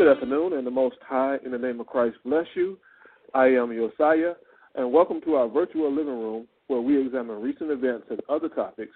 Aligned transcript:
Good 0.00 0.16
afternoon, 0.16 0.54
and 0.54 0.66
the 0.66 0.70
Most 0.70 0.96
High, 1.06 1.36
in 1.44 1.50
the 1.50 1.58
name 1.58 1.78
of 1.78 1.86
Christ, 1.86 2.16
bless 2.24 2.46
you. 2.54 2.78
I 3.34 3.48
am 3.48 3.68
Josiah, 3.68 4.32
and 4.74 4.90
welcome 4.90 5.20
to 5.26 5.34
our 5.34 5.46
virtual 5.46 5.94
living 5.94 6.18
room 6.18 6.48
where 6.68 6.80
we 6.80 6.98
examine 6.98 7.42
recent 7.42 7.70
events 7.70 8.06
and 8.08 8.18
other 8.30 8.48
topics 8.48 8.94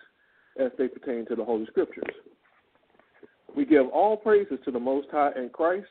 as 0.59 0.71
they 0.79 0.89
pertain 0.89 1.27
to 1.27 1.37
the 1.37 1.45
Holy 1.45 1.67
Scriptures. 1.67 2.09
We 3.55 3.67
give 3.67 3.87
all 3.93 4.17
praises 4.17 4.59
to 4.65 4.71
the 4.71 4.81
Most 4.81 5.09
High 5.13 5.33
in 5.37 5.51
Christ, 5.51 5.89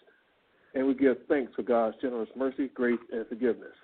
and 0.73 0.87
we 0.87 0.95
give 0.95 1.17
thanks 1.29 1.53
for 1.55 1.61
God's 1.61 1.95
generous 2.01 2.29
mercy, 2.35 2.71
grace, 2.73 2.97
and 3.11 3.27
forgiveness. 3.27 3.75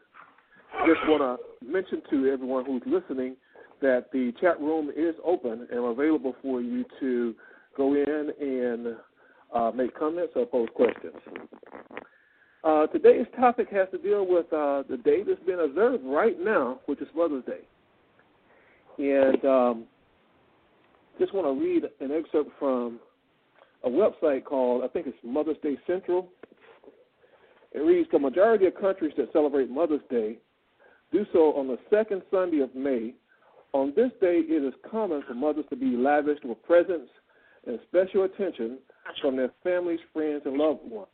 Just 0.88 1.00
want 1.08 1.22
to 1.22 1.64
mention 1.64 2.02
to 2.10 2.32
everyone 2.32 2.66
who's 2.66 2.82
listening 2.88 3.36
that 3.84 4.06
the 4.12 4.34
chat 4.42 4.60
room 4.60 4.90
is 4.90 5.14
open 5.24 5.68
and 5.72 5.86
available 5.86 6.34
for 6.42 6.60
you 6.60 6.86
to 7.00 7.36
go 7.78 7.94
in 7.94 8.32
and 8.42 8.96
uh, 9.54 9.72
make 9.74 9.98
comments 9.98 10.34
or 10.36 10.46
pose 10.46 10.70
questions. 10.76 11.16
Uh, 12.64 12.88
today's 12.88 13.26
topic 13.38 13.70
has 13.72 13.88
to 13.92 13.98
deal 13.98 14.28
with 14.28 14.52
uh, 14.52 14.84
the 14.90 14.98
day 14.98 15.24
that's 15.24 15.40
being 15.46 15.60
observed 15.64 16.04
right 16.06 16.38
now, 16.40 16.80
which 16.88 17.02
is 17.02 17.08
Mother's 17.16 17.46
Day. 17.46 17.62
And 18.98 19.46
um, 19.46 19.84
just 21.18 21.34
want 21.34 21.48
to 21.48 21.64
read 21.64 21.84
an 22.02 22.12
excerpt 22.12 22.52
from 22.60 23.00
a 23.86 23.90
website 23.90 24.44
called, 24.44 24.84
I 24.84 24.88
think 24.90 25.08
it's 25.08 25.18
Mother's 25.24 25.58
Day 25.64 25.78
Central. 25.88 26.28
It 27.72 27.80
reads 27.80 28.10
The 28.12 28.20
majority 28.20 28.66
of 28.66 28.76
countries 28.76 29.14
that 29.18 29.32
celebrate 29.32 29.70
Mother's 29.70 30.02
Day 30.10 30.38
do 31.12 31.26
so 31.32 31.54
on 31.54 31.68
the 31.68 31.78
second 31.90 32.24
Sunday 32.30 32.60
of 32.60 32.76
May. 32.76 33.14
On 33.74 33.94
this 33.96 34.12
day, 34.20 34.42
it 34.48 34.64
is 34.64 34.74
common 34.90 35.24
for 35.28 35.34
mothers 35.34 35.66
to 35.70 35.76
be 35.76 35.96
lavished 35.96 36.44
with 36.44 36.62
presents 36.64 37.10
and 37.68 37.80
special 37.88 38.24
attention 38.24 38.80
from 39.22 39.36
their 39.36 39.52
families, 39.64 40.00
friends, 40.14 40.44
and 40.46 40.58
loved 40.58 40.82
ones. 40.84 41.08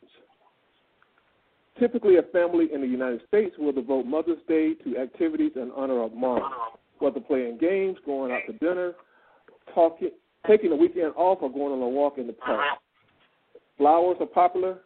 Typically, 1.78 2.16
a 2.16 2.22
family 2.22 2.68
in 2.72 2.80
the 2.80 2.86
United 2.86 3.20
States 3.28 3.54
will 3.58 3.72
devote 3.72 4.06
Mother's 4.06 4.38
Day 4.48 4.74
to 4.84 4.98
activities 4.98 5.52
in 5.56 5.70
honor 5.76 6.02
of 6.02 6.14
mom, 6.14 6.42
whether 7.00 7.20
playing 7.20 7.58
games, 7.58 7.98
going 8.06 8.32
out 8.32 8.40
to 8.46 8.54
dinner, 8.54 8.94
talking, 9.74 10.10
taking 10.46 10.72
a 10.72 10.76
weekend 10.76 11.12
off, 11.16 11.38
or 11.42 11.50
going 11.50 11.72
on 11.72 11.82
a 11.82 11.88
walk 11.88 12.16
in 12.16 12.26
the 12.26 12.32
park. 12.32 12.78
Flowers 13.76 14.16
are 14.20 14.26
popular, 14.26 14.78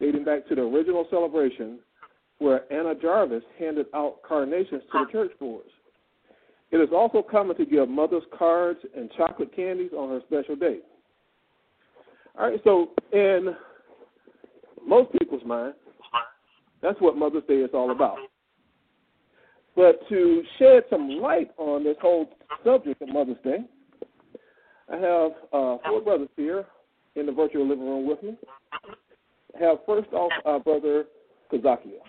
dating 0.00 0.24
back 0.24 0.46
to 0.48 0.54
the 0.54 0.62
original 0.62 1.06
celebration 1.10 1.80
where 2.38 2.70
Anna 2.72 2.94
Jarvis 2.94 3.42
handed 3.58 3.86
out 3.94 4.22
carnations 4.26 4.82
to 4.92 5.04
the 5.04 5.12
church 5.12 5.32
boys. 5.40 5.62
It 6.70 6.76
is 6.76 6.90
also 6.92 7.22
common 7.22 7.56
to 7.56 7.64
give 7.64 7.88
mothers 7.88 8.24
cards 8.36 8.78
and 8.96 9.10
chocolate 9.16 9.54
candies 9.54 9.92
on 9.96 10.10
her 10.10 10.20
special 10.26 10.54
day. 10.54 10.78
All 12.38 12.50
right, 12.50 12.60
so 12.64 12.90
in 13.12 13.54
most 14.86 15.10
people's 15.12 15.44
mind, 15.44 15.74
that's 16.82 17.00
what 17.00 17.16
Mother's 17.16 17.44
Day 17.48 17.56
is 17.56 17.70
all 17.72 17.90
about. 17.90 18.18
But 19.74 20.06
to 20.08 20.42
shed 20.58 20.84
some 20.90 21.08
light 21.08 21.50
on 21.56 21.84
this 21.84 21.96
whole 22.00 22.30
subject 22.64 23.00
of 23.02 23.08
Mother's 23.08 23.36
Day, 23.42 23.58
I 24.90 24.96
have 24.96 25.32
uh, 25.52 25.78
four 25.84 26.00
brothers 26.04 26.28
here 26.36 26.66
in 27.14 27.26
the 27.26 27.32
virtual 27.32 27.66
living 27.66 27.86
room 27.86 28.06
with 28.06 28.22
me. 28.22 28.36
I 29.58 29.64
have 29.64 29.78
first 29.86 30.12
off 30.12 30.32
our 30.44 30.60
brother 30.60 31.04
Kazakia. 31.52 32.00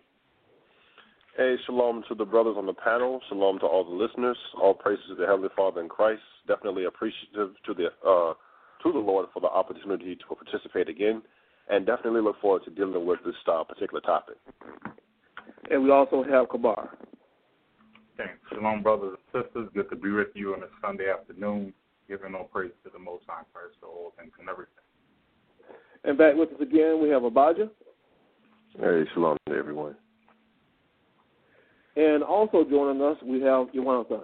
Hey, 1.38 1.56
shalom 1.66 2.04
to 2.10 2.16
the 2.16 2.26
brothers 2.26 2.56
on 2.58 2.66
the 2.66 2.74
panel. 2.74 3.22
Shalom 3.30 3.60
to 3.60 3.66
all 3.66 3.84
the 3.84 3.92
listeners. 3.92 4.38
All 4.62 4.74
praises 4.74 5.06
to 5.10 5.16
the 5.16 5.26
Heavenly 5.26 5.50
Father 5.56 5.82
in 5.82 5.88
Christ. 5.88 6.22
Definitely 6.48 6.86
appreciative 6.86 7.52
to 7.66 7.74
the 7.74 7.88
uh, 8.08 8.34
to 8.88 8.94
the 8.94 9.06
Lord 9.06 9.28
for 9.34 9.40
the 9.40 9.48
opportunity 9.48 10.16
to 10.16 10.36
participate 10.36 10.90
again, 10.90 11.22
and 11.70 11.86
definitely 11.86 12.22
look 12.22 12.40
forward 12.42 12.64
to 12.66 12.72
dealing 12.72 13.06
with 13.06 13.20
this 13.26 13.36
uh, 13.48 13.64
particular 13.64 14.02
topic. 14.02 14.36
And 15.70 15.84
we 15.84 15.92
also 15.92 16.24
have 16.24 16.50
Kabar. 16.50 16.90
Thanks. 18.18 18.34
Shalom, 18.50 18.82
brothers 18.82 19.18
and 19.34 19.44
sisters. 19.44 19.70
Good 19.74 19.90
to 19.90 19.96
be 19.96 20.12
with 20.12 20.30
you 20.34 20.54
on 20.54 20.64
a 20.64 20.68
Sunday 20.82 21.12
afternoon, 21.12 21.74
giving 22.08 22.34
all 22.34 22.46
praise 22.46 22.72
to 22.84 22.90
the 22.92 23.00
Most 23.00 23.24
High 23.28 23.44
Christ 23.54 23.76
for 23.80 23.88
all 23.88 24.14
things 24.18 24.32
and 24.40 24.50
everything. 24.50 24.74
And 26.04 26.18
back 26.18 26.36
with 26.36 26.50
us 26.50 26.62
again, 26.62 27.00
we 27.02 27.10
have 27.10 27.24
Abaja. 27.24 27.70
Hey, 28.80 29.04
shalom 29.14 29.38
to 29.48 29.56
everyone. 29.56 29.96
And 31.96 32.24
also 32.24 32.64
joining 32.64 33.02
us, 33.02 33.18
we 33.24 33.42
have 33.42 33.68
Yawanta. 33.68 34.22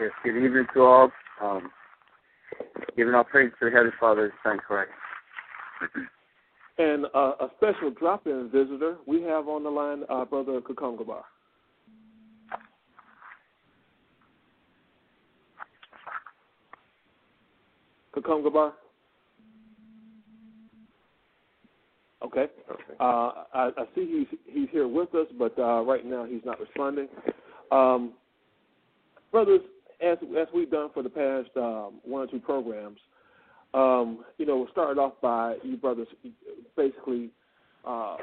Yes, 0.00 0.10
good 0.24 0.36
evening 0.42 0.66
to 0.74 0.80
all. 0.80 1.12
Um, 1.42 1.70
Giving 2.96 3.14
all 3.14 3.24
praise 3.24 3.52
to 3.58 3.66
the 3.66 3.70
Heavenly 3.70 3.92
Father, 3.98 4.32
thank 4.44 4.62
Christ. 4.62 4.90
and 6.78 7.06
uh, 7.14 7.32
a 7.40 7.48
special 7.56 7.90
drop-in 7.90 8.50
visitor 8.52 8.96
we 9.06 9.22
have 9.22 9.48
on 9.48 9.64
the 9.64 9.70
line, 9.70 10.02
uh, 10.08 10.24
Brother 10.24 10.60
Kakongabar. 10.60 11.22
Kakongabar? 18.14 18.72
Okay. 22.22 22.46
okay. 22.70 22.82
Uh, 22.98 23.32
I, 23.54 23.70
I, 23.76 23.84
see 23.94 24.26
he's 24.28 24.38
he's 24.46 24.68
here 24.70 24.86
with 24.86 25.14
us, 25.14 25.26
but 25.38 25.58
uh, 25.58 25.82
right 25.82 26.04
now 26.04 26.24
he's 26.24 26.42
not 26.44 26.60
responding. 26.60 27.08
Um, 27.72 28.12
brothers, 29.32 29.62
as 30.02 30.18
as 30.38 30.48
we've 30.54 30.70
done 30.70 30.90
for 30.92 31.02
the 31.02 31.10
past 31.10 31.50
um, 31.56 32.00
one 32.04 32.22
or 32.22 32.26
two 32.26 32.40
programs, 32.40 32.98
um, 33.74 34.24
you 34.38 34.46
know, 34.46 34.66
started 34.72 35.00
off 35.00 35.14
by 35.20 35.56
you 35.62 35.76
brothers 35.76 36.08
basically 36.76 37.30
uh, 37.86 38.16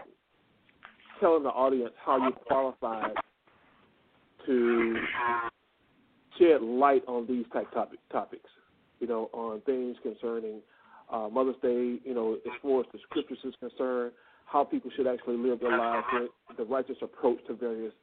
telling 1.19 1.43
the 1.43 1.49
audience 1.49 1.93
how 2.03 2.17
you 2.17 2.31
qualified 2.47 3.13
to 4.45 4.95
shed 6.37 6.61
light 6.61 7.03
on 7.07 7.27
these 7.27 7.45
type 7.53 7.71
topic, 7.71 7.99
topics. 8.11 8.49
You 8.99 9.07
know, 9.07 9.29
on 9.31 9.61
things 9.61 9.95
concerning 10.01 10.61
uh, 11.11 11.29
Mother's 11.31 11.55
Day. 11.61 11.99
You 12.03 12.13
know, 12.15 12.33
as 12.33 12.51
far 12.61 12.81
as 12.81 12.87
the 12.91 12.99
scriptures 13.09 13.37
is 13.43 13.53
concerned, 13.59 14.11
how 14.45 14.63
people 14.63 14.89
should 14.95 15.07
actually 15.07 15.37
live 15.37 15.59
their 15.59 15.77
lives, 15.77 16.05
the 16.57 16.65
righteous 16.65 16.97
approach 17.01 17.39
to 17.47 17.53
various 17.53 17.93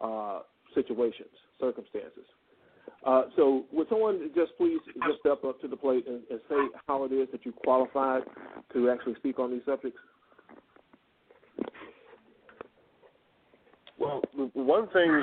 uh, 0.00 0.40
situations, 0.74 1.30
circumstances. 1.58 2.26
Uh, 3.04 3.22
so, 3.36 3.64
would 3.72 3.88
someone 3.88 4.30
just 4.34 4.52
please 4.56 4.80
just 5.06 5.20
step 5.20 5.44
up 5.44 5.60
to 5.60 5.68
the 5.68 5.76
plate 5.76 6.04
and, 6.08 6.22
and, 6.28 6.40
say 6.48 6.56
how 6.88 7.04
it 7.04 7.12
is 7.12 7.28
that 7.30 7.46
you 7.46 7.52
qualified 7.52 8.22
to 8.72 8.90
actually 8.90 9.14
speak 9.14 9.38
on 9.38 9.50
these 9.52 9.62
subjects? 9.64 9.98
Well, 13.98 14.22
one 14.54 14.88
thing, 14.88 15.22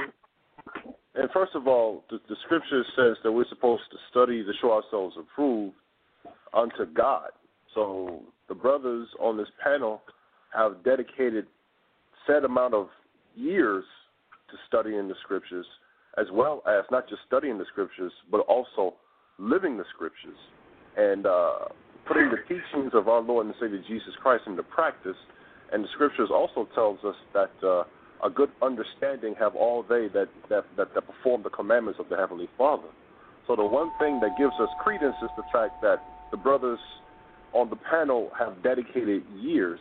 and 1.15 1.29
first 1.33 1.55
of 1.55 1.67
all, 1.67 2.05
the, 2.09 2.19
the 2.29 2.35
scripture 2.45 2.83
says 2.95 3.17
that 3.23 3.31
we're 3.31 3.47
supposed 3.49 3.83
to 3.91 3.97
study 4.09 4.43
to 4.43 4.51
show 4.61 4.71
ourselves 4.71 5.15
approved 5.19 5.75
unto 6.53 6.85
God. 6.93 7.29
So, 7.75 8.21
the 8.47 8.55
brothers 8.55 9.09
on 9.19 9.35
this 9.35 9.49
panel 9.61 10.01
have 10.55 10.83
dedicated 10.83 11.47
set 12.25 12.45
amount 12.45 12.73
of 12.73 12.87
years 13.35 13.83
to 14.49 14.57
studying 14.67 15.07
the 15.07 15.15
scriptures 15.23 15.65
as 16.17 16.27
well 16.31 16.61
as 16.67 16.83
not 16.91 17.09
just 17.09 17.21
studying 17.27 17.57
the 17.57 17.65
scriptures, 17.71 18.11
but 18.31 18.41
also 18.41 18.95
living 19.39 19.77
the 19.77 19.85
scriptures 19.93 20.37
and 20.97 21.25
uh, 21.25 21.65
putting 22.07 22.29
the 22.29 22.37
teachings 22.47 22.91
of 22.93 23.07
our 23.07 23.21
Lord 23.21 23.47
and 23.47 23.55
Savior 23.59 23.81
Jesus 23.87 24.13
Christ 24.21 24.43
into 24.47 24.63
practice. 24.63 25.17
And 25.71 25.83
the 25.83 25.87
scriptures 25.93 26.29
also 26.31 26.67
tells 26.75 26.99
us 27.03 27.15
that 27.33 27.51
uh, 27.65 27.83
a 28.25 28.29
good 28.29 28.49
understanding 28.61 29.33
have 29.39 29.55
all 29.55 29.83
they 29.83 30.07
that, 30.13 30.29
that, 30.49 30.65
that, 30.77 30.93
that 30.93 31.03
perform 31.07 31.43
the 31.43 31.49
commandments 31.49 31.99
of 31.99 32.09
the 32.09 32.15
Heavenly 32.15 32.47
Father. 32.57 32.89
So 33.47 33.55
the 33.55 33.65
one 33.65 33.91
thing 33.99 34.19
that 34.21 34.37
gives 34.37 34.53
us 34.61 34.69
credence 34.81 35.15
is 35.23 35.29
the 35.35 35.43
fact 35.51 35.81
that 35.81 35.97
the 36.31 36.37
brothers 36.37 36.79
on 37.53 37.69
the 37.69 37.75
panel 37.75 38.29
have 38.37 38.61
dedicated 38.63 39.23
years 39.39 39.79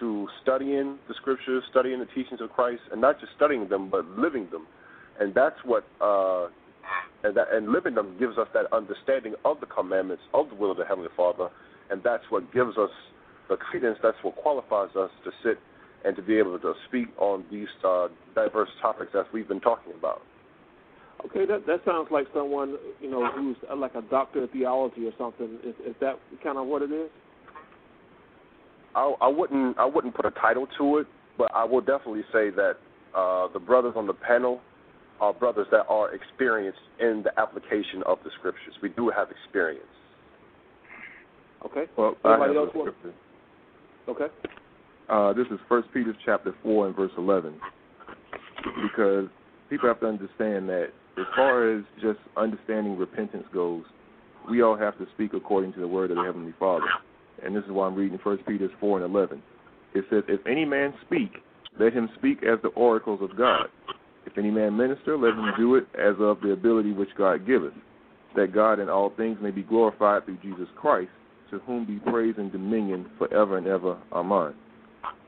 to 0.00 0.28
studying 0.42 0.98
the 1.08 1.14
scriptures, 1.14 1.62
studying 1.70 1.98
the 1.98 2.06
teachings 2.06 2.40
of 2.40 2.50
Christ, 2.50 2.82
and 2.92 3.00
not 3.00 3.20
just 3.20 3.32
studying 3.36 3.68
them, 3.68 3.90
but 3.90 4.06
living 4.18 4.48
them 4.50 4.66
and 5.20 5.34
that's 5.34 5.56
what 5.64 5.84
uh, 6.00 6.46
and 7.24 7.36
that 7.36 7.52
and 7.52 7.72
living 7.72 7.94
them 7.94 8.16
gives 8.18 8.38
us 8.38 8.48
that 8.54 8.72
understanding 8.72 9.34
of 9.44 9.60
the 9.60 9.66
commandments 9.66 10.22
of 10.34 10.48
the 10.48 10.54
will 10.54 10.70
of 10.70 10.76
the 10.76 10.84
heavenly 10.84 11.10
Father, 11.16 11.48
and 11.90 12.02
that's 12.02 12.24
what 12.30 12.52
gives 12.52 12.76
us 12.78 12.90
the 13.48 13.56
credence 13.56 13.98
that's 14.02 14.16
what 14.22 14.34
qualifies 14.36 14.90
us 14.96 15.10
to 15.24 15.30
sit 15.44 15.58
and 16.04 16.16
to 16.16 16.22
be 16.22 16.38
able 16.38 16.58
to 16.58 16.74
speak 16.88 17.08
on 17.18 17.44
these 17.50 17.68
uh, 17.84 18.08
diverse 18.34 18.68
topics 18.80 19.10
that 19.12 19.24
we've 19.32 19.48
been 19.48 19.60
talking 19.60 19.92
about. 19.98 20.22
Okay, 21.24 21.46
that 21.46 21.66
that 21.66 21.80
sounds 21.84 22.08
like 22.10 22.26
someone 22.34 22.76
you 23.00 23.10
know 23.10 23.26
who's 23.32 23.56
like 23.76 23.94
a 23.94 24.02
doctor 24.02 24.44
of 24.44 24.50
theology 24.50 25.06
or 25.06 25.12
something. 25.18 25.58
Is, 25.64 25.74
is 25.86 25.94
that 26.00 26.18
kind 26.42 26.58
of 26.58 26.66
what 26.66 26.82
it 26.82 26.92
is? 26.92 27.10
I, 28.94 29.14
I 29.20 29.28
wouldn't 29.28 29.78
I 29.78 29.84
wouldn't 29.84 30.14
put 30.14 30.26
a 30.26 30.30
title 30.32 30.66
to 30.78 30.98
it, 30.98 31.06
but 31.38 31.50
I 31.54 31.64
will 31.64 31.80
definitely 31.80 32.24
say 32.32 32.50
that 32.50 32.74
uh, 33.16 33.48
the 33.52 33.58
brothers 33.58 33.94
on 33.96 34.06
the 34.06 34.14
panel 34.14 34.60
are 35.20 35.32
brothers 35.32 35.66
that 35.70 35.86
are 35.88 36.14
experienced 36.14 36.78
in 37.00 37.22
the 37.24 37.38
application 37.40 38.02
of 38.06 38.18
the 38.24 38.30
scriptures. 38.38 38.74
We 38.82 38.90
do 38.90 39.10
have 39.14 39.28
experience. 39.30 39.86
Okay. 41.64 41.84
Well, 41.96 42.16
Anybody 42.24 42.56
I 42.56 42.60
have 42.60 42.74
else. 42.74 43.14
Okay. 44.08 44.26
Uh, 45.08 45.32
this 45.32 45.46
is 45.50 45.58
First 45.68 45.88
Peter 45.94 46.14
chapter 46.24 46.54
four 46.62 46.86
and 46.86 46.94
verse 46.94 47.12
eleven, 47.16 47.54
because 48.82 49.26
people 49.70 49.88
have 49.88 50.00
to 50.00 50.06
understand 50.06 50.68
that 50.68 50.88
as 51.18 51.26
far 51.34 51.72
as 51.72 51.82
just 52.00 52.18
understanding 52.36 52.96
repentance 52.96 53.46
goes, 53.54 53.84
we 54.50 54.62
all 54.62 54.76
have 54.76 54.98
to 54.98 55.06
speak 55.14 55.32
according 55.32 55.72
to 55.74 55.80
the 55.80 55.88
word 55.88 56.10
of 56.10 56.18
the 56.18 56.22
Heavenly 56.24 56.54
Father, 56.58 56.86
and 57.44 57.54
this 57.54 57.64
is 57.64 57.70
why 57.70 57.86
I'm 57.86 57.94
reading 57.94 58.18
First 58.22 58.44
Peter 58.46 58.68
four 58.78 59.00
and 59.00 59.14
eleven. 59.14 59.42
It 59.94 60.04
says, 60.10 60.24
"If 60.28 60.46
any 60.46 60.64
man 60.64 60.92
speak, 61.06 61.42
let 61.78 61.92
him 61.92 62.08
speak 62.18 62.42
as 62.42 62.60
the 62.62 62.68
oracles 62.68 63.20
of 63.22 63.36
God. 63.36 63.66
If 64.26 64.36
any 64.36 64.50
man 64.50 64.76
minister, 64.76 65.16
let 65.16 65.34
him 65.34 65.52
do 65.56 65.76
it 65.76 65.86
as 65.94 66.16
of 66.18 66.40
the 66.40 66.50
ability 66.52 66.92
which 66.92 67.14
God 67.16 67.46
giveth, 67.46 67.72
that 68.34 68.52
God 68.52 68.80
in 68.80 68.88
all 68.88 69.10
things 69.16 69.38
may 69.40 69.50
be 69.50 69.62
glorified 69.62 70.24
through 70.24 70.38
Jesus 70.42 70.68
Christ, 70.76 71.10
to 71.50 71.60
whom 71.60 71.84
be 71.86 71.98
praise 72.10 72.34
and 72.36 72.50
dominion 72.50 73.06
forever 73.18 73.56
and 73.56 73.66
ever. 73.66 73.96
Amen." 74.12 74.52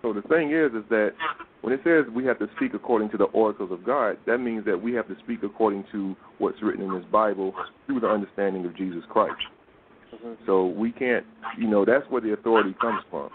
So 0.03 0.13
the 0.13 0.23
thing 0.23 0.51
is, 0.51 0.73
is 0.75 0.85
that 0.91 1.15
when 1.63 1.73
it 1.73 1.81
says 1.85 2.07
we 2.13 2.25
have 2.25 2.39
to 2.41 2.49
speak 2.57 2.75
according 2.75 3.11
to 3.11 3.17
the 3.17 3.25
oracles 3.27 3.71
of 3.71 3.85
God, 3.85 4.19
that 4.27 4.39
means 4.39 4.65
that 4.65 4.81
we 4.81 4.93
have 4.95 5.07
to 5.09 5.17
speak 5.25 5.43
according 5.43 5.85
to 5.93 6.17
what's 6.39 6.61
written 6.63 6.83
in 6.83 6.93
this 6.93 7.05
Bible 7.07 7.55
through 7.87 8.01
the 8.01 8.09
understanding 8.09 8.65
of 8.65 8.77
Jesus 8.77 9.05
Christ. 9.09 9.41
So 10.47 10.67
we 10.67 10.91
can't, 10.91 11.25
you 11.57 11.69
know, 11.69 11.85
that's 11.85 12.09
where 12.11 12.21
the 12.21 12.33
authority 12.33 12.75
comes 12.81 13.03
from, 13.11 13.31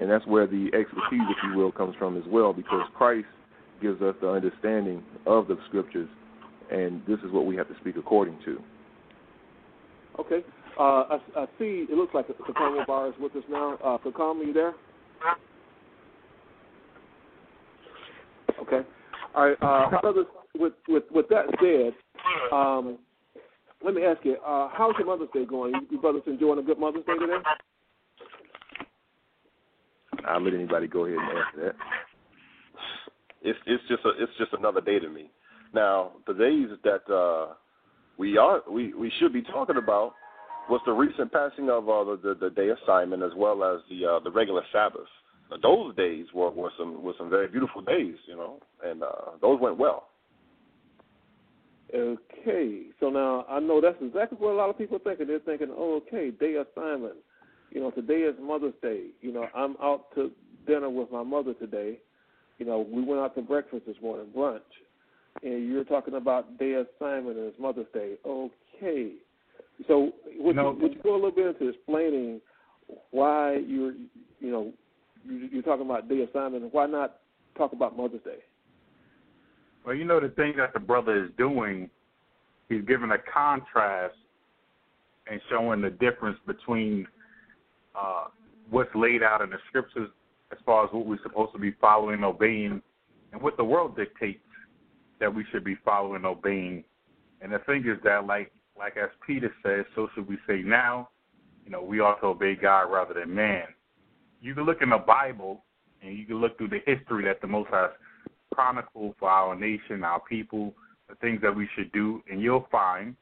and 0.00 0.10
that's 0.10 0.26
where 0.26 0.46
the 0.46 0.66
expertise, 0.74 1.26
if 1.28 1.36
you 1.44 1.56
will, 1.56 1.70
comes 1.70 1.94
from 1.96 2.16
as 2.16 2.24
well, 2.26 2.52
because 2.52 2.86
Christ 2.94 3.26
gives 3.80 4.00
us 4.02 4.14
the 4.20 4.28
understanding 4.28 5.02
of 5.26 5.48
the 5.48 5.56
scriptures, 5.68 6.08
and 6.70 7.02
this 7.06 7.18
is 7.20 7.30
what 7.30 7.46
we 7.46 7.56
have 7.56 7.68
to 7.68 7.74
speak 7.80 7.96
according 7.96 8.38
to. 8.44 8.60
Okay. 10.18 10.40
Uh, 10.78 10.82
I, 10.82 11.18
I 11.36 11.46
see. 11.58 11.86
It 11.88 11.96
looks 11.96 12.14
like 12.14 12.26
the 12.28 12.34
Kakama 12.34 12.86
Bar 12.86 13.08
is 13.08 13.14
with 13.18 13.34
us 13.36 13.44
now. 13.50 13.78
Uh, 13.82 13.98
are 14.04 14.44
you 14.44 14.52
there? 14.52 14.74
Okay. 18.60 18.80
All 19.34 19.48
right. 19.48 19.56
Uh, 19.62 20.00
brothers, 20.00 20.26
with 20.58 20.74
with 20.88 21.04
with 21.10 21.26
that 21.28 21.46
said, 21.60 21.92
um, 22.52 22.98
let 23.84 23.94
me 23.94 24.04
ask 24.04 24.24
you, 24.24 24.36
uh, 24.46 24.68
how's 24.72 24.94
your 24.98 25.06
Mother's 25.06 25.28
Day 25.32 25.44
going? 25.44 25.72
You, 25.74 25.80
you 25.90 25.98
brothers 26.00 26.22
enjoying 26.26 26.58
a 26.58 26.62
good 26.62 26.78
Mother's 26.78 27.04
Day 27.04 27.14
today? 27.18 27.38
I'll 30.26 30.42
let 30.42 30.54
anybody 30.54 30.88
go 30.88 31.04
ahead 31.04 31.18
and 31.18 31.38
answer 31.38 31.66
that. 31.66 31.74
It's 33.42 33.58
it's 33.66 33.82
just 33.88 34.04
a, 34.04 34.10
it's 34.22 34.32
just 34.38 34.52
another 34.52 34.80
day 34.80 34.98
to 34.98 35.08
me. 35.08 35.30
Now 35.74 36.12
the 36.26 36.34
days 36.34 36.68
that 36.84 37.12
uh, 37.12 37.54
we 38.18 38.38
are 38.38 38.62
we, 38.70 38.94
we 38.94 39.12
should 39.18 39.32
be 39.32 39.42
talking 39.42 39.76
about 39.76 40.14
was 40.68 40.80
the 40.84 40.92
recent 40.92 41.32
passing 41.32 41.70
of 41.70 41.88
uh, 41.88 42.04
the, 42.04 42.16
the 42.22 42.48
the 42.48 42.50
day 42.50 42.68
of 42.68 42.78
Simon 42.86 43.22
as 43.22 43.32
well 43.36 43.62
as 43.62 43.80
the 43.88 44.06
uh, 44.06 44.20
the 44.20 44.30
regular 44.30 44.62
Sabbath. 44.72 45.08
Now, 45.50 45.58
those 45.62 45.94
days 45.94 46.26
were, 46.34 46.50
were 46.50 46.72
some 46.78 47.02
were 47.02 47.14
some 47.16 47.30
very 47.30 47.48
beautiful 47.48 47.82
days, 47.82 48.16
you 48.26 48.36
know, 48.36 48.58
and 48.84 49.02
uh, 49.02 49.36
those 49.40 49.60
went 49.60 49.78
well. 49.78 50.08
Okay, 51.94 52.86
so 52.98 53.10
now 53.10 53.46
I 53.48 53.60
know 53.60 53.80
that's 53.80 53.96
exactly 54.02 54.38
what 54.38 54.52
a 54.52 54.56
lot 54.56 54.70
of 54.70 54.76
people 54.76 54.96
are 54.96 55.00
thinking. 55.00 55.28
They're 55.28 55.38
thinking, 55.38 55.68
oh, 55.70 56.02
okay, 56.06 56.30
day 56.30 56.54
of 56.56 56.66
Simon. 56.74 57.12
You 57.70 57.80
know, 57.80 57.90
today 57.92 58.22
is 58.22 58.34
Mother's 58.40 58.74
Day. 58.82 59.08
You 59.20 59.32
know, 59.32 59.46
I'm 59.54 59.76
out 59.80 60.06
to 60.16 60.32
dinner 60.66 60.90
with 60.90 61.12
my 61.12 61.22
mother 61.22 61.54
today. 61.54 61.98
You 62.58 62.66
know, 62.66 62.86
we 62.90 63.02
went 63.02 63.20
out 63.20 63.34
to 63.34 63.42
breakfast 63.42 63.84
this 63.86 63.96
morning, 64.00 64.26
brunch, 64.34 64.60
and 65.42 65.68
you're 65.68 65.84
talking 65.84 66.14
about 66.14 66.58
day 66.58 66.72
of 66.74 66.86
Simon 66.98 67.36
and 67.36 67.46
it's 67.46 67.58
Mother's 67.58 67.86
Day. 67.92 68.14
Okay, 68.26 69.12
so 69.86 70.12
would, 70.38 70.56
No. 70.56 70.72
you, 70.72 70.78
would 70.78 70.94
you 70.94 71.02
go 71.02 71.12
a 71.12 71.16
little 71.16 71.30
bit 71.30 71.48
into 71.48 71.68
explaining 71.68 72.40
why 73.10 73.56
you're, 73.56 73.92
you 74.40 74.50
know, 74.50 74.72
you- 75.24 75.48
you're 75.52 75.62
talking 75.62 75.84
about 75.84 76.08
day 76.08 76.22
of 76.22 76.30
Simon, 76.32 76.62
and 76.62 76.72
why 76.72 76.86
not 76.86 77.18
talk 77.56 77.72
about 77.72 77.96
Mother's 77.96 78.22
Day? 78.22 78.42
Well, 79.84 79.94
you 79.94 80.04
know 80.04 80.18
the 80.18 80.30
thing 80.30 80.56
that 80.56 80.72
the 80.72 80.80
brother 80.80 81.24
is 81.24 81.30
doing, 81.36 81.90
he's 82.68 82.84
giving 82.86 83.10
a 83.10 83.18
contrast 83.18 84.16
and 85.26 85.40
showing 85.50 85.80
the 85.80 85.90
difference 85.90 86.38
between 86.46 87.06
uh, 87.94 88.28
what's 88.70 88.94
laid 88.94 89.22
out 89.22 89.42
in 89.42 89.50
the 89.50 89.58
scriptures 89.68 90.10
as 90.52 90.58
far 90.64 90.84
as 90.84 90.92
what 90.92 91.06
we're 91.06 91.22
supposed 91.22 91.52
to 91.52 91.58
be 91.58 91.72
following 91.80 92.24
obeying, 92.24 92.82
and 93.32 93.42
what 93.42 93.56
the 93.56 93.64
world 93.64 93.96
dictates 93.96 94.40
that 95.20 95.34
we 95.34 95.44
should 95.50 95.64
be 95.64 95.76
following 95.84 96.24
obeying. 96.24 96.84
And 97.40 97.52
the 97.52 97.58
thing 97.60 97.84
is 97.86 97.98
that, 98.04 98.26
like 98.26 98.52
like 98.78 98.96
as 98.96 99.10
Peter 99.26 99.52
says, 99.64 99.84
so 99.94 100.08
should 100.14 100.28
we 100.28 100.38
say 100.46 100.62
now. 100.62 101.08
You 101.64 101.72
know, 101.72 101.82
we 101.82 102.00
ought 102.00 102.20
to 102.20 102.26
obey 102.26 102.54
God 102.54 102.82
rather 102.92 103.14
than 103.14 103.34
man. 103.34 103.64
You 104.40 104.54
can 104.54 104.64
look 104.64 104.82
in 104.82 104.90
the 104.90 104.98
Bible 104.98 105.64
and 106.02 106.16
you 106.16 106.24
can 106.24 106.36
look 106.36 106.56
through 106.58 106.68
the 106.68 106.80
history 106.86 107.24
that 107.24 107.40
the 107.40 107.48
Most 107.48 107.70
High 107.70 107.88
chronicle 108.54 109.14
for 109.18 109.28
our 109.28 109.56
nation, 109.56 110.04
our 110.04 110.20
people, 110.20 110.74
the 111.08 111.16
things 111.16 111.40
that 111.42 111.54
we 111.54 111.68
should 111.74 111.90
do, 111.92 112.22
and 112.30 112.40
you'll 112.40 112.68
find 112.70 113.16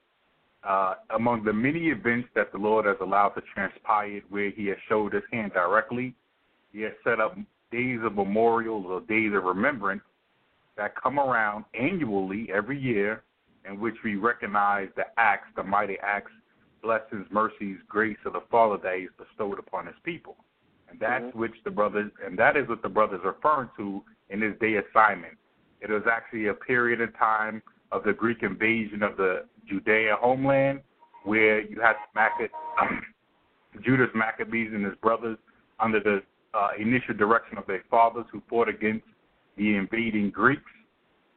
uh, 0.62 0.94
among 1.14 1.44
the 1.44 1.52
many 1.52 1.88
events 1.88 2.28
that 2.34 2.52
the 2.52 2.58
Lord 2.58 2.86
has 2.86 2.96
allowed 3.00 3.30
to 3.30 3.42
transpire 3.54 4.20
where 4.28 4.50
He 4.50 4.66
has 4.66 4.76
showed 4.88 5.14
His 5.14 5.22
hand 5.32 5.52
directly, 5.52 6.14
He 6.74 6.82
has 6.82 6.92
set 7.04 7.20
up 7.20 7.38
days 7.70 8.00
of 8.02 8.16
memorials 8.16 8.84
or 8.88 9.00
days 9.02 9.32
of 9.32 9.44
remembrance 9.44 10.02
that 10.76 11.00
come 11.00 11.20
around 11.20 11.64
annually 11.72 12.48
every 12.52 12.78
year 12.78 13.22
in 13.64 13.78
which 13.78 13.94
we 14.04 14.16
recognize 14.16 14.88
the 14.96 15.04
acts, 15.16 15.46
the 15.54 15.62
mighty 15.62 15.96
acts, 16.02 16.32
blessings, 16.82 17.26
mercies, 17.30 17.78
grace 17.88 18.18
of 18.26 18.32
the 18.32 18.42
Father 18.50 18.76
that 18.82 18.98
He's 18.98 19.08
bestowed 19.16 19.60
upon 19.60 19.86
His 19.86 19.94
people. 20.02 20.36
And 20.90 20.98
that's 20.98 21.24
Mhm. 21.26 21.34
which 21.36 21.62
the 21.62 21.70
brothers, 21.70 22.10
and 22.24 22.36
that 22.38 22.56
is 22.56 22.68
what 22.68 22.82
the 22.82 22.88
brothers 22.88 23.20
are 23.24 23.28
referring 23.28 23.70
to 23.76 24.04
in 24.30 24.40
this 24.40 24.58
day 24.58 24.74
assignment. 24.74 25.38
It 25.80 25.90
was 25.90 26.06
actually 26.08 26.48
a 26.48 26.54
period 26.54 27.00
of 27.00 27.16
time 27.16 27.62
of 27.92 28.02
the 28.02 28.12
Greek 28.12 28.42
invasion 28.42 29.02
of 29.04 29.16
the 29.16 29.46
Judea 29.66 30.16
homeland, 30.16 30.82
where 31.22 31.60
you 31.60 31.80
had 31.80 31.96
Macca, 32.16 32.50
Judas 33.80 34.12
Maccabees 34.14 34.72
and 34.72 34.84
his 34.84 34.96
brothers 34.96 35.38
under 35.78 36.00
the 36.00 36.22
uh, 36.54 36.68
initial 36.78 37.14
direction 37.14 37.58
of 37.58 37.66
their 37.66 37.82
fathers, 37.90 38.26
who 38.32 38.42
fought 38.48 38.68
against 38.68 39.06
the 39.56 39.76
invading 39.76 40.30
Greeks, 40.30 40.62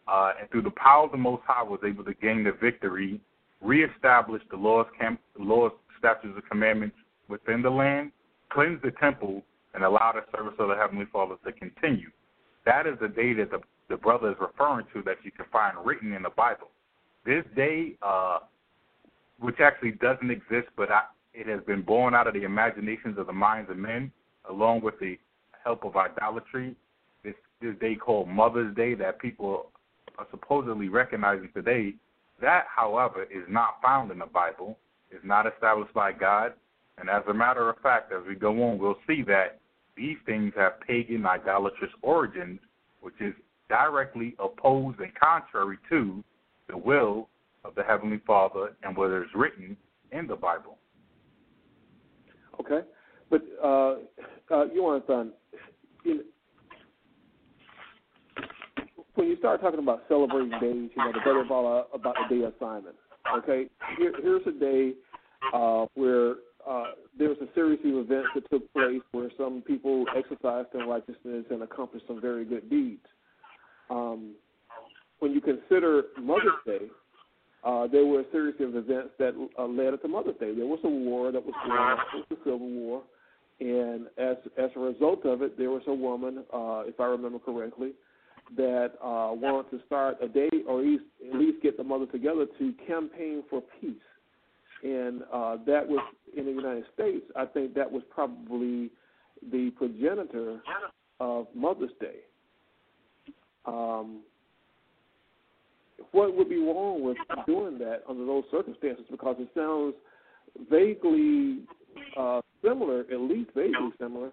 uh, 0.08 0.32
and 0.40 0.50
through 0.50 0.62
the 0.62 0.72
power 0.72 1.06
of 1.06 1.12
the 1.12 1.18
Most 1.18 1.44
High, 1.46 1.64
was 1.64 1.80
able 1.86 2.04
to 2.06 2.14
gain 2.16 2.44
the 2.44 2.52
victory, 2.52 3.20
reestablish 3.62 4.42
the 4.50 4.58
laws, 4.58 4.86
cam- 5.00 5.20
laws, 5.40 5.72
statutes, 6.00 6.34
and 6.36 6.50
commandments 6.50 6.96
within 7.28 7.62
the 7.62 7.70
land, 7.70 8.12
cleanse 8.50 8.82
the 8.82 8.92
temple, 8.92 9.44
and 9.74 9.84
allow 9.84 10.14
the 10.14 10.24
service 10.36 10.54
of 10.60 10.70
the 10.70 10.76
Heavenly 10.76 11.06
Father 11.12 11.36
to 11.46 11.52
continue. 11.52 12.10
That 12.66 12.88
is 12.88 12.96
the 13.02 13.08
day 13.08 13.34
that 13.34 13.52
the, 13.52 13.60
the 13.90 13.98
brother 13.98 14.32
is 14.32 14.38
referring 14.40 14.86
to 14.94 15.02
that 15.04 15.18
you 15.24 15.32
can 15.32 15.46
find 15.52 15.78
written 15.86 16.14
in 16.14 16.24
the 16.24 16.30
Bible. 16.30 16.70
This 17.26 17.44
day, 17.56 17.96
uh, 18.02 18.40
which 19.40 19.60
actually 19.60 19.92
doesn't 19.92 20.32
exist, 20.32 20.68
but 20.76 20.92
I, 20.92 21.04
it 21.34 21.48
has 21.48 21.62
been 21.66 21.82
born 21.82 22.16
out 22.16 22.28
of 22.28 22.34
the 22.34 22.44
imaginations 22.44 23.18
of 23.18 23.28
the 23.28 23.34
minds 23.34 23.70
of 23.70 23.78
men, 23.78 24.12
along 24.50 24.82
with 24.82 25.00
the 25.00 25.18
help 25.64 25.84
of 25.84 25.96
idolatry. 25.96 26.76
This 27.24 27.36
this 27.62 27.76
day 27.80 27.96
called 27.96 28.28
Mother's 28.28 28.76
Day 28.76 28.94
that 28.96 29.20
people 29.20 29.68
are 30.18 30.28
supposedly 30.32 30.90
recognizing 30.90 31.50
today. 31.54 31.94
That, 32.42 32.66
however, 32.74 33.24
is 33.24 33.44
not 33.50 33.82
found 33.84 34.12
in 34.12 34.20
the 34.20 34.26
Bible. 34.26 34.78
Is 35.12 35.22
not 35.24 35.48
established 35.48 35.94
by 35.94 36.12
God. 36.12 36.54
And 36.98 37.10
as 37.10 37.24
a 37.30 37.34
matter 37.34 37.70
of 37.70 37.78
fact, 37.80 38.12
as 38.12 38.24
we 38.28 38.36
go 38.36 38.52
on, 38.64 38.78
we'll 38.78 38.98
see 39.08 39.24
that 39.28 39.60
these 39.96 40.18
things 40.26 40.54
have 40.58 40.80
pagan, 40.82 41.26
idolatrous 41.26 41.92
origins, 42.02 42.60
which 43.02 43.16
is 43.20 43.34
directly 43.70 44.36
opposed 44.40 45.00
and 45.00 45.12
contrary 45.16 45.78
to 45.90 46.24
the 46.70 46.78
will 46.78 47.30
of 47.64 47.76
the 47.76 47.84
Heavenly 47.84 48.22
Father 48.26 48.76
and 48.84 48.96
what 48.96 49.12
is 49.12 49.28
written 49.36 49.78
in 50.12 50.28
the 50.28 50.36
Bible. 50.36 50.78
Okay, 52.60 52.86
but 53.30 53.42
uh, 53.64 53.96
uh, 54.52 54.66
you 54.74 54.84
want 54.84 55.06
to, 55.08 55.28
you 56.04 56.24
when 59.16 59.28
you 59.28 59.38
start 59.38 59.62
talking 59.62 59.80
about 59.80 60.04
celebrating 60.08 60.52
days, 60.52 60.92
you 60.96 61.04
know, 61.04 61.12
the 61.12 61.44
brought 61.48 61.80
up 61.80 61.90
about 61.94 62.16
the 62.30 62.36
day 62.36 62.44
of 62.44 62.54
Simon. 62.60 62.94
Okay, 63.36 63.68
Here, 63.98 64.14
here's 64.22 64.46
a 64.48 64.52
day 64.52 64.94
uh, 65.54 65.86
where 65.96 66.36
uh, 66.70 66.92
there 67.18 67.30
was 67.30 67.38
a 67.42 67.48
series 67.56 67.80
of 67.84 68.06
events 68.06 68.30
that 68.36 68.50
took 68.50 68.72
place 68.74 69.02
where 69.12 69.30
some 69.38 69.64
people 69.66 70.06
exercised 70.16 70.68
their 70.72 70.86
righteousness 70.86 71.46
and 71.50 71.64
accomplished 71.64 72.06
some 72.08 72.22
very 72.22 72.46
good 72.46 72.70
deeds. 72.70 73.06
Um, 73.90 74.36
when 75.20 75.32
you 75.32 75.42
consider 75.42 76.04
Mother's 76.22 76.62
Day, 76.66 76.86
uh, 77.64 77.88
there 77.88 78.06
were 78.06 78.22
a 78.22 78.32
series 78.32 78.56
of 78.62 78.76
events 78.76 79.10
that 79.18 79.34
uh, 79.58 79.66
led 79.66 79.94
up 79.94 80.02
to 80.04 80.08
Mother's 80.08 80.38
Day. 80.40 80.54
There 80.54 80.68
was 80.68 80.80
a 80.84 80.90
war 80.90 81.32
that 81.32 81.44
was 81.44 81.56
going 81.66 81.78
on, 81.78 81.98
the 82.30 82.38
Civil 82.44 82.60
War, 82.60 83.04
and 83.60 84.08
as 84.18 84.38
as 84.58 84.70
a 84.76 84.80
result 84.80 85.26
of 85.26 85.42
it, 85.42 85.58
there 85.58 85.72
was 85.72 85.82
a 85.88 85.94
woman, 85.94 86.44
uh, 86.54 86.84
if 86.86 87.00
I 87.00 87.06
remember 87.06 87.40
correctly, 87.40 87.92
that 88.56 88.92
uh, 89.04 89.32
wanted 89.34 89.72
to 89.72 89.86
start 89.86 90.18
a 90.22 90.28
day 90.28 90.50
or 90.68 90.80
at 90.80 90.86
least, 90.86 91.04
at 91.28 91.40
least 91.40 91.64
get 91.64 91.76
the 91.78 91.84
mother 91.84 92.06
together 92.06 92.46
to 92.60 92.74
campaign 92.86 93.44
for 93.50 93.62
peace. 93.82 93.96
And 94.84 95.24
uh, 95.34 95.58
that 95.66 95.88
was 95.88 96.04
in 96.36 96.46
the 96.46 96.52
United 96.52 96.86
States. 96.94 97.26
I 97.36 97.46
think 97.46 97.74
that 97.74 97.92
was 97.92 98.04
probably 98.10 98.92
the 99.52 99.72
progenitor 99.76 100.60
of 101.20 101.48
Mother's 101.56 101.92
Day. 102.00 102.20
Um, 103.66 104.22
what 106.12 106.36
would 106.36 106.48
be 106.48 106.58
wrong 106.58 107.04
with 107.04 107.18
doing 107.48 107.80
that 107.80 108.04
under 108.08 108.26
those 108.26 108.44
circumstances? 108.52 109.06
Because 109.10 109.36
it 109.40 109.50
sounds 109.56 109.96
vaguely 110.70 111.64
uh, 112.16 112.42
similar, 112.64 113.02
at 113.02 113.20
least 113.20 113.52
vaguely 113.56 113.92
similar, 114.00 114.32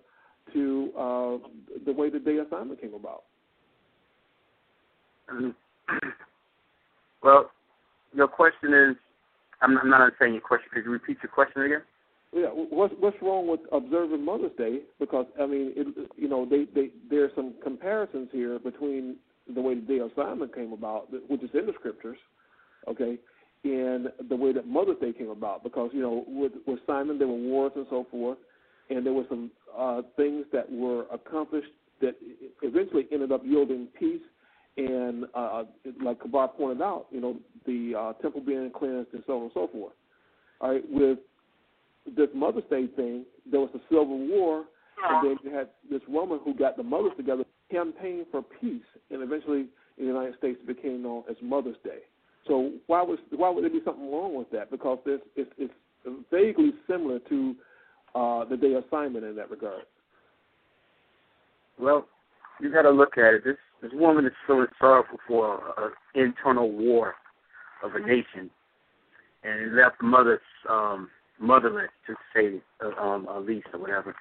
to 0.52 0.92
uh, 0.98 1.38
the 1.84 1.92
way 1.92 2.10
the 2.10 2.18
day 2.18 2.38
assignment 2.38 2.80
came 2.80 2.94
about. 2.94 3.24
Well, 7.22 7.50
your 8.12 8.28
question 8.28 8.74
is, 8.74 8.96
I'm, 9.62 9.78
I'm 9.78 9.88
not 9.88 10.02
understanding 10.02 10.34
your 10.34 10.42
question. 10.42 10.68
Could 10.74 10.84
you 10.84 10.90
repeat 10.90 11.16
your 11.22 11.32
question 11.32 11.62
again? 11.62 11.82
Yeah, 12.34 12.48
what's 12.48 12.92
what's 12.98 13.16
wrong 13.22 13.48
with 13.48 13.60
observing 13.72 14.24
Mother's 14.24 14.56
Day? 14.58 14.80
Because 14.98 15.24
I 15.40 15.46
mean, 15.46 15.72
it, 15.76 16.10
you 16.16 16.28
know, 16.28 16.44
they 16.44 16.66
they 16.74 16.90
there 17.08 17.24
are 17.24 17.30
some 17.34 17.54
comparisons 17.62 18.28
here 18.32 18.58
between 18.58 19.16
the 19.54 19.60
way 19.60 19.76
the 19.76 19.80
day 19.82 19.98
assignment 20.00 20.54
came 20.54 20.72
about, 20.72 21.06
which 21.28 21.42
is 21.42 21.50
in 21.54 21.66
the 21.66 21.72
scriptures, 21.78 22.18
okay, 22.88 23.18
and 23.64 24.08
the 24.28 24.36
way 24.36 24.52
that 24.52 24.66
Mother's 24.66 24.98
Day 25.00 25.12
came 25.12 25.30
about. 25.30 25.62
Because 25.62 25.90
you 25.92 26.02
know, 26.02 26.24
with 26.28 26.52
with 26.66 26.78
Simon, 26.86 27.18
there 27.18 27.28
were 27.28 27.34
wars 27.34 27.72
and 27.76 27.86
so 27.90 28.06
forth, 28.10 28.38
and 28.90 29.04
there 29.04 29.12
were 29.12 29.24
some 29.28 29.50
uh, 29.76 30.02
things 30.16 30.44
that 30.52 30.70
were 30.70 31.06
accomplished 31.12 31.72
that 32.00 32.14
eventually 32.62 33.06
ended 33.10 33.32
up 33.32 33.42
yielding 33.44 33.88
peace 33.98 34.20
and 34.76 35.26
uh, 35.34 35.64
like 36.02 36.20
Kabar 36.20 36.48
pointed 36.48 36.82
out, 36.82 37.06
you 37.10 37.20
know, 37.20 37.36
the 37.66 37.94
uh, 37.96 38.12
temple 38.22 38.40
being 38.40 38.70
cleansed 38.76 39.12
and 39.12 39.22
so 39.26 39.36
on 39.36 39.42
and 39.42 39.50
so 39.54 39.68
forth. 39.72 39.92
All 40.60 40.70
right, 40.72 40.82
with 40.90 41.18
this 42.16 42.28
Mother's 42.34 42.64
Day 42.70 42.86
thing, 42.96 43.24
there 43.50 43.60
was 43.60 43.70
a 43.74 43.80
civil 43.88 44.18
war, 44.26 44.64
and 45.08 45.26
then 45.26 45.36
you 45.42 45.56
had 45.56 45.68
this 45.90 46.02
woman 46.08 46.40
who 46.44 46.54
got 46.54 46.76
the 46.76 46.82
mothers 46.82 47.12
together, 47.16 47.44
campaign 47.70 48.26
for 48.30 48.42
peace, 48.60 48.82
and 49.10 49.22
eventually 49.22 49.66
in 49.98 50.06
the 50.06 50.12
United 50.12 50.36
States 50.38 50.58
it 50.60 50.66
became 50.66 51.02
known 51.02 51.22
as 51.30 51.36
Mother's 51.42 51.76
Day. 51.84 52.00
So 52.46 52.72
why 52.86 53.02
was 53.02 53.18
why 53.34 53.50
would 53.50 53.64
there 53.64 53.70
be 53.70 53.80
something 53.84 54.10
wrong 54.10 54.36
with 54.36 54.50
that? 54.50 54.70
Because 54.70 54.98
this 55.04 55.20
it's, 55.36 55.50
it's 55.58 55.72
vaguely 56.30 56.72
similar 56.88 57.18
to 57.20 57.54
uh, 58.14 58.44
the 58.44 58.56
day 58.56 58.74
assignment 58.74 59.24
in 59.24 59.34
that 59.36 59.50
regard. 59.50 59.82
Well, 61.78 62.06
you 62.60 62.72
got 62.72 62.82
to 62.82 62.90
look 62.90 63.16
at 63.18 63.34
it. 63.34 63.44
This 63.44 63.56
this 63.82 63.92
woman 63.94 64.26
is 64.26 64.32
feeling 64.46 64.66
sorrowful 64.78 65.18
for 65.26 65.60
an 65.78 65.90
internal 66.14 66.70
war 66.70 67.14
of 67.82 67.94
a 67.94 68.00
nation, 68.00 68.50
and 69.42 69.60
it 69.60 69.72
left 69.72 70.02
mothers 70.02 70.40
um, 70.68 71.08
motherless, 71.38 71.90
to 72.06 72.14
say 72.34 72.60
uh, 72.84 73.00
um, 73.00 73.26
at 73.34 73.44
least 73.44 73.66
or 73.72 73.80
whatever. 73.80 74.14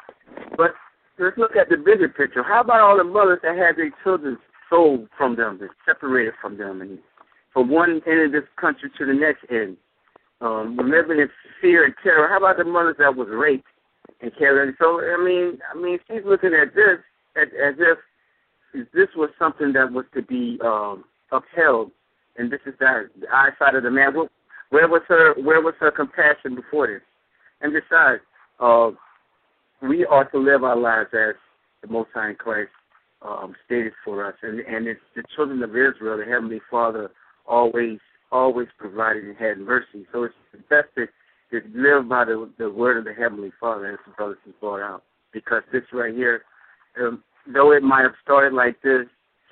But 0.57 0.71
let's 1.19 1.37
look 1.37 1.55
at 1.55 1.69
the 1.69 1.77
bigger 1.77 2.09
picture. 2.09 2.43
How 2.43 2.61
about 2.61 2.79
all 2.79 2.97
the 2.97 3.03
mothers 3.03 3.39
that 3.43 3.55
had 3.55 3.77
their 3.77 3.91
children 4.03 4.37
sold 4.69 5.07
from 5.17 5.35
them, 5.35 5.59
that 5.59 5.69
separated 5.85 6.33
from 6.41 6.57
them, 6.57 6.81
and 6.81 6.97
from 7.53 7.69
one 7.69 8.01
end 8.07 8.21
of 8.21 8.31
this 8.31 8.49
country 8.59 8.89
to 8.97 9.05
the 9.05 9.13
next 9.13 9.45
end, 9.49 9.77
um, 10.41 10.77
living 10.77 11.19
in 11.19 11.29
fear 11.61 11.85
and 11.85 11.93
terror? 12.03 12.27
How 12.27 12.37
about 12.37 12.57
the 12.57 12.65
mothers 12.65 12.95
that 12.99 13.15
was 13.15 13.27
raped 13.29 13.67
and 14.21 14.31
carried? 14.37 14.75
So 14.79 14.99
I 14.99 15.23
mean, 15.23 15.59
I 15.73 15.77
mean, 15.77 15.99
she's 16.07 16.25
looking 16.25 16.53
at 16.53 16.75
this 16.75 16.99
as, 17.35 17.47
as 17.63 17.75
if 17.77 17.97
this 18.93 19.09
was 19.15 19.29
something 19.37 19.73
that 19.73 19.91
was 19.91 20.05
to 20.13 20.21
be 20.21 20.59
um, 20.63 21.05
upheld, 21.31 21.91
and 22.37 22.51
this 22.51 22.61
is 22.65 22.73
that 22.79 23.09
the 23.19 23.27
eyesight 23.33 23.75
of 23.75 23.83
the 23.83 23.91
man. 23.91 24.13
Where, 24.15 24.27
where 24.69 24.87
was 24.87 25.01
her? 25.07 25.33
Where 25.35 25.61
was 25.61 25.75
her 25.79 25.91
compassion 25.91 26.55
before 26.55 26.87
this? 26.87 27.01
And 27.61 27.73
besides, 27.73 28.21
uh, 28.59 28.91
we 29.81 30.05
are 30.05 30.25
to 30.31 30.37
live 30.37 30.63
our 30.63 30.75
lives 30.75 31.09
as 31.13 31.35
the 31.81 31.87
Most 31.87 32.09
High 32.13 32.31
in 32.31 32.35
Christ 32.35 32.71
um, 33.21 33.55
stated 33.65 33.93
for 34.03 34.25
us, 34.25 34.35
and 34.41 34.59
and 34.61 34.87
it's 34.87 34.99
the 35.15 35.23
children 35.35 35.61
of 35.61 35.69
Israel, 35.71 36.17
the 36.17 36.25
Heavenly 36.25 36.61
Father, 36.69 37.11
always 37.45 37.99
always 38.31 38.67
provided 38.77 39.23
and 39.25 39.37
had 39.37 39.59
mercy. 39.59 40.05
So 40.11 40.23
it's 40.23 40.33
best 40.69 40.87
to, 40.95 41.05
to 41.51 41.67
live 41.75 42.09
by 42.09 42.25
the 42.25 42.49
the 42.57 42.69
word 42.69 42.97
of 42.97 43.05
the 43.05 43.13
Heavenly 43.13 43.51
Father, 43.59 43.93
as 43.93 43.99
the 44.05 44.11
brothers 44.13 44.37
has 44.45 44.53
brought 44.59 44.81
out, 44.81 45.03
because 45.31 45.63
this 45.71 45.83
right 45.93 46.13
here. 46.13 46.43
Um, 46.99 47.23
though 47.51 47.71
it 47.71 47.83
might 47.83 48.03
have 48.03 48.13
started 48.23 48.53
like 48.53 48.81
this 48.81 49.07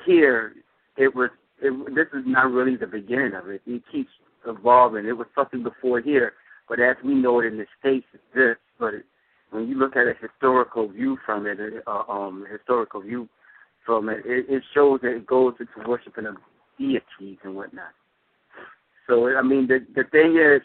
here, 0.05 0.53
it 0.98 1.13
was 1.13 1.29
it, 1.62 1.95
this 1.95 2.07
is 2.13 2.24
not 2.25 2.51
really 2.51 2.75
the 2.75 2.88
beginning 2.88 3.33
of 3.33 3.50
it. 3.50 3.62
It 3.65 3.83
keeps 3.91 4.10
evolving. 4.48 5.05
It 5.05 5.17
was 5.17 5.27
something 5.36 5.63
before 5.63 6.01
here, 6.01 6.33
but 6.67 6.79
as 6.79 6.95
we 7.03 7.13
know 7.13 7.39
it 7.39 7.48
in 7.48 7.57
the 7.57 7.65
states, 7.79 8.05
it's 8.13 8.24
this. 8.33 8.57
But 8.79 8.95
it, 8.95 9.05
when 9.51 9.67
you 9.67 9.75
look 9.75 9.95
at 9.95 10.07
a 10.07 10.13
historical 10.19 10.88
view 10.88 11.17
from 11.25 11.45
it, 11.45 11.60
uh, 11.86 12.03
um, 12.10 12.45
historical 12.51 13.01
view 13.01 13.27
from 13.86 14.10
it, 14.10 14.19
it, 14.25 14.45
it 14.50 14.63
shows 14.74 15.01
that 15.01 15.15
it 15.15 15.27
goes 15.27 15.53
into 15.60 15.88
worshiping 15.88 16.25
of 16.25 16.38
deities 16.78 17.38
and 17.44 17.56
whatnot. 17.56 17.92
So 19.08 19.36
I 19.36 19.42
mean, 19.42 19.68
the 19.68 19.86
the 19.96 20.04
thing 20.12 20.38
is, 20.38 20.62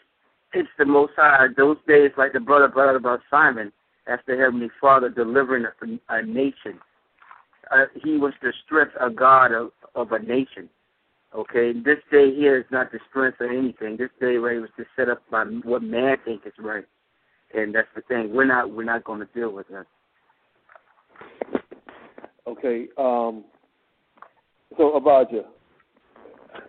it's 0.52 0.68
the 0.78 0.84
Most 0.84 1.12
High. 1.16 1.46
Those 1.56 1.78
days, 1.86 2.10
like 2.16 2.32
the 2.32 2.40
brother 2.40 2.68
brought 2.68 2.90
out 2.90 2.96
about 2.96 3.20
Simon, 3.30 3.72
that's 4.06 4.22
the 4.26 4.36
Heavenly 4.36 4.70
Father 4.80 5.08
delivering 5.08 5.64
a, 5.64 6.14
a 6.14 6.22
nation 6.22 6.78
uh, 7.70 7.86
he 8.02 8.16
was 8.16 8.32
the 8.42 8.52
strength 8.64 8.94
of 9.00 9.16
God 9.16 9.52
of, 9.52 9.70
of 9.94 10.12
a 10.12 10.18
nation. 10.18 10.68
Okay, 11.34 11.72
this 11.72 11.98
day 12.10 12.34
here 12.34 12.58
is 12.58 12.64
not 12.70 12.92
the 12.92 12.98
strength 13.10 13.40
of 13.40 13.50
anything. 13.50 13.96
This 13.96 14.10
day 14.20 14.36
right 14.36 14.60
was 14.60 14.70
just 14.76 14.88
set 14.96 15.08
up 15.08 15.22
by 15.30 15.44
what 15.64 15.82
man 15.82 16.16
think 16.24 16.42
is 16.46 16.52
right, 16.58 16.84
and 17.54 17.74
that's 17.74 17.88
the 17.94 18.02
thing. 18.02 18.32
We're 18.32 18.44
not 18.44 18.70
we're 18.70 18.84
not 18.84 19.04
going 19.04 19.20
to 19.20 19.28
deal 19.34 19.50
with 19.50 19.66
that. 19.68 19.86
Okay, 22.46 22.86
um, 22.96 23.44
so 24.78 24.94
Abijah, 24.94 25.44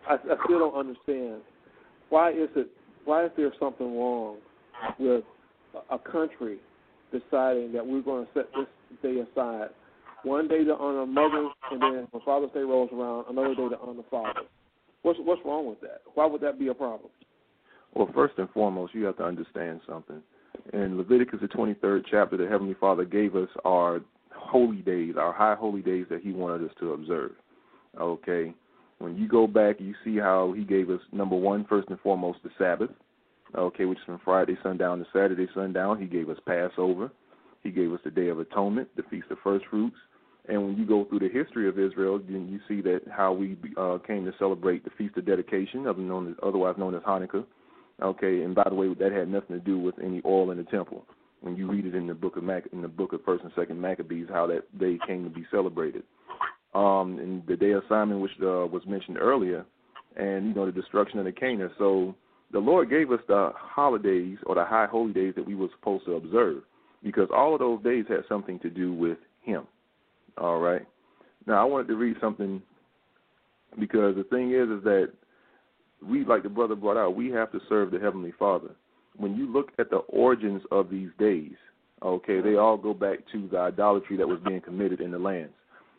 I, 0.07 0.13
I 0.13 0.35
still 0.45 0.59
don't 0.59 0.75
understand 0.75 1.41
why 2.09 2.31
is 2.31 2.49
it 2.55 2.67
why 3.05 3.25
is 3.25 3.31
there 3.37 3.51
something 3.59 3.97
wrong 3.97 4.37
with 4.99 5.23
a 5.89 5.97
country 5.97 6.59
deciding 7.11 7.71
that 7.73 7.85
we're 7.85 8.01
going 8.01 8.25
to 8.25 8.31
set 8.33 8.45
this 8.53 8.67
day 9.01 9.19
aside 9.19 9.69
one 10.23 10.47
day 10.47 10.63
to 10.63 10.75
honor 10.75 11.05
mother, 11.05 11.49
and 11.71 11.81
then 11.81 12.07
when 12.11 12.23
Father's 12.23 12.51
Day 12.51 12.61
rolls 12.61 12.89
around, 12.91 13.25
another 13.29 13.55
day 13.55 13.69
to 13.69 13.79
honor 13.79 14.03
father. 14.09 14.41
What's 15.03 15.19
what's 15.21 15.41
wrong 15.45 15.67
with 15.67 15.79
that? 15.81 16.01
Why 16.15 16.25
would 16.25 16.41
that 16.41 16.59
be 16.59 16.67
a 16.67 16.73
problem? 16.73 17.09
Well, 17.93 18.09
first 18.13 18.33
and 18.37 18.49
foremost, 18.49 18.93
you 18.93 19.05
have 19.05 19.17
to 19.17 19.23
understand 19.23 19.81
something. 19.87 20.21
In 20.73 20.97
Leviticus, 20.97 21.39
the 21.41 21.47
23rd 21.47 22.03
chapter, 22.09 22.35
the 22.35 22.47
Heavenly 22.47 22.75
Father 22.79 23.05
gave 23.05 23.35
us 23.35 23.47
our 23.63 24.01
holy 24.35 24.77
days, 24.77 25.15
our 25.17 25.31
high 25.31 25.55
holy 25.55 25.81
days 25.81 26.05
that 26.09 26.21
He 26.21 26.31
wanted 26.31 26.67
us 26.67 26.75
to 26.79 26.93
observe. 26.93 27.31
Okay? 27.99 28.53
When 28.99 29.15
you 29.15 29.27
go 29.27 29.47
back, 29.47 29.79
you 29.79 29.93
see 30.03 30.17
how 30.17 30.53
He 30.55 30.63
gave 30.63 30.89
us, 30.89 31.01
number 31.11 31.35
one, 31.35 31.65
first 31.65 31.89
and 31.89 31.99
foremost, 31.99 32.39
the 32.43 32.49
Sabbath, 32.57 32.89
okay, 33.55 33.85
which 33.85 33.99
is 33.99 34.05
from 34.05 34.19
Friday 34.23 34.57
sundown 34.63 34.99
to 34.99 35.05
Saturday 35.13 35.47
sundown. 35.53 35.99
He 35.99 36.07
gave 36.07 36.29
us 36.29 36.37
Passover. 36.45 37.11
He 37.63 37.71
gave 37.71 37.91
us 37.93 37.99
the 38.03 38.11
Day 38.11 38.29
of 38.29 38.39
Atonement, 38.39 38.87
the 38.95 39.03
Feast 39.03 39.27
of 39.29 39.37
First 39.43 39.65
Fruits, 39.69 39.97
and 40.47 40.63
when 40.63 40.77
you 40.77 40.85
go 40.85 41.05
through 41.05 41.19
the 41.19 41.29
history 41.29 41.67
of 41.67 41.77
Israel, 41.77 42.19
then 42.19 42.47
you 42.47 42.59
see 42.67 42.81
that 42.81 43.01
how 43.11 43.33
we 43.33 43.57
uh, 43.77 43.97
came 44.05 44.25
to 44.25 44.31
celebrate 44.39 44.83
the 44.83 44.91
Feast 44.97 45.17
of 45.17 45.25
Dedication, 45.25 45.83
known 45.83 46.29
as, 46.29 46.35
otherwise 46.41 46.75
known 46.77 46.95
as 46.95 47.01
Hanukkah. 47.01 47.45
Okay, 48.01 48.43
and 48.43 48.55
by 48.55 48.63
the 48.69 48.75
way, 48.75 48.93
that 48.93 49.11
had 49.11 49.27
nothing 49.27 49.57
to 49.57 49.59
do 49.59 49.77
with 49.77 49.95
any 50.01 50.21
oil 50.23 50.51
in 50.51 50.57
the 50.57 50.63
temple. 50.63 51.03
When 51.41 51.55
you 51.55 51.69
read 51.69 51.85
it 51.85 51.95
in 51.95 52.07
the 52.07 52.13
book 52.13 52.37
of 52.37 52.43
Mac- 52.43 52.71
in 52.71 52.81
the 52.81 52.87
book 52.87 53.11
of 53.13 53.23
First 53.25 53.43
and 53.43 53.51
Second 53.55 53.81
Maccabees, 53.81 54.27
how 54.29 54.47
that 54.47 54.77
day 54.79 54.97
came 55.05 55.23
to 55.23 55.29
be 55.29 55.45
celebrated. 55.51 56.03
Um, 56.73 57.17
and 57.19 57.45
the 57.47 57.55
day 57.55 57.71
of 57.71 57.83
Simon, 57.89 58.19
which 58.19 58.31
uh, 58.41 58.67
was 58.67 58.81
mentioned 58.85 59.17
earlier, 59.17 59.65
and 60.15 60.47
you 60.47 60.53
know 60.53 60.65
the 60.65 60.71
destruction 60.71 61.19
of 61.19 61.25
the 61.25 61.31
Canaan. 61.31 61.71
So 61.77 62.15
the 62.51 62.59
Lord 62.59 62.89
gave 62.89 63.11
us 63.11 63.19
the 63.27 63.51
holidays 63.55 64.37
or 64.45 64.55
the 64.55 64.65
high 64.65 64.85
holy 64.85 65.13
days 65.13 65.33
that 65.35 65.45
we 65.45 65.55
were 65.55 65.69
supposed 65.79 66.05
to 66.05 66.13
observe, 66.13 66.63
because 67.03 67.29
all 67.35 67.53
of 67.53 67.59
those 67.59 67.81
days 67.83 68.05
had 68.07 68.23
something 68.29 68.59
to 68.59 68.69
do 68.69 68.93
with 68.93 69.17
Him. 69.41 69.65
All 70.37 70.59
right. 70.59 70.85
Now 71.45 71.61
I 71.61 71.63
wanted 71.63 71.87
to 71.87 71.95
read 71.95 72.17
something 72.21 72.61
because 73.79 74.15
the 74.15 74.23
thing 74.25 74.51
is, 74.51 74.69
is 74.69 74.83
that 74.83 75.11
we, 76.07 76.25
like 76.25 76.43
the 76.43 76.49
brother 76.49 76.75
brought 76.75 76.97
out, 76.97 77.15
we 77.15 77.29
have 77.31 77.51
to 77.51 77.59
serve 77.69 77.91
the 77.91 77.99
Heavenly 77.99 78.33
Father. 78.37 78.69
when 79.15 79.35
you 79.35 79.51
look 79.51 79.71
at 79.79 79.89
the 79.89 79.97
origins 80.09 80.61
of 80.71 80.89
these 80.89 81.09
days, 81.17 81.53
okay, 82.03 82.39
they 82.39 82.55
all 82.55 82.77
go 82.77 82.93
back 82.93 83.19
to 83.31 83.47
the 83.51 83.57
idolatry 83.57 84.15
that 84.17 84.27
was 84.27 84.39
being 84.47 84.61
committed 84.61 85.01
in 85.01 85.11
the 85.11 85.17
lands. 85.17 85.53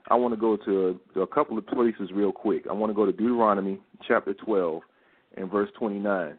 I 0.08 0.14
want 0.14 0.32
to 0.32 0.40
go 0.40 0.56
to, 0.56 0.98
to 1.14 1.22
a 1.22 1.26
couple 1.26 1.58
of 1.58 1.66
places 1.66 2.10
real 2.12 2.32
quick. 2.32 2.66
I 2.68 2.72
want 2.72 2.90
to 2.90 2.94
go 2.94 3.04
to 3.04 3.12
Deuteronomy 3.12 3.78
chapter 4.06 4.34
12 4.34 4.82
and 5.36 5.50
verse 5.50 5.70
29. 5.78 6.38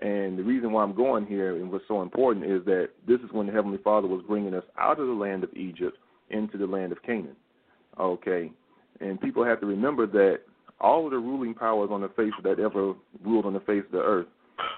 And 0.00 0.38
the 0.38 0.42
reason 0.42 0.72
why 0.72 0.82
I'm 0.82 0.94
going 0.94 1.26
here 1.26 1.56
and 1.56 1.70
what's 1.70 1.84
so 1.86 2.00
important 2.00 2.46
is 2.46 2.64
that 2.64 2.88
this 3.06 3.20
is 3.20 3.30
when 3.32 3.46
the 3.46 3.52
Heavenly 3.52 3.78
Father 3.84 4.08
was 4.08 4.24
bringing 4.26 4.54
us 4.54 4.64
out 4.78 4.98
of 4.98 5.06
the 5.06 5.12
land 5.12 5.44
of 5.44 5.54
Egypt 5.54 5.98
into 6.30 6.56
the 6.56 6.66
land 6.66 6.92
of 6.92 7.02
Canaan. 7.02 7.36
Okay. 7.98 8.50
And 9.00 9.20
people 9.20 9.44
have 9.44 9.60
to 9.60 9.66
remember 9.66 10.06
that 10.06 10.40
all 10.80 11.04
of 11.04 11.10
the 11.10 11.18
ruling 11.18 11.52
powers 11.52 11.90
on 11.92 12.00
the 12.00 12.08
face 12.08 12.32
that 12.42 12.58
ever 12.58 12.94
ruled 13.22 13.44
on 13.44 13.52
the 13.52 13.60
face 13.60 13.82
of 13.84 13.92
the 13.92 13.98
earth, 13.98 14.26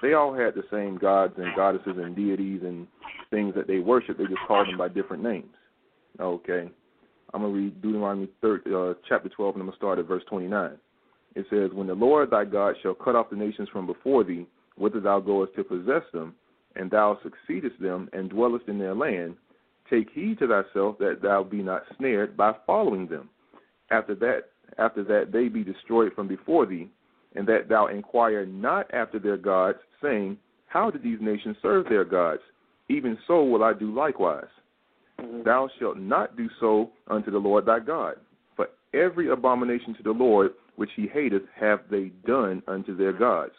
they 0.01 0.15
all 0.15 0.35
had 0.35 0.55
the 0.55 0.65
same 0.71 0.99
gods 0.99 1.35
and 1.37 1.55
goddesses 1.55 1.97
and 1.97 2.17
deities 2.17 2.63
and 2.65 2.89
things 3.31 3.55
that 3.55 3.69
they 3.69 3.79
worship. 3.79 4.19
They 4.19 4.25
just 4.25 4.41
called 4.49 4.69
them 4.69 4.79
by 4.79 4.89
different 4.89 5.23
names. 5.23 5.55
Okay. 6.19 6.69
I'm 7.35 7.43
going 7.43 7.53
to 7.53 7.59
read 7.59 7.83
Deuteronomy 7.83 8.29
30, 8.41 8.75
uh, 8.75 8.95
chapter 9.09 9.29
12, 9.29 9.55
and 9.55 9.63
I'm 9.63 9.67
going 9.67 9.73
to 9.73 9.77
start 9.77 9.99
at 9.99 10.07
verse 10.07 10.23
29. 10.29 10.73
It 11.35 11.47
says, 11.49 11.71
When 11.73 11.87
the 11.87 11.95
Lord 11.95 12.31
thy 12.31 12.45
God 12.45 12.75
shall 12.83 12.95
cut 12.95 13.17
off 13.17 13.31
the 13.31 13.37
nations 13.37 13.69
from 13.73 13.87
before 13.87 14.23
thee, 14.23 14.47
whither 14.77 15.01
thou 15.01 15.21
goest 15.21 15.55
to 15.57 15.65
possess 15.65 16.03
them, 16.13 16.35
and 16.77 16.91
thou 16.91 17.19
succeedest 17.23 17.81
them, 17.81 18.09
and 18.13 18.29
dwellest 18.29 18.69
in 18.69 18.79
their 18.79 18.95
land, 18.95 19.37
take 19.89 20.09
heed 20.13 20.39
to 20.39 20.47
thyself 20.47 20.99
that 20.99 21.21
thou 21.23 21.43
be 21.43 21.63
not 21.63 21.83
snared 21.99 22.37
by 22.37 22.53
following 22.67 23.07
them. 23.07 23.31
After 23.91 24.15
that, 24.17 24.45
after 24.79 25.05
that 25.05 25.33
they 25.33 25.49
be 25.49 25.65
destroyed 25.65 26.13
from 26.15 26.29
before 26.29 26.67
thee, 26.67 26.89
and 27.35 27.47
that 27.47 27.69
thou 27.69 27.87
inquire 27.87 28.45
not 28.45 28.93
after 28.93 29.19
their 29.19 29.37
gods, 29.39 29.79
saying, 30.03 30.37
How 30.67 30.91
did 30.91 31.03
these 31.03 31.19
nations 31.21 31.57
serve 31.63 31.87
their 31.89 32.05
gods? 32.05 32.43
Even 32.89 33.17
so 33.27 33.43
will 33.45 33.65
I 33.65 33.73
do 33.73 33.95
likewise. 33.95 34.45
Mm-hmm. 35.23 35.43
Thou 35.45 35.69
shalt 35.79 35.99
not 35.99 36.37
do 36.37 36.49
so 36.61 36.91
unto 37.09 37.31
the 37.31 37.39
Lord 37.39 37.67
thy 37.67 37.79
God. 37.81 38.17
For 38.57 38.69
every 38.93 39.31
abomination 39.31 39.95
to 39.95 40.03
the 40.03 40.11
Lord 40.11 40.53
which 40.77 40.91
he 40.97 41.07
hateth 41.07 41.43
have 41.59 41.81
they 41.91 42.11
done 42.27 42.63
unto 42.67 42.97
their 42.97 43.13
gods. 43.13 43.53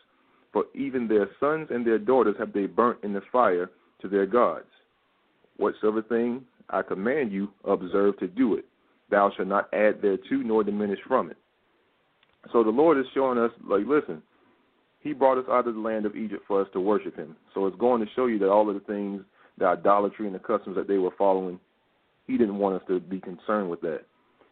For 0.51 0.65
even 0.75 1.07
their 1.07 1.29
sons 1.39 1.69
and 1.71 1.85
their 1.85 1.99
daughters 1.99 2.35
have 2.37 2.53
they 2.53 2.65
burnt 2.65 2.99
in 3.03 3.13
the 3.13 3.21
fire 3.31 3.71
to 4.01 4.07
their 4.07 4.25
gods. 4.25 4.65
Whatsoever 5.57 6.01
thing 6.01 6.43
I 6.69 6.81
command 6.81 7.31
you, 7.31 7.49
observe 7.65 8.17
to 8.19 8.27
do 8.27 8.55
it. 8.55 8.65
Thou 9.09 9.31
shalt 9.35 9.47
not 9.47 9.73
add 9.73 10.01
thereto 10.01 10.37
nor 10.43 10.63
diminish 10.63 10.99
from 11.07 11.29
it. 11.29 11.37
So 12.51 12.63
the 12.63 12.69
Lord 12.69 12.97
is 12.97 13.05
showing 13.13 13.37
us, 13.37 13.51
like, 13.67 13.85
listen, 13.87 14.21
He 14.99 15.13
brought 15.13 15.37
us 15.37 15.45
out 15.49 15.67
of 15.67 15.75
the 15.75 15.79
land 15.79 16.05
of 16.05 16.15
Egypt 16.15 16.43
for 16.47 16.61
us 16.61 16.67
to 16.73 16.79
worship 16.79 17.15
Him. 17.15 17.35
So 17.53 17.67
it's 17.67 17.77
going 17.77 18.01
to 18.01 18.11
show 18.15 18.25
you 18.25 18.39
that 18.39 18.49
all 18.49 18.67
of 18.67 18.75
the 18.75 18.81
things, 18.81 19.21
the 19.57 19.65
idolatry 19.65 20.25
and 20.25 20.35
the 20.35 20.39
customs 20.39 20.75
that 20.75 20.87
they 20.87 20.97
were 20.97 21.13
following, 21.17 21.59
He 22.27 22.37
didn't 22.37 22.57
want 22.57 22.75
us 22.75 22.87
to 22.87 22.99
be 22.99 23.19
concerned 23.19 23.69
with 23.69 23.81
that. 23.81 24.01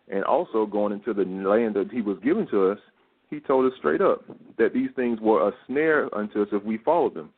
And 0.09 0.23
also 0.23 0.65
going 0.65 0.93
into 0.93 1.13
the 1.13 1.23
land 1.23 1.75
that 1.75 1.89
He 1.91 2.01
was 2.01 2.17
giving 2.23 2.47
to 2.47 2.71
us, 2.71 2.79
He 3.29 3.39
told 3.39 3.71
us 3.71 3.77
straight 3.77 4.01
up 4.01 4.23
that 4.57 4.73
these 4.73 4.89
things 4.95 5.19
were 5.19 5.47
a 5.47 5.51
snare 5.67 6.13
unto 6.15 6.41
us 6.41 6.49
if 6.51 6.63
we 6.63 6.77
followed 6.79 7.13
them 7.13 7.31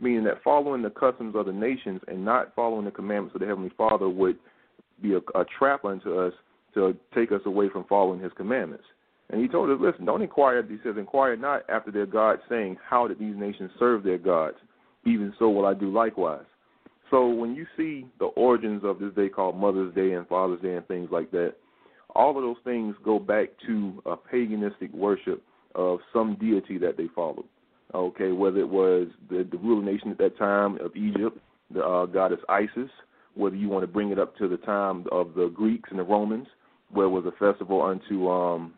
meaning 0.00 0.24
that 0.24 0.42
following 0.42 0.82
the 0.82 0.90
customs 0.90 1.34
of 1.36 1.46
the 1.46 1.52
nations 1.52 2.00
and 2.08 2.24
not 2.24 2.54
following 2.54 2.84
the 2.84 2.90
commandments 2.90 3.34
of 3.34 3.40
the 3.40 3.46
Heavenly 3.46 3.70
Father 3.76 4.08
would 4.08 4.36
be 5.02 5.14
a, 5.14 5.18
a 5.38 5.44
trap 5.58 5.84
unto 5.84 6.18
us 6.18 6.32
to 6.74 6.96
take 7.14 7.32
us 7.32 7.40
away 7.44 7.68
from 7.68 7.84
following 7.84 8.20
His 8.20 8.32
commandments. 8.36 8.84
And 9.28 9.40
He 9.40 9.48
told 9.48 9.70
us, 9.70 9.76
listen, 9.80 10.06
don't 10.06 10.22
inquire. 10.22 10.62
He 10.62 10.78
says, 10.82 10.94
inquire 10.96 11.36
not 11.36 11.68
after 11.68 11.90
their 11.90 12.06
gods, 12.06 12.40
saying, 12.48 12.78
how 12.88 13.06
did 13.06 13.18
these 13.18 13.36
nations 13.36 13.70
serve 13.78 14.02
their 14.02 14.18
gods? 14.18 14.56
Even 15.04 15.32
so 15.38 15.50
will 15.50 15.66
I 15.66 15.74
do 15.74 15.92
likewise. 15.92 16.44
So 17.10 17.28
when 17.28 17.54
you 17.54 17.66
see 17.76 18.06
the 18.18 18.26
origins 18.26 18.82
of 18.84 18.98
this 18.98 19.12
day 19.14 19.28
called 19.28 19.56
Mother's 19.56 19.94
Day 19.94 20.12
and 20.12 20.26
Father's 20.28 20.60
Day 20.60 20.76
and 20.76 20.86
things 20.86 21.08
like 21.10 21.30
that, 21.32 21.54
all 22.14 22.36
of 22.36 22.42
those 22.42 22.56
things 22.64 22.94
go 23.04 23.18
back 23.18 23.48
to 23.66 24.02
a 24.06 24.16
paganistic 24.16 24.92
worship 24.92 25.42
of 25.74 26.00
some 26.12 26.36
deity 26.40 26.78
that 26.78 26.96
they 26.96 27.06
followed 27.14 27.44
okay, 27.94 28.32
whether 28.32 28.60
it 28.60 28.68
was 28.68 29.08
the, 29.28 29.46
the 29.50 29.58
ruling 29.58 29.86
nation 29.86 30.10
at 30.10 30.18
that 30.18 30.38
time 30.38 30.78
of 30.80 30.94
Egypt, 30.96 31.38
the 31.72 31.84
uh, 31.84 32.06
goddess 32.06 32.40
Isis, 32.48 32.90
whether 33.34 33.56
you 33.56 33.68
want 33.68 33.82
to 33.82 33.88
bring 33.88 34.10
it 34.10 34.18
up 34.18 34.36
to 34.36 34.48
the 34.48 34.56
time 34.58 35.06
of 35.12 35.34
the 35.34 35.48
Greeks 35.48 35.90
and 35.90 35.98
the 35.98 36.04
Romans, 36.04 36.46
where 36.90 37.06
it 37.06 37.10
was 37.10 37.24
a 37.26 37.32
festival 37.52 37.82
unto 37.82 38.28
um 38.28 38.74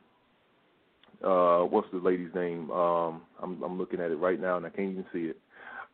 uh 1.24 1.60
what's 1.60 1.86
the 1.92 1.98
lady's 1.98 2.34
name? 2.34 2.70
Um 2.70 3.22
I'm 3.42 3.62
I'm 3.62 3.78
looking 3.78 4.00
at 4.00 4.10
it 4.10 4.16
right 4.16 4.40
now 4.40 4.56
and 4.56 4.66
I 4.66 4.70
can't 4.70 4.90
even 4.90 5.06
see 5.12 5.30
it. 5.30 5.38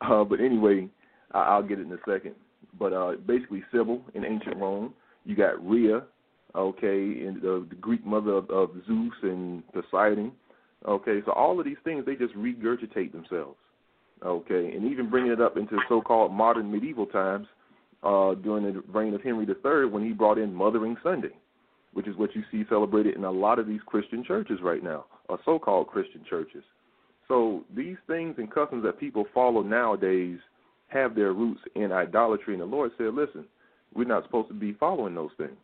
Uh 0.01 0.23
but 0.23 0.41
anyway, 0.41 0.89
I'll 1.31 1.63
get 1.63 1.79
it 1.79 1.87
in 1.87 1.93
a 1.93 1.97
second. 2.07 2.35
But 2.77 2.93
uh 2.93 3.13
basically 3.25 3.63
Cybele 3.71 4.01
in 4.13 4.25
ancient 4.25 4.57
Rome, 4.57 4.93
you 5.25 5.35
got 5.35 5.65
Rhea, 5.67 6.03
okay, 6.55 7.25
and 7.25 7.41
the, 7.41 7.65
the 7.69 7.75
Greek 7.75 8.05
mother 8.05 8.33
of, 8.33 8.49
of 8.49 8.71
Zeus 8.87 9.13
and 9.23 9.63
Poseidon, 9.73 10.31
Okay, 10.87 11.19
so 11.25 11.31
all 11.33 11.59
of 11.59 11.65
these 11.65 11.77
things 11.83 12.05
they 12.05 12.15
just 12.15 12.33
regurgitate 12.35 13.11
themselves. 13.11 13.57
Okay, 14.25 14.73
and 14.75 14.89
even 14.89 15.09
bringing 15.09 15.31
it 15.31 15.41
up 15.41 15.57
into 15.57 15.77
so-called 15.87 16.31
modern 16.31 16.71
medieval 16.71 17.05
times 17.05 17.47
uh, 18.03 18.33
during 18.35 18.63
the 18.65 18.81
reign 18.91 19.13
of 19.13 19.21
Henry 19.21 19.45
III 19.45 19.85
when 19.89 20.03
he 20.03 20.11
brought 20.11 20.37
in 20.37 20.53
Mothering 20.53 20.97
Sunday, 21.03 21.31
which 21.93 22.07
is 22.07 22.17
what 22.17 22.35
you 22.35 22.43
see 22.51 22.63
celebrated 22.69 23.15
in 23.15 23.23
a 23.23 23.31
lot 23.31 23.59
of 23.59 23.67
these 23.67 23.79
Christian 23.85 24.23
churches 24.23 24.59
right 24.61 24.83
now, 24.83 25.05
or 25.29 25.39
so-called 25.45 25.87
Christian 25.87 26.23
churches. 26.29 26.63
So 27.27 27.63
these 27.75 27.97
things 28.07 28.35
and 28.37 28.51
customs 28.51 28.83
that 28.83 28.99
people 28.99 29.25
follow 29.33 29.61
nowadays 29.61 30.39
have 30.89 31.15
their 31.15 31.33
roots 31.33 31.61
in 31.75 31.91
idolatry, 31.91 32.53
and 32.53 32.61
the 32.61 32.65
Lord 32.65 32.91
said, 32.97 33.13
"Listen, 33.13 33.45
we're 33.93 34.05
not 34.05 34.23
supposed 34.23 34.49
to 34.49 34.53
be 34.53 34.73
following 34.73 35.15
those 35.15 35.31
things." 35.37 35.57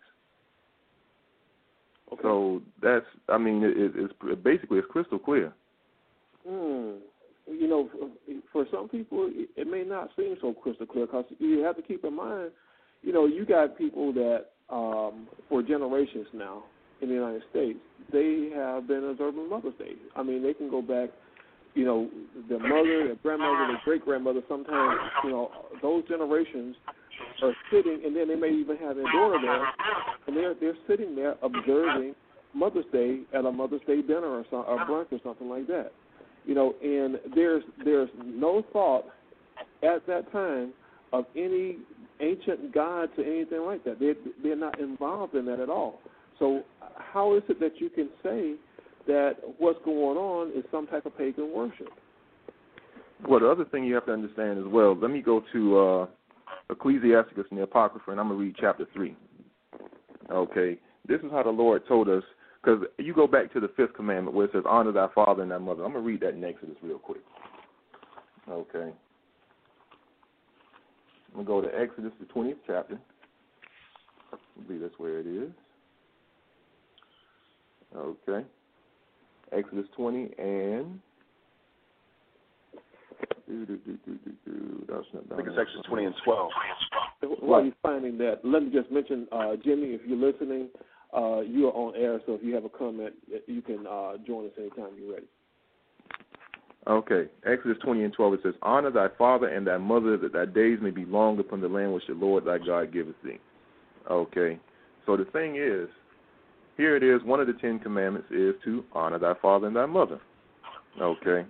Okay. 2.14 2.22
So 2.22 2.62
that's, 2.82 3.06
I 3.30 3.38
mean, 3.38 3.64
it, 3.64 3.94
it's 3.96 4.14
basically 4.44 4.80
it's 4.80 4.88
crystal 4.90 5.20
clear. 5.20 5.52
Hmm. 6.48 6.98
You 7.48 7.68
know, 7.68 7.90
for 8.52 8.66
some 8.72 8.90
people, 8.90 9.30
it 9.32 9.68
may 9.68 9.84
not 9.84 10.10
seem 10.16 10.36
so 10.42 10.54
crystal 10.54 10.86
clear 10.86 11.06
because 11.06 11.26
you 11.40 11.60
have 11.60 11.76
to 11.76 11.82
keep 11.82 12.04
in 12.04 12.16
mind, 12.16 12.52
you 13.04 13.14
know, 13.14 13.28
you 13.28 13.46
got 13.46 13.78
people 13.78 14.12
that 14.14 14.46
um, 14.70 15.28
for 15.48 15.62
generations 15.62 16.26
now 16.34 16.64
in 17.02 17.10
the 17.10 17.14
United 17.14 17.44
States, 17.52 17.78
they 18.12 18.50
have 18.56 18.88
been 18.88 19.04
observing 19.04 19.50
Mother's 19.50 19.76
Day. 19.78 19.94
I 20.16 20.24
mean, 20.24 20.42
they 20.42 20.54
can 20.54 20.70
go 20.70 20.82
back, 20.82 21.10
you 21.76 21.86
know, 21.86 22.10
their 22.50 22.60
mother, 22.60 23.08
their 23.08 23.16
grandmother, 23.22 23.68
their 23.68 23.82
great 23.84 24.04
grandmother. 24.04 24.42
Sometimes, 24.48 25.00
you 25.24 25.30
know, 25.30 25.52
those 25.82 26.08
generations 26.08 26.76
are 27.44 27.54
sitting, 27.72 28.02
and 28.06 28.16
then 28.16 28.28
they 28.28 28.36
may 28.36 28.50
even 28.50 28.78
have 28.78 28.96
daughter 28.96 29.38
there, 29.42 29.68
and 30.28 30.36
they're 30.36 30.54
they're 30.60 30.78
sitting 30.88 31.16
there 31.16 31.36
observing 31.44 32.16
Mother's 32.54 32.86
Day 32.92 33.20
at 33.34 33.46
a 33.46 33.52
Mother's 33.52 33.82
Day 33.86 34.02
dinner 34.02 34.28
or 34.28 34.46
some 34.50 34.64
or 34.68 34.80
brunch 34.86 35.12
or 35.12 35.20
something 35.24 35.50
like 35.50 35.68
that. 35.68 35.92
You 36.46 36.56
know, 36.56 36.74
and 36.82 37.20
there's 37.36 37.64
there's 37.84 38.10
no 38.24 38.64
thought 38.72 39.06
at 39.84 40.08
that 40.08 40.32
time 40.32 40.74
of 41.12 41.26
any 41.36 41.78
ancient 42.22 42.74
gods 42.74 43.12
or 43.18 43.26
anything 43.26 43.62
like 43.62 43.84
that. 43.84 44.00
They 44.00 44.14
they're 44.42 44.56
not 44.56 44.80
involved 44.80 45.36
in 45.36 45.46
that 45.48 45.60
at 45.60 45.70
all. 45.70 46.00
So 46.40 46.62
how 46.98 47.36
is 47.36 47.44
it 47.50 47.60
that 47.60 47.80
you 47.80 47.90
can 47.90 48.10
say 48.24 48.56
that 49.08 49.36
what's 49.58 49.80
going 49.86 50.18
on 50.18 50.52
is 50.58 50.64
some 50.72 50.88
type 50.88 51.06
of 51.06 51.18
pagan 51.18 51.52
worship? 51.54 51.90
Well, 53.28 53.40
the 53.40 53.50
other 53.50 53.66
thing 53.66 53.86
you 53.86 53.96
have 53.96 54.06
to 54.08 54.14
understand 54.14 54.60
as 54.60 54.66
well. 54.68 54.96
Let 54.96 55.12
me 55.12 55.22
go 55.22 55.44
to 55.54 55.80
uh, 55.80 56.08
Ecclesiasticus 56.70 57.46
and 57.50 57.60
the 57.60 57.64
Apocrypha, 57.64 58.12
and 58.12 58.20
I'm 58.20 58.28
going 58.28 58.40
to 58.40 58.46
read 58.46 58.56
chapter 58.60 58.86
3. 58.94 59.16
Okay, 60.32 60.78
this 61.08 61.22
is 61.22 61.32
how 61.32 61.44
the 61.44 61.50
Lord 61.50 61.88
told 61.88 62.10
us, 62.10 62.24
because 62.62 62.84
you 62.98 63.14
go 63.14 63.28
back 63.28 63.54
to 63.54 63.60
the 63.60 63.70
fifth 63.78 63.94
commandment 63.94 64.36
where 64.36 64.46
it 64.46 64.52
says, 64.54 64.64
Honor 64.68 64.92
thy 64.92 65.08
father 65.14 65.44
and 65.44 65.52
thy 65.52 65.58
mother. 65.58 65.84
I'm 65.84 65.92
going 65.92 66.04
to 66.04 66.08
read 66.08 66.22
that 66.22 66.34
in 66.34 66.44
Exodus 66.44 66.76
real 66.82 66.98
quick. 66.98 67.22
Okay. 68.50 68.92
I'm 71.36 71.46
going 71.46 71.62
to 71.64 71.70
go 71.70 71.78
to 71.78 71.80
Exodus, 71.80 72.12
the 72.20 72.26
20th 72.26 72.56
chapter. 72.66 73.00
I 74.34 74.38
believe 74.68 74.82
that's 74.82 74.98
where 74.98 75.20
it 75.20 75.28
is. 75.28 75.52
Okay. 77.96 78.46
Exodus 79.56 79.86
20 79.96 80.32
and 80.38 81.00
do, 83.48 83.66
do, 83.66 83.78
do, 83.78 83.98
do, 84.06 84.20
do, 84.26 84.32
do. 84.46 84.86
That's 84.90 85.06
not 85.14 85.24
I 85.32 85.36
think 85.36 85.50
it's 85.50 85.58
Exodus 85.60 85.86
20 85.88 86.06
and 86.06 86.16
12. 86.24 86.50
While 87.40 87.64
you're 87.64 87.74
finding 87.82 88.18
that, 88.20 88.40
let 88.44 88.64
me 88.64 88.72
just 88.72 88.92
mention, 88.92 89.28
uh, 89.32 89.56
Jimmy, 89.64 89.90
if 89.90 90.02
you're 90.06 90.18
listening, 90.18 90.70
uh, 91.16 91.42
you 91.42 91.68
are 91.68 91.74
on 91.74 91.96
air, 91.96 92.20
so 92.26 92.34
if 92.34 92.44
you 92.44 92.54
have 92.56 92.66
a 92.66 92.70
comment, 92.70 93.14
you 93.48 93.62
can 93.62 93.86
uh, 93.88 94.14
join 94.26 94.46
us 94.46 94.52
anytime 94.58 94.90
you're 95.00 95.14
ready. 95.14 95.28
Okay. 96.88 97.30
Exodus 97.46 97.78
20 97.84 98.04
and 98.04 98.14
12, 98.14 98.34
it 98.34 98.40
says, 98.44 98.54
Honor 98.62 98.92
thy 98.92 99.08
father 99.18 99.48
and 99.48 99.66
thy 99.66 99.78
mother, 99.78 100.18
that 100.18 100.34
thy 100.34 100.46
days 100.46 100.80
may 100.82 100.92
be 100.92 101.06
long 101.06 101.40
upon 101.40 101.62
the 101.62 101.68
land 101.68 101.94
which 101.94 102.04
the 102.08 102.14
Lord 102.14 102.46
thy 102.46 102.58
God 102.60 102.94
giveth 102.94 103.16
thee. 103.24 103.40
Okay. 104.10 104.60
So 105.06 105.18
the 105.18 105.26
thing 105.26 105.56
is, 105.56 105.88
here 106.78 106.96
it 106.96 107.04
is, 107.04 107.24
one 107.24 107.40
of 107.40 107.48
the 107.48 107.54
Ten 107.54 107.80
Commandments 107.80 108.28
is 108.32 108.54
to 108.66 108.84
honor 108.94 109.20
thy 109.20 109.34
father 109.42 109.68
and 109.68 109.76
thy 109.76 109.86
mother. 109.86 110.20
Okay. 111.02 111.46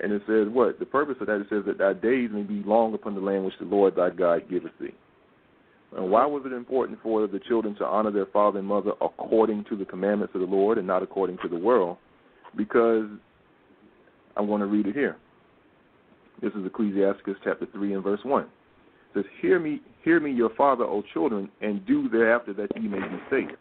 And 0.00 0.12
it 0.12 0.22
says 0.26 0.46
what? 0.50 0.78
The 0.78 0.86
purpose 0.86 1.16
of 1.20 1.26
that 1.26 1.40
it 1.40 1.46
says 1.50 1.64
that 1.66 1.78
thy 1.78 1.92
days 1.92 2.30
may 2.32 2.42
be 2.42 2.62
long 2.64 2.94
upon 2.94 3.14
the 3.14 3.20
land 3.20 3.44
which 3.44 3.54
the 3.58 3.66
Lord 3.66 3.96
thy 3.96 4.10
God 4.10 4.48
giveth 4.48 4.72
thee. 4.80 4.94
And 5.96 6.10
why 6.10 6.26
was 6.26 6.42
it 6.44 6.52
important 6.52 6.98
for 7.02 7.26
the 7.26 7.40
children 7.40 7.74
to 7.76 7.84
honor 7.84 8.10
their 8.10 8.26
father 8.26 8.58
and 8.58 8.68
mother 8.68 8.92
according 9.00 9.64
to 9.70 9.76
the 9.76 9.86
commandments 9.86 10.34
of 10.34 10.42
the 10.42 10.46
Lord 10.46 10.78
and 10.78 10.86
not 10.86 11.02
according 11.02 11.38
to 11.42 11.48
the 11.48 11.56
world? 11.56 11.96
Because 12.56 13.06
I'm 14.36 14.46
going 14.46 14.60
to 14.60 14.66
read 14.66 14.86
it 14.86 14.94
here. 14.94 15.16
This 16.40 16.52
is 16.52 16.64
Ecclesiasticus 16.64 17.36
chapter 17.42 17.66
three 17.72 17.94
and 17.94 18.04
verse 18.04 18.20
one. 18.22 18.44
It 18.44 18.48
says, 19.14 19.24
Hear 19.40 19.58
me, 19.58 19.80
hear 20.04 20.20
me, 20.20 20.30
your 20.30 20.50
father, 20.54 20.84
O 20.84 21.02
children, 21.12 21.50
and 21.60 21.84
do 21.86 22.08
thereafter 22.08 22.52
that 22.52 22.68
ye 22.76 22.86
may 22.86 23.00
be 23.00 23.18
safe. 23.30 23.56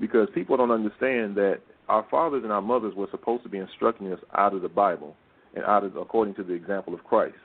Because 0.00 0.28
people 0.34 0.56
don't 0.56 0.70
understand 0.70 1.36
that 1.36 1.58
our 1.88 2.06
fathers 2.10 2.42
and 2.44 2.52
our 2.52 2.62
mothers 2.62 2.94
were 2.94 3.08
supposed 3.10 3.42
to 3.42 3.48
be 3.48 3.58
instructing 3.58 4.12
us 4.12 4.20
out 4.36 4.54
of 4.54 4.62
the 4.62 4.68
Bible 4.68 5.14
and 5.54 5.64
out 5.64 5.84
of 5.84 5.96
according 5.96 6.34
to 6.36 6.42
the 6.42 6.52
example 6.52 6.94
of 6.94 7.04
Christ. 7.04 7.36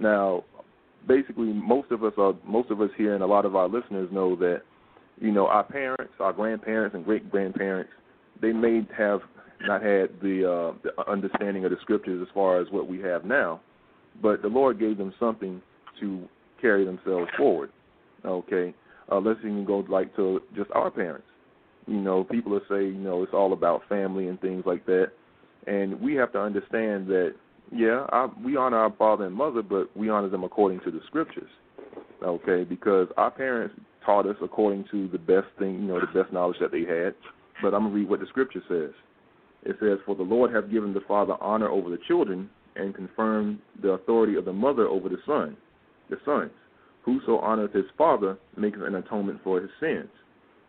Now, 0.00 0.44
basically, 1.06 1.52
most 1.52 1.90
of 1.90 2.02
us 2.02 2.14
are 2.18 2.34
most 2.46 2.70
of 2.70 2.80
us 2.80 2.90
here, 2.96 3.14
and 3.14 3.22
a 3.22 3.26
lot 3.26 3.44
of 3.44 3.54
our 3.54 3.68
listeners 3.68 4.08
know 4.12 4.36
that 4.36 4.62
you 5.20 5.30
know 5.30 5.46
our 5.46 5.64
parents, 5.64 6.12
our 6.20 6.32
grandparents, 6.32 6.94
and 6.94 7.04
great 7.04 7.30
grandparents, 7.30 7.90
they 8.40 8.52
may 8.52 8.86
have 8.96 9.20
not 9.62 9.82
had 9.82 10.10
the, 10.20 10.44
uh, 10.44 10.78
the 10.82 11.10
understanding 11.10 11.64
of 11.64 11.70
the 11.70 11.78
scriptures 11.80 12.26
as 12.26 12.32
far 12.34 12.60
as 12.60 12.68
what 12.70 12.86
we 12.86 13.00
have 13.00 13.24
now, 13.24 13.60
but 14.20 14.42
the 14.42 14.48
Lord 14.48 14.78
gave 14.78 14.98
them 14.98 15.14
something 15.18 15.62
to 16.00 16.28
carry 16.60 16.84
themselves 16.84 17.30
forward. 17.36 17.70
Okay, 18.24 18.74
uh, 19.10 19.18
let's 19.18 19.40
even 19.40 19.64
go 19.64 19.84
like 19.88 20.14
to 20.16 20.40
just 20.54 20.70
our 20.72 20.90
parents. 20.90 21.26
You 21.86 22.00
know, 22.00 22.24
people 22.24 22.52
will 22.52 22.60
say, 22.68 22.84
you 22.84 22.94
know, 22.94 23.22
it's 23.22 23.32
all 23.32 23.52
about 23.52 23.82
family 23.88 24.28
and 24.28 24.40
things 24.40 24.64
like 24.66 24.84
that, 24.86 25.12
and 25.66 26.00
we 26.00 26.14
have 26.14 26.32
to 26.32 26.40
understand 26.40 27.06
that, 27.08 27.34
yeah, 27.72 28.06
I, 28.10 28.28
we 28.44 28.56
honor 28.56 28.78
our 28.78 28.94
father 28.96 29.26
and 29.26 29.34
mother, 29.34 29.62
but 29.62 29.96
we 29.96 30.08
honor 30.08 30.28
them 30.28 30.44
according 30.44 30.80
to 30.80 30.90
the 30.90 31.00
scriptures. 31.06 31.50
Okay, 32.22 32.64
because 32.64 33.08
our 33.16 33.30
parents 33.30 33.74
taught 34.04 34.26
us 34.26 34.36
according 34.42 34.84
to 34.90 35.08
the 35.08 35.18
best 35.18 35.46
thing, 35.58 35.74
you 35.74 35.88
know, 35.88 36.00
the 36.00 36.22
best 36.22 36.32
knowledge 36.32 36.56
that 36.60 36.72
they 36.72 36.80
had. 36.80 37.14
But 37.62 37.74
I'm 37.74 37.84
gonna 37.84 37.94
read 37.94 38.08
what 38.08 38.20
the 38.20 38.26
scripture 38.26 38.62
says. 38.68 38.92
It 39.64 39.76
says, 39.80 39.98
"For 40.06 40.14
the 40.14 40.22
Lord 40.22 40.52
hath 40.52 40.70
given 40.70 40.92
the 40.92 41.00
father 41.00 41.36
honor 41.40 41.68
over 41.68 41.90
the 41.90 41.98
children, 42.06 42.48
and 42.76 42.94
confirmed 42.94 43.58
the 43.82 43.92
authority 43.92 44.36
of 44.36 44.44
the 44.44 44.52
mother 44.52 44.86
over 44.86 45.08
the 45.08 45.18
son, 45.26 45.56
the 46.10 46.16
sons. 46.24 46.50
Whoso 47.02 47.40
honoreth 47.40 47.72
his 47.72 47.86
father 47.96 48.36
maketh 48.56 48.82
an 48.82 48.96
atonement 48.96 49.40
for 49.42 49.60
his 49.60 49.70
sins, 49.80 50.08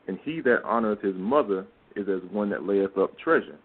and 0.07 0.17
he 0.23 0.41
that 0.41 0.63
honoreth 0.63 1.01
his 1.01 1.15
mother 1.15 1.65
is 1.95 2.07
as 2.07 2.21
one 2.31 2.49
that 2.49 2.63
layeth 2.63 2.97
up 2.97 3.17
treasure." 3.17 3.57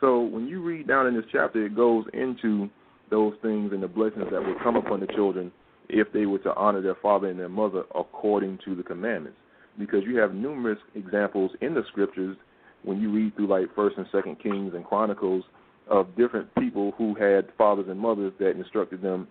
So 0.00 0.20
when 0.20 0.46
you 0.46 0.62
read 0.62 0.86
down 0.86 1.06
in 1.06 1.14
this 1.14 1.24
chapter, 1.32 1.64
it 1.64 1.74
goes 1.74 2.04
into 2.12 2.68
those 3.10 3.34
things 3.40 3.72
and 3.72 3.82
the 3.82 3.88
blessings 3.88 4.26
that 4.30 4.44
will 4.44 4.56
come 4.62 4.76
upon 4.76 5.00
the 5.00 5.06
children 5.08 5.50
if 5.88 6.12
they 6.12 6.26
were 6.26 6.38
to 6.38 6.54
honor 6.54 6.80
their 6.80 6.96
father 6.96 7.28
and 7.28 7.38
their 7.38 7.48
mother 7.48 7.84
according 7.94 8.58
to 8.64 8.74
the 8.74 8.82
commandments. 8.82 9.38
Because 9.78 10.02
you 10.04 10.16
have 10.18 10.34
numerous 10.34 10.78
examples 10.94 11.50
in 11.60 11.74
the 11.74 11.82
scriptures 11.88 12.36
when 12.82 13.00
you 13.00 13.12
read 13.12 13.34
through 13.36 13.46
like 13.46 13.74
First 13.74 13.96
and 13.96 14.06
Second 14.10 14.40
Kings 14.42 14.74
and 14.74 14.84
Chronicles 14.84 15.44
of 15.88 16.14
different 16.16 16.52
people 16.56 16.92
who 16.98 17.14
had 17.14 17.48
fathers 17.56 17.86
and 17.88 17.98
mothers 17.98 18.32
that 18.38 18.50
instructed 18.50 19.02
them 19.02 19.28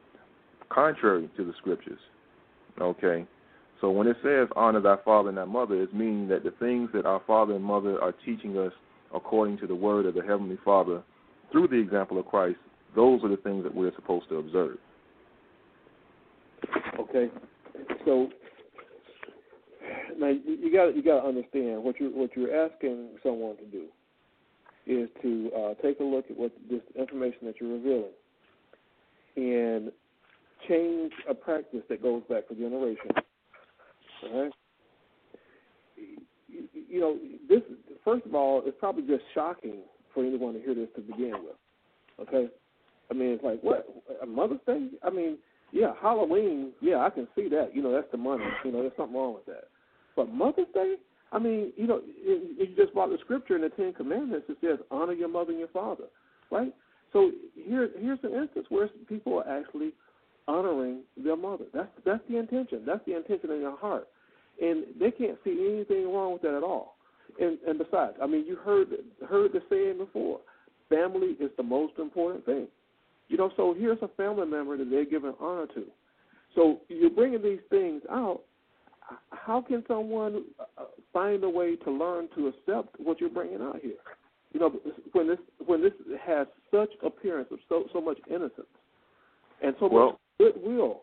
contrary 0.69 1.30
to 1.36 1.43
the 1.43 1.54
scriptures. 1.58 2.00
Okay. 2.80 3.26
So 3.82 3.92
when 3.92 4.08
it 4.08 4.18
says 4.24 4.48
honor 4.56 4.82
thy 4.82 4.96
father 5.04 5.30
and 5.30 5.38
thy 5.38 5.46
mother, 5.46 5.82
it's 5.82 5.94
meaning 5.94 6.28
that 6.30 6.44
the 6.44 6.52
things 6.52 6.90
that 6.94 7.06
our 7.06 7.22
father 7.28 7.56
and 7.56 7.64
mother 7.64 8.02
are 8.02 8.14
teaching 8.26 8.58
us 8.58 8.72
according 9.14 9.58
to 9.60 9.68
the 9.68 9.76
word 9.76 10.06
of 10.06 10.14
the 10.14 10.22
Heavenly 10.22 10.58
Father 10.64 11.04
through 11.52 11.68
the 11.68 11.76
example 11.76 12.20
of 12.20 12.26
Christ, 12.26 12.58
those 12.96 13.24
are 13.24 13.30
the 13.30 13.38
things 13.38 13.64
that 13.64 13.74
we're 13.74 13.94
supposed 13.96 14.30
to 14.30 14.38
observe. 14.38 14.78
Okay, 17.00 17.30
so 18.06 18.30
now 20.18 20.30
you 20.30 20.72
got 20.74 20.96
you 20.96 21.04
got 21.04 21.22
to 21.22 21.28
understand 21.28 21.84
what 21.84 22.00
you 22.00 22.10
what 22.16 22.32
you're 22.36 22.66
asking 22.66 23.10
someone 23.22 23.58
to 23.58 23.66
do 23.66 23.86
is 24.88 25.10
to 25.22 25.52
uh, 25.58 25.74
take 25.82 26.00
a 26.00 26.04
look 26.04 26.26
at 26.30 26.38
what 26.38 26.52
this 26.70 26.82
information 26.98 27.40
that 27.44 27.56
you're 27.60 27.74
revealing 27.74 28.12
and 29.36 29.92
change 30.70 31.12
a 31.30 31.34
practice 31.34 31.82
that 31.90 32.02
goes 32.02 32.24
back 32.30 32.48
for 32.48 32.54
generations. 32.54 33.12
All 34.24 34.44
right. 34.44 34.52
You, 36.48 36.68
you 36.90 36.95
know, 37.06 37.18
this 37.48 37.62
first 38.04 38.26
of 38.26 38.36
all, 38.36 38.62
it's 38.65 38.78
probably 38.80 39.04
just 39.08 39.24
shocking 39.34 39.78
for 40.13 40.24
anyone 40.26 40.54
to 40.54 40.60
hear 40.60 40.76
this 40.76 40.89
to 40.96 41.02
begin 41.02 41.34
with. 41.44 42.28
Okay, 42.28 42.48
I 43.12 43.13
mean, 43.13 43.30
it's 43.32 43.44
like 43.44 43.62
what 43.62 43.88
Mother's 44.28 44.60
Day. 44.65 44.88
I 45.04 45.10
mean, 45.10 45.38
yeah, 45.72 45.94
Halloween. 46.02 46.72
Yeah, 46.82 47.00
I 47.00 47.10
can 47.10 47.28
see 47.36 47.50
that. 47.50 47.72
You 47.74 47.82
know, 47.82 47.91
that's 47.91 48.12
the 48.12 48.18
money. 48.18 48.46
You 48.63 48.72
know, 48.72 48.82
there's 48.82 48.94
something 48.98 49.15
wrong 49.15 49.34
with 49.34 49.46
that. 49.48 49.65
But 50.15 50.30
Mother's 50.30 50.68
Day, 50.74 50.96
I 51.32 51.39
mean, 51.39 51.74
you 51.76 51.88
know, 51.88 52.02
you 52.24 52.68
just 52.78 52.94
brought 52.94 53.10
the 53.10 53.18
scripture 53.22 53.56
in 53.56 53.62
the 53.62 53.70
Ten 53.70 53.94
Commandments. 53.94 54.48
It 54.50 54.58
says, 54.62 54.80
"Honor 54.91 55.13
your 55.13 55.30
mother 55.30 55.52
and 55.52 55.60
your 55.60 55.68
father," 55.70 56.06
right? 56.52 56.74
So 57.13 57.32
here, 57.56 57.89
here's 58.00 58.20
an 58.24 58.34
instance 58.34 58.65
where 58.70 58.89
people 59.08 59.39
are 59.39 59.48
actually 59.48 59.91
honoring 60.48 61.02
their 61.18 61.36
mother. 61.36 61.65
That's 61.74 61.89
that's 62.06 62.24
the 62.30 62.38
intention. 62.38 62.84
That's 62.86 63.04
the 63.06 63.15
intention 63.18 63.52
in 63.52 63.62
their 63.62 63.76
heart, 63.76 64.08
and 64.62 64.86
they 65.00 65.12
can't 65.12 65.38
see 65.44 65.74
anything 65.74 66.12
wrong 66.13 66.34
with 66.34 66.41
that 66.44 66.56
at 66.56 66.63
all. 66.63 66.94
And 67.40 67.58
and 67.68 67.78
besides, 67.78 68.16
I 68.22 68.28
mean, 68.28 68.46
you 68.46 68.56
heard 68.56 68.88
heard 69.28 69.52
the 69.54 69.62
saying 69.70 69.98
before: 69.98 70.40
family 70.90 71.36
is 71.40 71.52
the 71.58 71.64
most 71.64 71.94
important 71.98 72.46
thing. 72.46 72.68
You 73.28 73.38
know, 73.38 73.52
so 73.58 73.76
here's 73.78 73.98
a 74.02 74.08
family 74.10 74.46
member 74.46 74.78
that 74.78 74.90
they're 74.90 75.06
giving 75.06 75.34
honor 75.40 75.68
to. 75.74 75.86
So 76.54 76.80
you're 76.88 77.10
bringing 77.10 77.42
these 77.42 77.60
things 77.70 78.02
out. 78.10 78.42
How 79.32 79.62
can 79.62 79.84
someone 79.88 80.46
uh, 80.60 80.86
find 81.14 81.44
a 81.44 81.50
way 81.50 81.76
to 81.76 81.92
learn 81.92 82.28
to 82.36 82.48
accept 82.48 83.00
what 83.00 83.20
you're 83.20 83.30
bringing 83.30 83.62
out 83.62 83.80
here? 83.82 83.94
You 84.54 84.60
know, 84.60 84.72
when 85.12 85.28
this 85.28 85.40
when 85.66 85.84
this 85.84 85.92
has 86.26 86.48
such 86.72 86.90
appearance 87.04 87.50
of 87.52 87.60
so 87.68 87.86
so 87.92 88.00
much 88.00 88.18
innocence 88.30 88.68
and 89.62 89.76
so 89.80 89.90
well, 89.92 90.20
much 90.40 90.54
goodwill. 90.54 91.02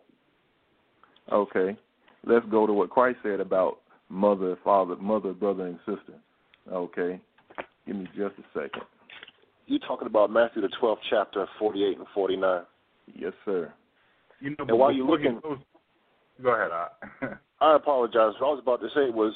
Okay, 1.30 1.76
let's 2.24 2.46
go 2.46 2.66
to 2.66 2.72
what 2.72 2.90
Christ 2.90 3.18
said 3.22 3.40
about 3.40 3.78
mother, 4.12 4.56
father, 4.62 4.96
mother, 4.96 5.32
brother, 5.32 5.66
and 5.66 5.78
sister. 5.86 6.14
Okay, 6.70 7.20
give 7.86 7.96
me 7.96 8.06
just 8.14 8.34
a 8.38 8.44
second. 8.54 8.82
You 9.66 9.78
talking 9.80 10.06
about 10.06 10.30
Matthew 10.30 10.62
the 10.62 10.68
twelfth 10.78 11.02
chapter, 11.10 11.46
forty 11.58 11.84
eight 11.84 11.98
and 11.98 12.06
forty 12.14 12.36
nine? 12.36 12.62
Yes, 13.14 13.32
sir. 13.44 13.72
You 14.40 14.50
know, 14.50 14.56
And 14.68 14.78
while 14.78 14.92
you're 14.92 15.04
before 15.06 15.18
you 15.20 15.30
looking- 15.34 15.40
go, 15.40 15.56
go 16.42 16.50
ahead. 16.54 16.70
I, 16.72 17.34
I 17.64 17.76
apologize. 17.76 18.34
What 18.38 18.48
I 18.48 18.52
was 18.54 18.60
about 18.62 18.80
to 18.80 18.88
say 18.88 19.10
was 19.10 19.32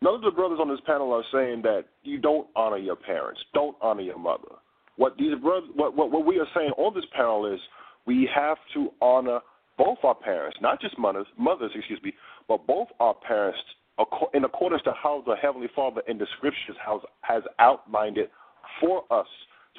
none 0.00 0.14
of 0.14 0.22
the 0.22 0.30
brothers 0.30 0.58
on 0.60 0.68
this 0.68 0.80
panel 0.86 1.12
are 1.12 1.24
saying 1.32 1.62
that 1.62 1.84
you 2.02 2.18
don't 2.18 2.46
honor 2.56 2.76
your 2.78 2.96
parents, 2.96 3.40
don't 3.52 3.76
honor 3.82 4.02
your 4.02 4.18
mother. 4.18 4.48
What 4.96 5.16
these 5.18 5.34
brothers, 5.42 5.68
what, 5.74 5.96
what 5.96 6.10
what 6.12 6.24
we 6.24 6.38
are 6.38 6.46
saying 6.54 6.70
on 6.78 6.94
this 6.94 7.04
panel 7.16 7.52
is 7.52 7.58
we 8.06 8.28
have 8.34 8.58
to 8.74 8.90
honor 9.02 9.40
both 9.76 9.98
our 10.04 10.14
parents, 10.14 10.56
not 10.60 10.80
just 10.80 10.96
mothers, 10.98 11.26
mothers, 11.38 11.72
excuse 11.74 12.00
me, 12.02 12.12
but 12.48 12.64
both 12.66 12.88
our 13.00 13.14
parents 13.26 13.58
acco- 13.58 13.74
in 14.32 14.44
accordance 14.44 14.82
to 14.82 14.92
how 15.00 15.22
the 15.26 15.36
Heavenly 15.36 15.68
Father 15.74 16.02
in 16.08 16.18
the 16.18 16.26
Scriptures 16.36 16.76
has, 16.84 17.00
has 17.22 17.42
outlined 17.58 18.18
it 18.18 18.30
for 18.80 19.04
us 19.10 19.26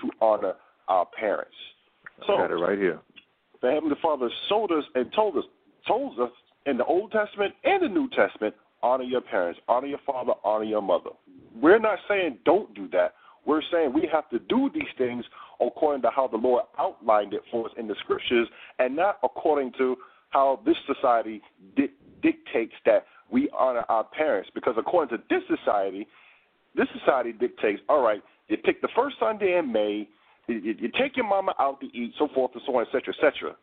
to 0.01 0.09
honor 0.21 0.53
our 0.87 1.05
parents. 1.17 1.55
So 2.25 2.35
I 2.35 2.41
got 2.41 2.51
it 2.51 2.55
right 2.55 2.77
here. 2.77 2.99
the 3.61 3.71
Heavenly 3.71 3.97
Father 4.01 4.29
showed 4.47 4.71
us 4.71 4.83
and 4.95 5.11
told 5.13 5.37
us, 5.37 5.43
told 5.87 6.19
us 6.19 6.31
in 6.65 6.77
the 6.77 6.85
Old 6.85 7.11
Testament 7.11 7.53
and 7.63 7.83
the 7.83 7.89
New 7.89 8.09
Testament, 8.09 8.55
honor 8.81 9.03
your 9.03 9.21
parents, 9.21 9.59
honor 9.67 9.87
your 9.87 9.99
father, 10.05 10.33
honor 10.43 10.63
your 10.63 10.81
mother. 10.81 11.09
We're 11.61 11.79
not 11.79 11.99
saying 12.07 12.39
don't 12.45 12.73
do 12.73 12.87
that. 12.89 13.15
We're 13.45 13.61
saying 13.71 13.93
we 13.93 14.09
have 14.11 14.29
to 14.29 14.39
do 14.39 14.69
these 14.73 14.83
things 14.97 15.23
according 15.59 16.01
to 16.03 16.09
how 16.09 16.27
the 16.27 16.37
Lord 16.37 16.63
outlined 16.79 17.33
it 17.33 17.41
for 17.51 17.65
us 17.67 17.71
in 17.77 17.87
the 17.87 17.95
Scriptures, 18.03 18.47
and 18.79 18.95
not 18.95 19.19
according 19.23 19.71
to 19.77 19.95
how 20.31 20.59
this 20.65 20.75
society 20.87 21.41
di- 21.75 21.91
dictates 22.21 22.73
that 22.85 23.05
we 23.31 23.49
honor 23.57 23.85
our 23.89 24.03
parents. 24.03 24.49
Because 24.53 24.75
according 24.77 25.17
to 25.17 25.23
this 25.29 25.41
society, 25.57 26.07
this 26.75 26.87
society 26.99 27.31
dictates, 27.31 27.81
all 27.89 28.01
right, 28.01 28.21
you 28.47 28.57
pick 28.57 28.81
the 28.81 28.89
first 28.95 29.15
Sunday 29.19 29.57
in 29.57 29.71
May, 29.71 30.07
you, 30.47 30.55
you, 30.57 30.91
take 30.99 31.17
your 31.17 31.27
mama 31.27 31.53
out 31.59 31.79
to 31.81 31.87
eat, 31.87 32.13
so 32.19 32.27
forth 32.33 32.51
and 32.53 32.61
so 32.65 32.75
on, 32.75 32.83
et 32.83 32.89
cetera, 32.91 33.13
et 33.17 33.21
cetera. 33.21 33.55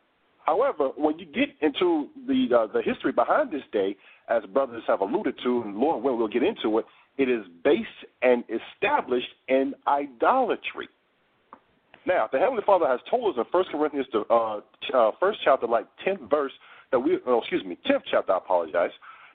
However, 0.45 0.89
when 0.97 1.19
you 1.21 1.27
get 1.27 1.51
into 1.61 2.09
the 2.27 2.49
uh, 2.53 2.67
the 2.73 2.83
history 2.83 3.13
behind 3.13 3.53
this 3.53 3.63
day, 3.73 3.95
as 4.29 4.43
brothers 4.53 4.83
have 4.89 5.01
alluded 5.01 5.37
to, 5.45 5.63
and 5.63 5.77
Lord 5.77 6.03
willing, 6.03 6.19
we'll 6.19 6.27
get 6.27 6.43
into 6.43 6.79
it, 6.79 6.87
it 7.19 7.29
is 7.29 7.45
based 7.63 7.87
and 8.23 8.43
established 8.51 9.29
in 9.49 9.75
idolatry. 9.87 10.89
Now, 12.05 12.29
the 12.33 12.41
Heavenly 12.41 12.63
Father 12.67 12.89
has 12.89 12.99
told 13.09 13.33
us 13.33 13.39
in 13.39 13.45
First 13.53 13.71
Corinthians, 13.71 14.09
uh, 14.29 14.59
uh, 14.93 15.11
first 15.21 15.39
chapter, 15.45 15.69
like 15.69 15.87
tenth 16.05 16.29
verse, 16.29 16.53
that 16.91 16.99
we, 16.99 17.19
oh, 17.27 17.39
excuse 17.39 17.65
me, 17.65 17.79
tenth 17.87 18.03
chapter. 18.11 18.33
I 18.33 18.39
apologize. 18.39 18.91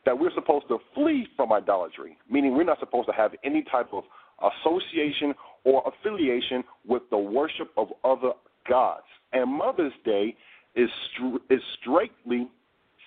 That 0.08 0.18
we're 0.18 0.32
supposed 0.34 0.70
to 0.70 0.78
flee 0.96 1.28
from 1.36 1.52
idolatry, 1.52 2.18
meaning 2.32 2.56
we're 2.56 2.64
not 2.64 2.80
supposed 2.80 3.10
to 3.10 3.14
have 3.14 3.32
any 3.44 3.62
type 3.70 3.90
of 3.92 4.06
association 4.42 5.34
or 5.66 5.84
affiliation 5.86 6.64
with 6.88 7.02
the 7.12 7.18
worship 7.18 7.72
of 7.76 7.90
other 8.06 8.32
gods. 8.70 9.04
And 9.34 9.52
Mother's 9.52 9.92
Day 10.06 10.34
is 10.78 10.90
str- 11.12 11.44
is 11.54 11.60
straightly 11.82 12.48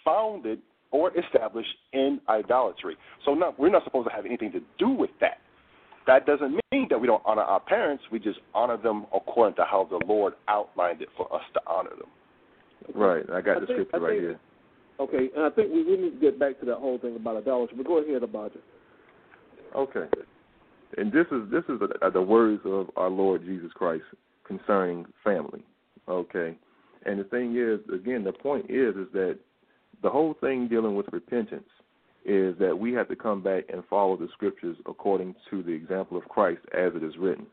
founded 0.05 0.59
or 0.91 1.11
established 1.19 1.71
in 1.95 2.21
idolatry. 2.29 2.99
So 3.25 3.33
now 3.33 3.55
we're 3.57 3.71
not 3.71 3.85
supposed 3.85 4.07
to 4.11 4.15
have 4.15 4.27
anything 4.27 4.53
to 4.53 4.61
do 4.79 4.91
with 4.91 5.11
that. 5.23 5.39
That 6.07 6.27
doesn't 6.27 6.61
mean 6.71 6.87
that 6.91 7.01
we 7.01 7.07
don't 7.07 7.23
honor 7.25 7.41
our 7.41 7.61
parents. 7.61 8.05
We 8.13 8.19
just 8.19 8.41
honor 8.55 8.77
them 8.77 9.07
according 9.15 9.55
to 9.57 9.65
how 9.65 9.85
the 9.89 10.05
Lord 10.05 10.35
outlined 10.49 11.01
it 11.01 11.09
for 11.17 11.35
us 11.35 11.45
to 11.55 11.61
honor 11.67 11.97
them. 11.97 12.11
Right. 12.95 13.25
I 13.33 13.41
got 13.41 13.57
I 13.57 13.61
the 13.61 13.67
think- 13.69 13.89
scripture 13.89 13.97
I 13.97 13.99
right 14.01 14.11
think- 14.11 14.21
here. 14.23 14.41
Okay, 15.01 15.31
and 15.35 15.45
I 15.47 15.51
think 15.51 15.73
we, 15.73 15.83
we 15.83 15.97
need 15.97 16.11
to 16.11 16.21
get 16.21 16.39
back 16.39 16.61
to 16.61 16.67
that 16.67 16.77
whole 16.77 16.99
thing 16.99 17.17
about 17.17 17.39
idolatry. 17.39 17.77
But 17.77 17.87
go 17.87 17.99
ahead, 17.99 18.23
Abadja. 18.23 18.59
Okay. 19.75 20.07
And 20.99 21.11
this 21.11 21.27
is 21.33 21.51
this 21.51 21.65
is 21.69 21.81
the, 21.81 22.11
the 22.11 22.21
words 22.21 22.61
of 22.67 22.91
our 22.97 23.09
Lord 23.09 23.45
Jesus 23.45 23.71
Christ 23.75 24.05
concerning 24.45 25.07
family. 25.25 25.65
Okay. 26.09 26.57
And 27.07 27.19
the 27.19 27.25
thing 27.25 27.57
is, 27.57 27.81
again, 27.95 28.25
the 28.25 28.33
point 28.33 28.67
is, 28.69 28.95
is 28.95 29.07
that 29.15 29.39
the 30.03 30.11
whole 30.11 30.35
thing 30.41 30.69
dealing 30.69 30.97
with 30.97 31.07
repentance 31.13 31.69
is 32.27 32.55
that 32.59 32.79
we 32.79 32.93
have 32.93 33.09
to 33.09 33.17
come 33.17 33.43
back 33.43 33.65
and 33.73 33.83
follow 33.89 34.17
the 34.17 34.29
scriptures 34.35 34.77
according 34.87 35.35
to 35.49 35.63
the 35.63 35.73
example 35.73 36.19
of 36.19 36.25
Christ 36.29 36.61
as 36.77 36.93
it 36.95 37.03
is 37.03 37.17
written. 37.19 37.47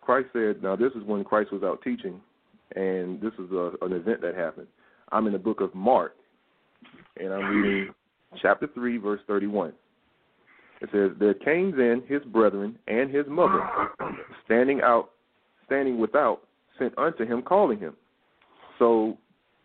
Christ 0.00 0.28
said, 0.32 0.62
now 0.62 0.74
this 0.74 0.92
is 0.94 1.04
when 1.04 1.22
Christ 1.24 1.52
was 1.52 1.62
out 1.62 1.82
teaching, 1.82 2.20
and 2.74 3.20
this 3.20 3.32
is 3.34 3.50
a, 3.52 3.72
an 3.82 3.92
event 3.92 4.22
that 4.22 4.34
happened. 4.34 4.66
I'm 5.12 5.26
in 5.26 5.34
the 5.34 5.38
book 5.38 5.60
of 5.60 5.74
Mark, 5.74 6.16
and 7.18 7.32
I'm 7.32 7.44
reading 7.44 7.94
chapter 8.40 8.68
3, 8.74 8.98
verse 8.98 9.20
31. 9.26 9.72
It 10.80 10.88
says, 10.92 11.10
There 11.18 11.34
came 11.34 11.76
then 11.76 12.02
his 12.08 12.22
brethren 12.24 12.78
and 12.88 13.14
his 13.14 13.26
mother, 13.28 13.60
standing 14.44 14.80
out, 14.82 15.10
standing 15.66 15.98
without, 15.98 16.40
sent 16.78 16.96
unto 16.98 17.24
him, 17.24 17.42
calling 17.42 17.78
him. 17.78 17.94
So, 18.78 19.16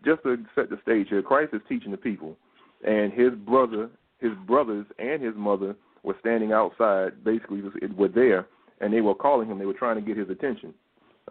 just 0.05 0.21
to 0.23 0.37
set 0.53 0.69
the 0.69 0.77
stage 0.83 1.07
here, 1.09 1.23
Christ 1.23 1.53
is 1.53 1.61
teaching 1.67 1.91
the 1.91 1.97
people, 1.97 2.37
and 2.85 3.11
his 3.11 3.33
brother, 3.33 3.89
his 4.19 4.33
brothers, 4.45 4.85
and 4.99 5.23
his 5.23 5.33
mother 5.35 5.75
were 6.03 6.15
standing 6.19 6.51
outside. 6.51 7.23
Basically, 7.23 7.61
were 7.95 8.09
there, 8.09 8.47
and 8.79 8.93
they 8.93 9.01
were 9.01 9.15
calling 9.15 9.49
him. 9.49 9.57
They 9.57 9.65
were 9.65 9.73
trying 9.73 9.95
to 9.95 10.01
get 10.01 10.17
his 10.17 10.29
attention. 10.29 10.73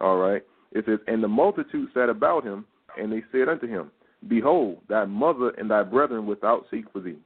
All 0.01 0.17
right. 0.17 0.41
It 0.73 0.83
says, 0.85 0.99
And 1.07 1.23
the 1.23 1.29
multitude 1.29 1.89
sat 1.93 2.09
about 2.09 2.43
him, 2.43 2.65
and 2.97 3.11
they 3.11 3.23
said 3.31 3.47
unto 3.47 3.67
him, 3.67 3.89
Behold, 4.27 4.79
thy 4.89 5.05
mother 5.05 5.49
and 5.57 5.69
thy 5.69 5.83
brethren 5.83 6.25
without 6.25 6.65
seek 6.71 6.85
for 6.91 6.99
thee. 6.99 7.17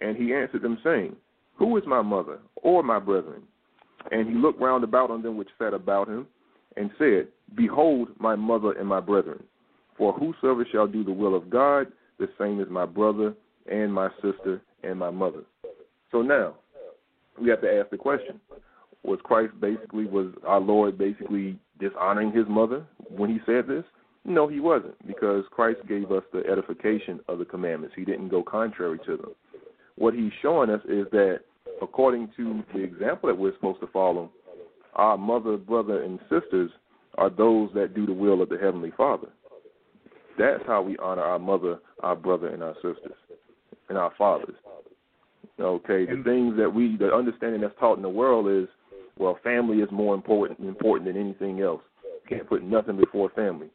And 0.00 0.16
he 0.16 0.34
answered 0.34 0.62
them, 0.62 0.78
saying, 0.82 1.16
Who 1.56 1.76
is 1.76 1.84
my 1.86 2.02
mother 2.02 2.38
or 2.56 2.82
my 2.82 2.98
brethren? 2.98 3.42
And 4.10 4.28
he 4.28 4.34
looked 4.34 4.60
round 4.60 4.84
about 4.84 5.10
on 5.10 5.22
them 5.22 5.36
which 5.36 5.48
sat 5.58 5.74
about 5.74 6.08
him, 6.08 6.26
and 6.76 6.90
said, 6.98 7.28
Behold, 7.54 8.08
my 8.18 8.36
mother 8.36 8.72
and 8.72 8.88
my 8.88 9.00
brethren. 9.00 9.42
For 9.98 10.12
whosoever 10.12 10.64
shall 10.70 10.86
do 10.86 11.04
the 11.04 11.12
will 11.12 11.34
of 11.34 11.50
God, 11.50 11.88
the 12.18 12.28
same 12.38 12.60
is 12.60 12.68
my 12.70 12.86
brother 12.86 13.34
and 13.70 13.92
my 13.92 14.08
sister 14.22 14.62
and 14.82 14.98
my 14.98 15.10
mother. 15.10 15.42
So 16.10 16.22
now, 16.22 16.54
we 17.40 17.50
have 17.50 17.60
to 17.62 17.70
ask 17.70 17.90
the 17.90 17.98
question 17.98 18.40
was 19.02 19.18
Christ 19.22 19.52
basically, 19.60 20.04
was 20.04 20.26
our 20.46 20.60
Lord 20.60 20.98
basically 20.98 21.58
dishonoring 21.78 22.32
his 22.32 22.44
mother 22.48 22.84
when 23.08 23.30
he 23.30 23.38
said 23.46 23.66
this? 23.66 23.84
No, 24.24 24.46
he 24.46 24.60
wasn't, 24.60 24.94
because 25.06 25.44
Christ 25.50 25.80
gave 25.88 26.12
us 26.12 26.22
the 26.32 26.42
edification 26.50 27.20
of 27.28 27.38
the 27.38 27.44
commandments. 27.44 27.94
He 27.96 28.04
didn't 28.04 28.28
go 28.28 28.42
contrary 28.42 28.98
to 29.06 29.16
them. 29.16 29.30
What 29.96 30.14
he's 30.14 30.32
showing 30.42 30.70
us 30.70 30.82
is 30.84 31.06
that 31.12 31.40
according 31.82 32.30
to 32.36 32.62
the 32.74 32.80
example 32.80 33.28
that 33.28 33.38
we're 33.38 33.54
supposed 33.54 33.80
to 33.80 33.86
follow, 33.88 34.30
our 34.94 35.16
mother, 35.16 35.56
brother, 35.56 36.02
and 36.02 36.18
sisters 36.28 36.70
are 37.16 37.30
those 37.30 37.70
that 37.74 37.94
do 37.94 38.06
the 38.06 38.12
will 38.12 38.42
of 38.42 38.48
the 38.48 38.58
Heavenly 38.58 38.92
Father. 38.96 39.28
That's 40.38 40.62
how 40.66 40.82
we 40.82 40.96
honor 40.98 41.22
our 41.22 41.38
mother, 41.38 41.78
our 42.02 42.16
brother, 42.16 42.48
and 42.48 42.62
our 42.62 42.74
sisters, 42.76 43.16
and 43.88 43.98
our 43.98 44.12
fathers. 44.16 44.54
Okay, 45.58 46.06
the 46.06 46.22
things 46.24 46.56
that 46.56 46.72
we, 46.72 46.96
the 46.96 47.12
understanding 47.12 47.60
that's 47.60 47.74
taught 47.78 47.96
in 47.96 48.02
the 48.02 48.08
world 48.08 48.48
is, 48.48 48.68
well, 49.18 49.38
family 49.44 49.78
is 49.78 49.88
more 49.92 50.14
important 50.14 50.58
important 50.60 51.12
than 51.12 51.20
anything 51.20 51.60
else. 51.60 51.82
Can't 52.28 52.48
put 52.48 52.62
nothing 52.62 52.96
before 52.96 53.28
family. 53.30 53.68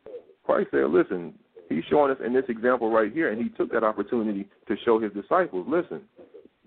Christ 0.46 0.70
said, 0.72 0.90
listen, 0.90 1.34
he's 1.70 1.84
showing 1.90 2.12
us 2.12 2.18
in 2.26 2.34
this 2.34 2.46
example 2.50 2.92
right 2.92 3.12
here, 3.12 3.32
and 3.32 3.42
he 3.42 3.50
took 3.50 3.72
that 3.72 3.84
opportunity 3.84 4.48
to 4.68 4.76
show 4.86 5.00
his 5.00 5.12
disciples, 5.14 5.66
listen, 5.68 6.02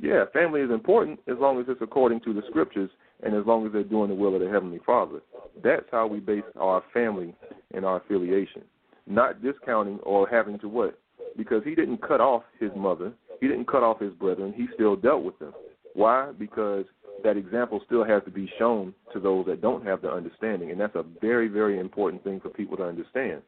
yeah, 0.00 0.24
family 0.32 0.60
is 0.60 0.70
important 0.70 1.18
as 1.26 1.36
long 1.40 1.60
as 1.60 1.66
it's 1.68 1.82
according 1.82 2.20
to 2.20 2.32
the 2.32 2.42
scriptures 2.48 2.90
and 3.22 3.34
as 3.34 3.44
long 3.46 3.66
as 3.66 3.72
they're 3.72 3.82
doing 3.82 4.08
the 4.08 4.14
will 4.14 4.34
of 4.34 4.40
the 4.40 4.48
Heavenly 4.48 4.80
Father. 4.86 5.20
That's 5.62 5.86
how 5.90 6.06
we 6.06 6.20
base 6.20 6.44
our 6.58 6.84
family 6.94 7.34
and 7.74 7.84
our 7.84 7.96
affiliation, 7.96 8.62
not 9.06 9.42
discounting 9.42 9.98
or 10.04 10.28
having 10.28 10.58
to 10.60 10.68
what? 10.68 10.98
Because 11.36 11.62
he 11.64 11.74
didn't 11.74 12.00
cut 12.00 12.20
off 12.20 12.44
his 12.60 12.70
mother, 12.76 13.12
he 13.40 13.48
didn't 13.48 13.68
cut 13.68 13.82
off 13.82 14.00
his 14.00 14.12
brethren, 14.14 14.54
he 14.56 14.66
still 14.74 14.94
dealt 14.94 15.24
with 15.24 15.38
them. 15.40 15.52
Why? 15.94 16.30
Because 16.38 16.84
that 17.24 17.36
example 17.36 17.80
still 17.84 18.04
has 18.04 18.22
to 18.24 18.30
be 18.30 18.50
shown 18.58 18.94
to 19.12 19.18
those 19.18 19.46
that 19.46 19.60
don't 19.60 19.84
have 19.84 20.02
the 20.02 20.10
understanding, 20.10 20.70
and 20.70 20.80
that's 20.80 20.94
a 20.94 21.04
very, 21.20 21.48
very 21.48 21.80
important 21.80 22.22
thing 22.22 22.40
for 22.40 22.50
people 22.50 22.76
to 22.76 22.84
understand. 22.84 23.42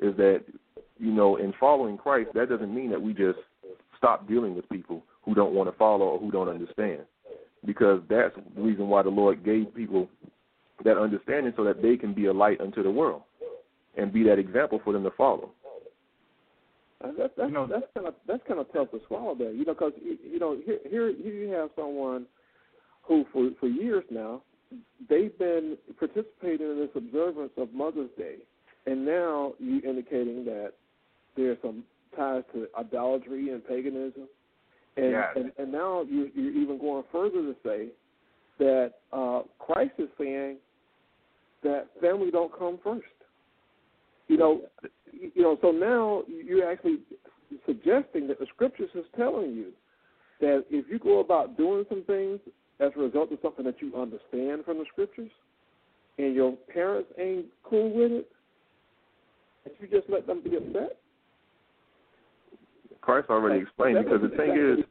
Is 0.00 0.16
that 0.16 0.44
you 0.98 1.12
know, 1.12 1.36
in 1.36 1.52
following 1.60 1.96
Christ, 1.98 2.30
that 2.34 2.48
doesn't 2.48 2.74
mean 2.74 2.90
that 2.90 3.00
we 3.00 3.12
just 3.12 3.38
stop 3.98 4.26
dealing 4.28 4.54
with 4.54 4.68
people 4.68 5.02
who 5.22 5.34
don't 5.34 5.52
want 5.52 5.70
to 5.70 5.76
follow 5.76 6.06
or 6.06 6.18
who 6.18 6.30
don't 6.30 6.48
understand, 6.48 7.00
because 7.64 8.00
that's 8.08 8.34
the 8.54 8.62
reason 8.62 8.88
why 8.88 9.02
the 9.02 9.10
Lord 9.10 9.44
gave 9.44 9.74
people 9.74 10.08
that 10.84 10.98
understanding 10.98 11.52
so 11.56 11.64
that 11.64 11.82
they 11.82 11.96
can 11.96 12.14
be 12.14 12.26
a 12.26 12.32
light 12.32 12.60
unto 12.60 12.82
the 12.82 12.90
world 12.90 13.22
and 13.96 14.12
be 14.12 14.22
that 14.24 14.38
example 14.38 14.80
for 14.84 14.92
them 14.92 15.02
to 15.02 15.10
follow. 15.12 15.50
Uh, 17.02 17.08
That's 17.18 17.32
that's 17.36 17.48
You 17.48 17.54
know- 17.54 17.66
that's 17.66 17.86
kind 17.94 18.06
of 18.06 18.14
that's 18.26 18.42
kind 18.46 18.60
of 18.60 18.72
tough 18.72 18.90
to 18.90 19.00
swallow 19.06 19.34
there, 19.34 19.52
you 19.52 19.64
know, 19.64 19.74
because 19.74 19.92
you 20.02 20.38
know 20.38 20.56
here 20.64 20.78
here 20.88 21.12
here 21.12 21.32
you 21.32 21.48
have 21.52 21.70
someone 21.76 22.26
who 23.02 23.24
for 23.32 23.50
for 23.60 23.66
years 23.66 24.04
now 24.10 24.42
they've 25.08 25.36
been 25.38 25.76
participating 25.98 26.70
in 26.70 26.78
this 26.78 26.90
observance 26.96 27.52
of 27.56 27.72
Mother's 27.72 28.10
Day, 28.18 28.36
and 28.86 29.04
now 29.04 29.54
you 29.58 29.80
indicating 29.86 30.44
that 30.44 30.72
there's 31.36 31.58
some 31.62 31.84
ties 32.16 32.42
to 32.54 32.66
idolatry 32.78 33.50
and 33.50 33.66
paganism, 33.66 34.28
and 34.96 35.10
Yes. 35.10 35.32
and, 35.36 35.52
and 35.58 35.72
now 35.72 36.02
you 36.02 36.30
you're 36.34 36.52
even 36.52 36.78
going 36.78 37.04
further 37.12 37.42
to 37.42 37.56
say 37.64 37.88
that 38.58 38.94
uh, 39.12 39.42
Christ 39.58 39.92
is 39.98 40.08
saying 40.18 40.56
that 41.62 41.88
family 42.00 42.30
don't 42.30 42.56
come 42.56 42.78
first. 42.82 43.04
You 44.28 44.38
know, 44.38 44.62
you 45.12 45.42
know. 45.42 45.58
So 45.60 45.70
now 45.70 46.22
you're 46.26 46.70
actually 46.70 46.98
suggesting 47.66 48.26
that 48.28 48.38
the 48.38 48.46
scriptures 48.54 48.90
is 48.94 49.04
telling 49.16 49.52
you 49.52 49.72
that 50.40 50.64
if 50.70 50.86
you 50.90 50.98
go 50.98 51.20
about 51.20 51.56
doing 51.56 51.84
some 51.88 52.02
things 52.04 52.40
as 52.80 52.90
a 52.96 53.00
result 53.00 53.32
of 53.32 53.38
something 53.42 53.64
that 53.64 53.80
you 53.80 53.94
understand 53.96 54.64
from 54.64 54.78
the 54.78 54.84
scriptures, 54.92 55.30
and 56.18 56.34
your 56.34 56.52
parents 56.72 57.10
ain't 57.18 57.46
cool 57.62 57.92
with 57.92 58.12
it, 58.12 58.30
that 59.66 59.74
you 59.80 59.88
just 59.88 60.08
let 60.08 60.26
them 60.26 60.40
be 60.42 60.56
upset. 60.56 60.96
Christ 63.00 63.28
already 63.30 63.58
Like, 63.58 63.66
explained 63.68 63.98
because 64.04 64.22
the 64.22 64.36
thing 64.36 64.50
exactly- 64.50 64.82
is, 64.82 64.84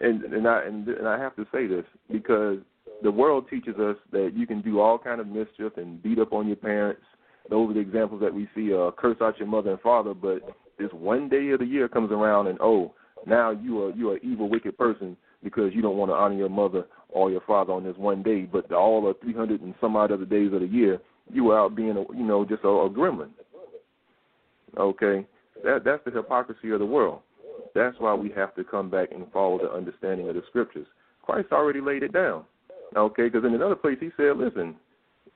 and 0.00 0.24
and 0.34 0.48
I 0.48 0.62
and, 0.64 0.88
and 0.88 1.06
I 1.08 1.18
have 1.18 1.36
to 1.36 1.46
say 1.52 1.66
this 1.66 1.84
because 2.10 2.58
the 3.02 3.10
world 3.10 3.46
teaches 3.48 3.76
us 3.76 3.96
that 4.12 4.32
you 4.34 4.46
can 4.46 4.62
do 4.62 4.80
all 4.80 4.98
kind 4.98 5.20
of 5.20 5.26
mischief 5.26 5.76
and 5.76 6.02
beat 6.02 6.18
up 6.18 6.32
on 6.32 6.46
your 6.46 6.56
parents. 6.56 7.02
Those 7.48 7.70
are 7.70 7.74
the 7.74 7.80
examples 7.80 8.20
that 8.20 8.32
we 8.32 8.48
see. 8.54 8.72
Uh, 8.74 8.90
curse 8.96 9.16
out 9.20 9.38
your 9.38 9.48
mother 9.48 9.70
and 9.72 9.80
father, 9.80 10.14
but 10.14 10.40
this 10.78 10.90
one 10.92 11.28
day 11.28 11.50
of 11.50 11.58
the 11.60 11.66
year 11.66 11.88
comes 11.88 12.10
around 12.12 12.46
and 12.46 12.58
oh, 12.60 12.94
now 13.26 13.50
you 13.50 13.84
are 13.84 13.90
you 13.90 14.10
are 14.10 14.14
an 14.14 14.20
evil, 14.22 14.48
wicked 14.48 14.76
person 14.78 15.16
because 15.42 15.74
you 15.74 15.82
don't 15.82 15.96
want 15.96 16.10
to 16.10 16.14
honor 16.14 16.36
your 16.36 16.48
mother 16.50 16.86
or 17.08 17.30
your 17.30 17.40
father 17.42 17.72
on 17.72 17.84
this 17.84 17.96
one 17.96 18.22
day. 18.22 18.42
But 18.42 18.72
all 18.72 19.02
the 19.02 19.14
300 19.22 19.60
and 19.62 19.74
some 19.80 19.96
odd 19.96 20.12
other 20.12 20.24
days 20.26 20.52
of 20.52 20.60
the 20.60 20.66
year, 20.66 20.98
you 21.30 21.50
are 21.50 21.60
out 21.60 21.74
being 21.76 21.96
a 21.96 22.00
you 22.16 22.24
know 22.24 22.44
just 22.44 22.64
a, 22.64 22.68
a 22.68 22.90
gremlin. 22.90 23.30
Okay, 24.78 25.26
that 25.64 25.84
that's 25.84 26.04
the 26.04 26.10
hypocrisy 26.10 26.70
of 26.70 26.78
the 26.78 26.86
world. 26.86 27.20
That's 27.74 27.96
why 27.98 28.14
we 28.14 28.30
have 28.30 28.54
to 28.56 28.64
come 28.64 28.90
back 28.90 29.10
and 29.12 29.30
follow 29.32 29.58
the 29.58 29.70
understanding 29.70 30.28
of 30.28 30.34
the 30.34 30.42
scriptures. 30.48 30.86
Christ 31.22 31.48
already 31.52 31.80
laid 31.80 32.02
it 32.02 32.12
down. 32.12 32.44
Okay, 32.96 33.24
because 33.24 33.44
in 33.44 33.54
another 33.54 33.76
place 33.76 33.98
he 34.00 34.10
said, 34.16 34.36
"Listen, 34.36 34.76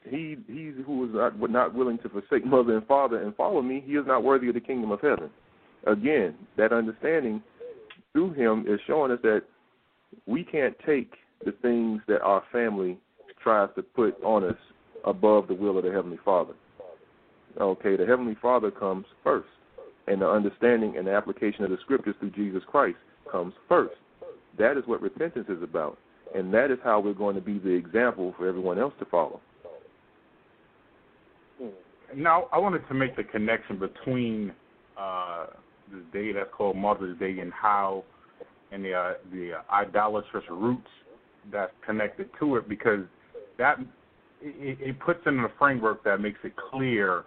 he 0.08 0.36
he 0.46 0.72
who 0.84 1.04
is 1.04 1.14
not 1.14 1.38
not 1.50 1.74
willing 1.74 1.98
to 1.98 2.08
forsake 2.08 2.44
mother 2.44 2.76
and 2.76 2.86
father 2.86 3.22
and 3.22 3.34
follow 3.36 3.62
me, 3.62 3.82
he 3.84 3.92
is 3.92 4.06
not 4.06 4.22
worthy 4.22 4.48
of 4.48 4.54
the 4.54 4.60
kingdom 4.60 4.90
of 4.90 5.00
heaven." 5.00 5.30
Again, 5.86 6.34
that 6.56 6.72
understanding 6.72 7.42
through 8.12 8.32
him 8.32 8.64
is 8.66 8.80
showing 8.86 9.12
us 9.12 9.20
that 9.22 9.42
we 10.26 10.44
can't 10.44 10.76
take 10.86 11.12
the 11.44 11.52
things 11.52 12.00
that 12.08 12.22
our 12.22 12.42
family 12.50 12.98
tries 13.42 13.68
to 13.74 13.82
put 13.82 14.22
on 14.24 14.44
us 14.44 14.56
above 15.04 15.48
the 15.48 15.54
will 15.54 15.76
of 15.76 15.84
the 15.84 15.92
heavenly 15.92 16.18
Father. 16.24 16.54
Okay, 17.60 17.96
the 17.96 18.06
heavenly 18.06 18.36
Father 18.42 18.70
comes 18.70 19.06
first, 19.22 19.48
and 20.06 20.20
the 20.20 20.28
understanding 20.28 20.96
and 20.96 21.06
the 21.06 21.12
application 21.12 21.64
of 21.64 21.70
the 21.70 21.78
scriptures 21.82 22.14
through 22.18 22.30
Jesus 22.32 22.62
Christ 22.66 22.96
comes 23.30 23.54
first. 23.68 23.94
That 24.58 24.76
is 24.76 24.84
what 24.86 25.00
repentance 25.00 25.46
is 25.48 25.62
about, 25.62 25.98
and 26.34 26.52
that 26.52 26.70
is 26.70 26.78
how 26.82 27.00
we're 27.00 27.14
going 27.14 27.36
to 27.36 27.40
be 27.40 27.58
the 27.58 27.70
example 27.70 28.34
for 28.36 28.48
everyone 28.48 28.78
else 28.78 28.94
to 28.98 29.04
follow. 29.06 29.40
now 32.16 32.48
I 32.52 32.58
wanted 32.58 32.86
to 32.88 32.94
make 32.94 33.16
the 33.16 33.24
connection 33.24 33.78
between 33.78 34.52
uh, 34.98 35.46
day 36.12 36.32
that's 36.32 36.50
called 36.52 36.76
Mother's 36.76 37.18
Day 37.18 37.38
and 37.40 37.52
how 37.52 38.04
and 38.72 38.84
the 38.84 38.94
uh, 38.94 39.12
the 39.32 39.52
idolatrous 39.72 40.44
roots 40.50 40.88
that's 41.52 41.72
connected 41.84 42.28
to 42.40 42.56
it 42.56 42.68
because 42.68 43.00
that 43.58 43.78
it, 44.40 44.78
it 44.80 45.00
puts 45.00 45.20
in 45.26 45.38
a 45.40 45.48
framework 45.58 46.02
that 46.04 46.20
makes 46.20 46.38
it 46.44 46.52
clear 46.70 47.24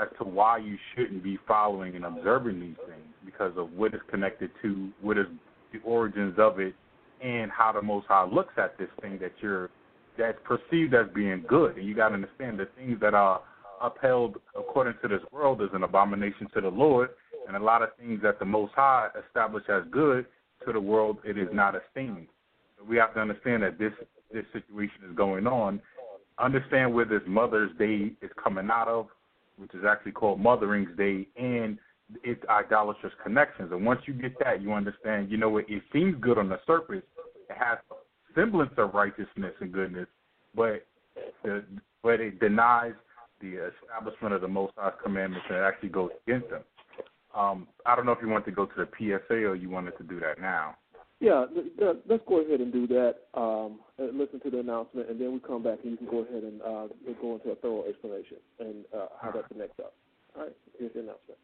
as 0.00 0.08
to 0.18 0.24
why 0.24 0.58
you 0.58 0.76
shouldn't 0.94 1.22
be 1.22 1.38
following 1.46 1.96
and 1.96 2.04
observing 2.04 2.60
these 2.60 2.76
things 2.86 3.14
because 3.24 3.52
of 3.56 3.72
what 3.72 3.94
is 3.94 4.00
connected 4.10 4.50
to 4.62 4.90
what 5.00 5.18
is 5.18 5.26
the 5.72 5.80
origins 5.80 6.34
of 6.38 6.60
it 6.60 6.74
and 7.22 7.50
how 7.50 7.72
the 7.72 7.82
Most 7.82 8.06
High 8.06 8.24
looks 8.24 8.54
at 8.56 8.78
this 8.78 8.88
thing 9.00 9.18
that 9.20 9.32
you're 9.40 9.70
that's 10.16 10.38
perceived 10.44 10.94
as 10.94 11.06
being 11.14 11.44
good. 11.48 11.76
And 11.76 11.86
you 11.86 11.94
got 11.94 12.08
to 12.08 12.14
understand 12.14 12.58
the 12.58 12.68
things 12.76 12.98
that 13.00 13.14
are 13.14 13.40
upheld 13.80 14.36
according 14.58 14.94
to 15.02 15.08
this 15.08 15.20
world 15.30 15.62
is 15.62 15.68
an 15.72 15.84
abomination 15.84 16.48
to 16.54 16.60
the 16.60 16.68
Lord, 16.68 17.10
and 17.46 17.56
a 17.56 17.62
lot 17.62 17.82
of 17.82 17.90
things 17.98 18.20
that 18.22 18.40
the 18.40 18.44
Most 18.44 18.72
High 18.74 19.08
established 19.26 19.70
as 19.70 19.84
good 19.90 20.26
to 20.66 20.72
the 20.72 20.80
world 20.80 21.18
it 21.24 21.38
is 21.38 21.48
not 21.52 21.74
esteemed. 21.76 22.26
We 22.88 22.96
have 22.96 23.14
to 23.14 23.20
understand 23.20 23.62
that 23.62 23.78
this 23.78 23.92
this 24.32 24.44
situation 24.52 24.98
is 25.08 25.16
going 25.16 25.46
on. 25.46 25.80
Understand 26.38 26.92
where 26.92 27.04
this 27.04 27.22
Mother's 27.26 27.70
Day 27.78 28.12
is 28.20 28.30
coming 28.42 28.68
out 28.70 28.88
of, 28.88 29.06
which 29.58 29.74
is 29.74 29.84
actually 29.88 30.12
called 30.12 30.40
Mothering's 30.40 30.96
Day, 30.96 31.28
and 31.36 31.78
its 32.24 32.42
idolatrous 32.48 33.12
connections. 33.22 33.70
And 33.72 33.84
once 33.84 34.00
you 34.06 34.14
get 34.14 34.38
that, 34.40 34.62
you 34.62 34.72
understand. 34.72 35.30
You 35.30 35.36
know, 35.36 35.58
it, 35.58 35.66
it 35.68 35.82
seems 35.92 36.16
good 36.20 36.38
on 36.38 36.48
the 36.48 36.58
surface. 36.66 37.02
It 37.50 37.56
has 37.58 37.78
semblance 38.34 38.72
of 38.78 38.94
righteousness 38.94 39.54
and 39.60 39.72
goodness, 39.72 40.06
but 40.54 40.86
the, 41.42 41.64
but 42.02 42.20
it 42.20 42.40
denies 42.40 42.94
the 43.40 43.70
establishment 43.70 44.34
of 44.34 44.40
the 44.40 44.48
Most 44.48 44.72
High's 44.76 44.92
commandments 45.02 45.46
and 45.48 45.58
it 45.58 45.62
actually 45.62 45.90
goes 45.90 46.10
against 46.26 46.50
them. 46.50 46.62
Um, 47.34 47.68
I 47.86 47.94
don't 47.94 48.06
know 48.06 48.12
if 48.12 48.18
you 48.22 48.28
want 48.28 48.44
to 48.46 48.50
go 48.50 48.66
to 48.66 48.72
the 48.76 48.88
PSA 48.96 49.34
or 49.34 49.54
you 49.54 49.70
wanted 49.70 49.96
to 49.98 50.04
do 50.04 50.18
that 50.20 50.40
now. 50.40 50.76
Yeah, 51.20 51.46
let's 52.08 52.22
go 52.28 52.40
ahead 52.42 52.60
and 52.60 52.72
do 52.72 52.86
that. 52.88 53.16
Um, 53.34 53.80
listen 53.98 54.40
to 54.40 54.50
the 54.50 54.60
announcement, 54.60 55.10
and 55.10 55.20
then 55.20 55.32
we 55.32 55.40
come 55.40 55.64
back 55.64 55.78
and 55.82 55.92
you 55.92 55.96
can 55.96 56.06
go 56.06 56.18
ahead 56.18 56.44
and 56.44 56.62
uh, 56.62 56.86
go 57.20 57.34
into 57.34 57.50
a 57.50 57.56
thorough 57.56 57.84
explanation 57.88 58.38
and 58.60 58.84
uh, 58.94 59.06
how 59.20 59.32
that 59.32 59.48
connects 59.48 59.80
up. 59.80 59.94
All 60.36 60.44
right, 60.44 60.56
here's 60.78 60.92
the 60.92 61.00
announcement. 61.00 61.38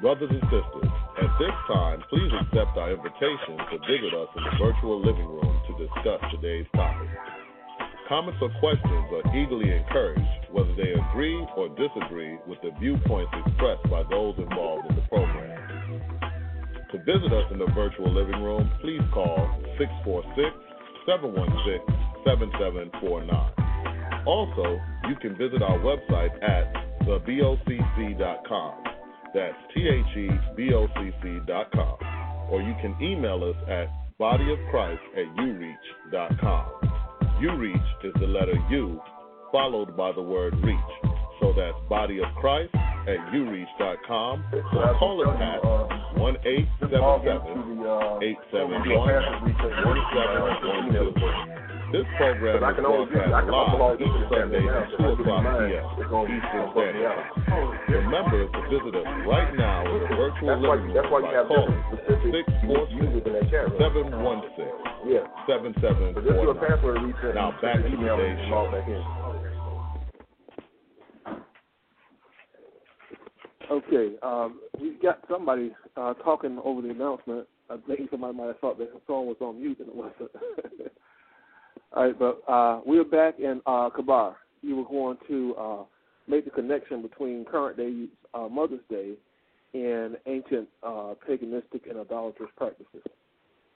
Brothers 0.00 0.30
and 0.30 0.42
sisters, 0.44 0.92
at 1.20 1.38
this 1.38 1.56
time, 1.68 2.02
please 2.10 2.32
accept 2.40 2.76
our 2.76 2.92
invitation 2.92 3.56
to 3.56 3.78
visit 3.88 4.12
us 4.12 4.28
in 4.36 4.44
the 4.44 4.56
virtual 4.58 5.00
living 5.00 5.26
room 5.26 5.60
to 5.68 5.72
discuss 5.86 6.20
today's 6.30 6.66
topic. 6.74 7.08
Comments 8.08 8.36
or 8.42 8.50
questions 8.60 9.06
are 9.12 9.24
eagerly 9.34 9.72
encouraged, 9.72 10.52
whether 10.52 10.74
they 10.76 10.92
agree 10.92 11.40
or 11.56 11.68
disagree 11.70 12.36
with 12.46 12.60
the 12.60 12.70
viewpoints 12.78 13.32
expressed 13.46 13.82
by 13.88 14.02
those 14.10 14.34
involved 14.36 14.90
in 14.90 14.96
the 14.96 15.02
program. 15.08 15.56
To 16.92 16.98
visit 16.98 17.32
us 17.32 17.50
in 17.50 17.58
the 17.58 17.66
virtual 17.74 18.12
living 18.12 18.42
room, 18.42 18.70
please 18.82 19.00
call 19.12 19.48
646 19.78 20.52
716 21.06 21.80
7749. 22.28 24.24
Also, 24.26 24.80
you 25.08 25.16
can 25.16 25.34
visit 25.36 25.62
our 25.62 25.78
website 25.78 26.32
at 26.44 26.72
thebocc.com. 27.08 28.74
That's 29.34 29.56
T-H-E-B-O-C-C.com. 29.74 31.16
Or 32.50 32.60
you 32.60 32.74
can 32.82 32.94
email 33.02 33.42
us 33.44 33.56
at 33.66 33.88
bodyofchrist 34.20 35.00
at 35.16 35.26
ureach.com. 35.36 37.03
Ureach 37.40 38.04
is 38.04 38.12
the 38.20 38.26
letter 38.26 38.54
U 38.70 39.00
followed 39.52 39.96
by 39.96 40.10
the 40.12 40.22
word 40.22 40.54
reach. 40.64 40.78
So 41.40 41.52
that's 41.56 41.76
body 41.88 42.18
of 42.18 42.26
Christ 42.40 42.74
at 42.74 43.18
ureach.com 43.32 44.44
or 44.52 44.94
call 44.98 45.28
us 45.28 45.40
at 45.40 45.62
1 46.18 46.36
877 46.44 47.84
871 48.22 48.98
1712. 48.98 51.63
This 51.94 52.10
program 52.18 52.58
is 52.58 52.74
broadcast 52.82 53.38
live 53.38 54.02
each 54.02 54.10
Sunday 54.26 54.66
at 54.66 54.90
2 54.98 55.14
o'clock 55.14 55.46
p.m. 55.46 55.78
Eastern 56.26 56.66
Standard 56.74 57.06
Time. 57.46 57.70
Remember 57.86 58.50
to 58.50 58.60
visit 58.66 58.98
us 58.98 59.06
right 59.22 59.54
now 59.54 59.86
in 59.86 60.02
the 60.02 60.10
virtual 60.18 60.58
living 60.58 60.90
room 60.90 61.06
by 61.22 61.46
calling 61.46 61.70
646 62.10 62.50
716 62.66 63.22
7749. 65.46 67.30
Now 67.30 67.54
back 67.62 67.78
to 67.78 67.86
today's 67.86 68.42
show. 68.50 68.74
Okay, 73.70 74.18
um, 74.26 74.58
we 74.80 74.98
got 75.00 75.22
somebody 75.30 75.70
uh, 75.96 76.14
talking 76.26 76.58
over 76.64 76.82
the 76.82 76.90
announcement. 76.90 77.46
I 77.70 77.76
think 77.86 78.10
somebody 78.10 78.34
might 78.36 78.48
have 78.48 78.58
thought 78.58 78.78
that 78.78 78.92
the 78.92 78.98
song 79.06 79.28
was 79.28 79.36
on 79.40 79.62
mute 79.62 79.78
and 79.78 79.90
it 79.90 79.94
wasn't. 79.94 80.32
All 81.94 82.06
right, 82.06 82.18
but 82.18 82.42
uh, 82.48 82.80
we're 82.84 83.04
back 83.04 83.38
in 83.38 83.60
uh, 83.66 83.90
Kabar. 83.90 84.36
You 84.62 84.76
were 84.76 84.84
going 84.84 85.18
to 85.28 85.54
uh, 85.56 85.82
make 86.26 86.44
the 86.44 86.50
connection 86.50 87.02
between 87.02 87.44
current 87.44 87.76
day 87.76 88.06
uh, 88.32 88.48
Mother's 88.48 88.80
Day 88.90 89.14
and 89.74 90.16
ancient 90.26 90.68
uh, 90.82 91.14
paganistic 91.28 91.88
and 91.88 91.98
idolatrous 92.00 92.50
practices. 92.56 93.02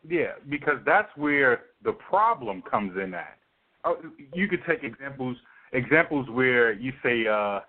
Yeah, 0.08 0.32
because 0.48 0.76
that's 0.86 1.10
where 1.16 1.62
the 1.84 1.92
problem 1.92 2.62
comes 2.62 2.96
in 3.02 3.14
at. 3.14 3.38
Uh, 3.84 3.94
you 4.32 4.48
could 4.48 4.60
take 4.66 4.82
examples 4.82 5.36
examples 5.72 6.28
where 6.30 6.72
you 6.72 6.92
say 7.02 7.26
uh, 7.26 7.60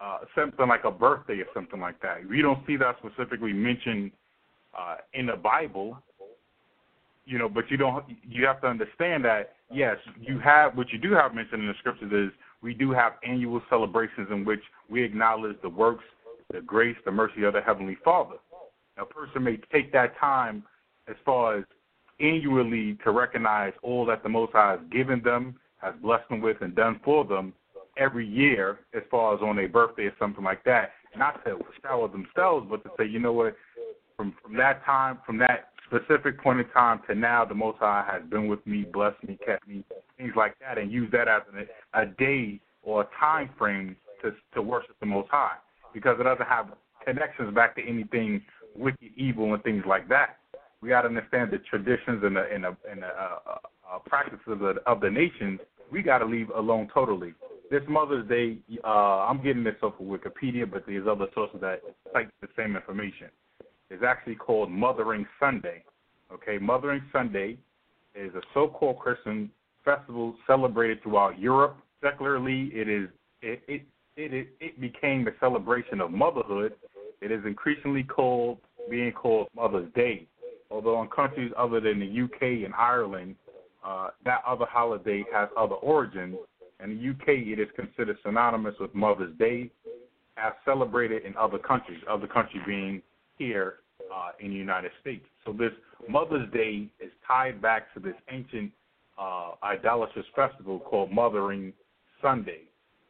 uh, 0.00 0.18
something 0.34 0.68
like 0.68 0.84
a 0.84 0.90
birthday 0.90 1.34
or 1.34 1.46
something 1.52 1.80
like 1.80 2.00
that. 2.00 2.18
We 2.28 2.42
don't 2.42 2.64
see 2.66 2.76
that 2.76 2.96
specifically 3.04 3.52
mentioned 3.52 4.12
uh, 4.78 4.96
in 5.14 5.26
the 5.26 5.36
Bible, 5.36 5.98
you 7.24 7.38
know, 7.38 7.48
but 7.48 7.70
you 7.70 7.76
don't. 7.76 8.04
You 8.28 8.46
have 8.46 8.60
to 8.62 8.66
understand 8.66 9.24
that 9.24 9.54
yes, 9.70 9.96
you 10.20 10.38
have 10.38 10.76
what 10.76 10.90
you 10.92 10.98
do 10.98 11.12
have 11.12 11.34
mentioned 11.34 11.62
in 11.62 11.68
the 11.68 11.74
scriptures 11.78 12.12
is 12.12 12.36
we 12.62 12.74
do 12.74 12.90
have 12.92 13.14
annual 13.26 13.62
celebrations 13.70 14.28
in 14.30 14.44
which 14.44 14.60
we 14.88 15.02
acknowledge 15.02 15.56
the 15.62 15.68
works, 15.68 16.04
the 16.52 16.60
grace, 16.60 16.96
the 17.04 17.10
mercy 17.10 17.44
of 17.44 17.54
the 17.54 17.60
Heavenly 17.60 17.96
Father. 18.04 18.36
A 18.98 19.04
person 19.04 19.44
may 19.44 19.58
take 19.72 19.92
that 19.92 20.18
time 20.18 20.62
as 21.08 21.16
far 21.24 21.58
as 21.58 21.64
annually 22.20 22.98
to 23.04 23.10
recognize 23.10 23.72
all 23.82 24.04
that 24.06 24.22
the 24.22 24.28
Most 24.28 24.52
High 24.52 24.72
has 24.72 24.80
given 24.92 25.22
them, 25.22 25.58
has 25.78 25.94
blessed 26.02 26.28
them 26.28 26.40
with, 26.42 26.58
and 26.60 26.74
done 26.74 27.00
for 27.04 27.24
them 27.24 27.54
every 27.96 28.26
year, 28.26 28.80
as 28.94 29.02
far 29.10 29.34
as 29.34 29.40
on 29.40 29.56
their 29.56 29.68
birthday 29.68 30.04
or 30.04 30.14
something 30.18 30.44
like 30.44 30.62
that. 30.64 30.92
Not 31.16 31.44
to 31.44 31.58
shower 31.82 32.08
themselves, 32.08 32.66
but 32.70 32.84
to 32.84 32.90
say, 32.98 33.06
you 33.06 33.18
know 33.18 33.32
what, 33.32 33.56
from 34.16 34.34
from 34.42 34.56
that 34.58 34.84
time, 34.84 35.18
from 35.24 35.38
that 35.38 35.69
specific 35.90 36.40
point 36.40 36.60
in 36.60 36.68
time 36.70 37.00
to 37.08 37.14
now, 37.14 37.44
the 37.44 37.54
Most 37.54 37.78
High 37.78 38.06
has 38.10 38.22
been 38.30 38.46
with 38.46 38.64
me, 38.66 38.86
blessed 38.92 39.22
me, 39.26 39.38
kept 39.44 39.66
me, 39.66 39.84
things 40.16 40.32
like 40.36 40.54
that, 40.60 40.78
and 40.78 40.90
use 40.90 41.10
that 41.12 41.28
as 41.28 41.42
a, 41.94 42.02
a 42.02 42.06
day 42.06 42.60
or 42.82 43.02
a 43.02 43.08
time 43.18 43.50
frame 43.58 43.96
to 44.22 44.32
to 44.54 44.62
worship 44.62 44.96
the 45.00 45.06
Most 45.06 45.28
High, 45.30 45.56
because 45.92 46.16
it 46.20 46.24
doesn't 46.24 46.46
have 46.46 46.68
connections 47.04 47.54
back 47.54 47.74
to 47.76 47.82
anything 47.86 48.42
wicked, 48.76 49.10
evil, 49.16 49.52
and 49.54 49.62
things 49.62 49.82
like 49.86 50.08
that. 50.08 50.36
We 50.80 50.88
got 50.88 51.02
to 51.02 51.08
understand 51.08 51.50
the 51.50 51.58
traditions 51.58 52.22
and 52.22 52.36
the 52.36 52.44
and 52.52 52.64
the, 52.64 52.76
and 52.90 53.02
the 53.02 53.06
uh, 53.06 53.38
uh, 53.46 53.96
uh 53.96 53.98
practices 54.06 54.40
of 54.46 54.60
the, 54.60 54.74
of 54.86 55.00
the 55.00 55.10
nation. 55.10 55.58
We 55.90 56.02
got 56.02 56.18
to 56.18 56.26
leave 56.26 56.50
alone 56.50 56.88
totally. 56.94 57.34
This 57.70 57.82
Mother's 57.88 58.28
Day, 58.28 58.58
uh, 58.84 59.26
I'm 59.28 59.42
getting 59.42 59.64
this 59.64 59.76
off 59.82 59.94
of 60.00 60.06
Wikipedia, 60.06 60.68
but 60.70 60.84
there's 60.86 61.06
other 61.06 61.26
sources 61.34 61.60
that 61.60 61.82
cite 62.12 62.28
the 62.40 62.48
same 62.56 62.76
information 62.76 63.28
is 63.90 64.02
actually 64.06 64.36
called 64.36 64.70
Mothering 64.70 65.26
Sunday. 65.38 65.82
Okay, 66.32 66.58
Mothering 66.58 67.02
Sunday 67.12 67.58
is 68.14 68.34
a 68.34 68.40
so-called 68.54 68.98
Christian 68.98 69.50
festival 69.84 70.34
celebrated 70.46 71.02
throughout 71.02 71.38
Europe. 71.38 71.76
Secularly, 72.02 72.70
it 72.72 72.88
is 72.88 73.08
it 73.42 73.62
it 73.68 73.82
it, 74.16 74.48
it 74.60 74.80
became 74.80 75.26
a 75.26 75.32
celebration 75.40 76.00
of 76.00 76.10
motherhood. 76.10 76.74
It 77.20 77.30
is 77.30 77.44
increasingly 77.44 78.02
called 78.02 78.58
being 78.88 79.12
called 79.12 79.48
Mother's 79.54 79.92
Day. 79.94 80.26
Although 80.70 81.02
in 81.02 81.08
countries 81.08 81.52
other 81.58 81.80
than 81.80 82.00
the 82.00 82.22
UK 82.22 82.64
and 82.64 82.74
Ireland, 82.74 83.34
uh, 83.84 84.08
that 84.24 84.42
other 84.46 84.66
holiday 84.66 85.24
has 85.32 85.48
other 85.56 85.74
origins. 85.74 86.36
In 86.82 86.96
the 86.96 87.10
UK, 87.10 87.28
it 87.46 87.58
is 87.58 87.68
considered 87.76 88.16
synonymous 88.24 88.74
with 88.80 88.94
Mother's 88.94 89.36
Day, 89.38 89.70
as 90.36 90.52
celebrated 90.64 91.24
in 91.24 91.36
other 91.36 91.58
countries. 91.58 92.00
Other 92.08 92.26
countries 92.26 92.62
being 92.66 93.02
here 93.40 93.76
uh, 94.14 94.32
in 94.38 94.50
the 94.50 94.56
United 94.56 94.92
States. 95.00 95.24
So 95.44 95.52
this 95.52 95.72
Mother's 96.08 96.52
Day 96.52 96.88
is 97.00 97.10
tied 97.26 97.60
back 97.60 97.92
to 97.94 98.00
this 98.00 98.14
ancient 98.30 98.70
uh, 99.18 99.52
idolatrous 99.64 100.26
festival 100.36 100.78
called 100.78 101.10
Mothering 101.10 101.72
Sunday. 102.22 102.62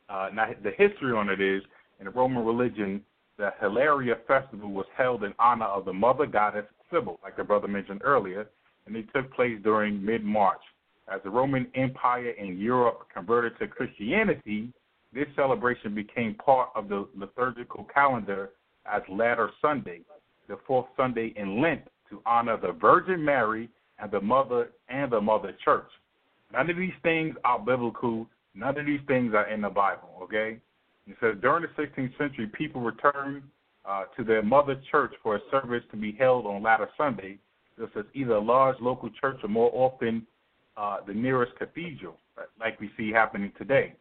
Uh, 0.08 0.28
now 0.32 0.46
the 0.62 0.70
history 0.70 1.12
on 1.12 1.28
it 1.28 1.40
is 1.40 1.62
in 1.98 2.06
the 2.06 2.10
Roman 2.12 2.44
religion, 2.44 3.02
the 3.38 3.50
Hilaria 3.60 4.16
festival 4.26 4.70
was 4.70 4.86
held 4.96 5.24
in 5.24 5.34
honor 5.38 5.66
of 5.66 5.84
the 5.84 5.92
mother 5.92 6.26
goddess 6.26 6.66
Cybele, 6.90 7.18
like 7.22 7.36
the 7.36 7.44
brother 7.44 7.68
mentioned 7.68 8.02
earlier, 8.04 8.48
and 8.86 8.96
it 8.96 9.06
took 9.14 9.32
place 9.34 9.58
during 9.62 10.04
mid 10.04 10.24
March. 10.24 10.60
As 11.12 11.20
the 11.24 11.30
Roman 11.30 11.66
Empire 11.74 12.30
in 12.30 12.58
Europe 12.58 13.06
converted 13.12 13.58
to 13.58 13.66
Christianity, 13.66 14.72
this 15.12 15.26
celebration 15.34 15.94
became 15.94 16.34
part 16.34 16.68
of 16.76 16.88
the 16.88 17.08
liturgical 17.16 17.86
calendar 17.92 18.50
as 18.86 19.02
Laetare 19.10 19.50
Sunday, 19.60 20.00
the 20.50 20.58
fourth 20.66 20.86
Sunday 20.96 21.32
in 21.36 21.62
Lent, 21.62 21.82
to 22.10 22.20
honor 22.26 22.58
the 22.60 22.72
Virgin 22.72 23.24
Mary 23.24 23.70
and 24.00 24.10
the 24.10 24.20
Mother 24.20 24.72
and 24.88 25.10
the 25.10 25.20
Mother 25.20 25.56
Church. 25.64 25.88
None 26.52 26.68
of 26.68 26.76
these 26.76 26.92
things 27.04 27.36
are 27.44 27.58
biblical. 27.58 28.26
None 28.54 28.76
of 28.76 28.84
these 28.84 29.00
things 29.06 29.32
are 29.32 29.48
in 29.48 29.60
the 29.60 29.68
Bible. 29.68 30.10
Okay, 30.22 30.58
it 31.06 31.16
says 31.20 31.36
during 31.40 31.62
the 31.62 31.82
16th 31.82 32.18
century, 32.18 32.50
people 32.52 32.80
returned 32.80 33.42
uh, 33.84 34.04
to 34.16 34.24
their 34.24 34.42
mother 34.42 34.80
church 34.90 35.12
for 35.22 35.36
a 35.36 35.40
service 35.50 35.84
to 35.92 35.96
be 35.96 36.12
held 36.12 36.46
on 36.46 36.62
Laetare 36.62 36.88
Sunday. 36.98 37.38
This 37.78 37.88
is 37.94 38.04
either 38.12 38.32
a 38.32 38.40
large 38.40 38.76
local 38.80 39.08
church 39.20 39.38
or 39.42 39.48
more 39.48 39.70
often 39.72 40.26
uh, 40.76 40.98
the 41.06 41.14
nearest 41.14 41.52
cathedral, 41.58 42.16
like 42.58 42.78
we 42.80 42.90
see 42.96 43.10
happening 43.10 43.52
today. 43.56 43.94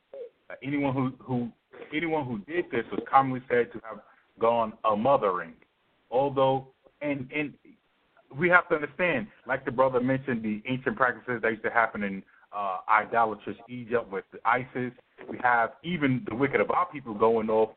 Uh, 0.50 0.56
anyone 0.64 0.94
who, 0.94 1.14
who 1.24 1.50
anyone 1.96 2.26
who 2.26 2.40
did 2.52 2.66
this 2.72 2.86
was 2.92 3.02
commonly 3.10 3.42
said 3.48 3.72
to 3.72 3.80
have 3.88 4.00
gone 4.40 4.74
a 4.86 4.96
mothering. 4.96 5.54
Although, 6.12 6.68
and 7.02 7.30
and 7.36 7.54
we 8.38 8.50
have 8.50 8.68
to 8.70 8.76
understand, 8.76 9.28
like 9.48 9.66
the 9.66 9.72
brother 9.72 10.00
mentioned, 10.00 10.44
the 10.44 10.62
ancient 10.68 10.96
practices 10.96 11.42
that 11.42 11.52
used 11.52 11.64
to 11.64 11.72
happen 11.72 12.04
in 12.04 12.24
uh, 12.56 12.78
idolatrous 12.90 13.58
Egypt 13.68 14.12
with 14.12 14.26
the 14.32 14.40
Isis. 14.46 14.94
We 15.30 15.38
have 15.44 15.72
even 15.84 16.26
the 16.28 16.36
wicked 16.36 16.62
of 16.62 16.72
our 16.72 16.88
people 16.88 17.14
going 17.14 17.50
off, 17.50 17.70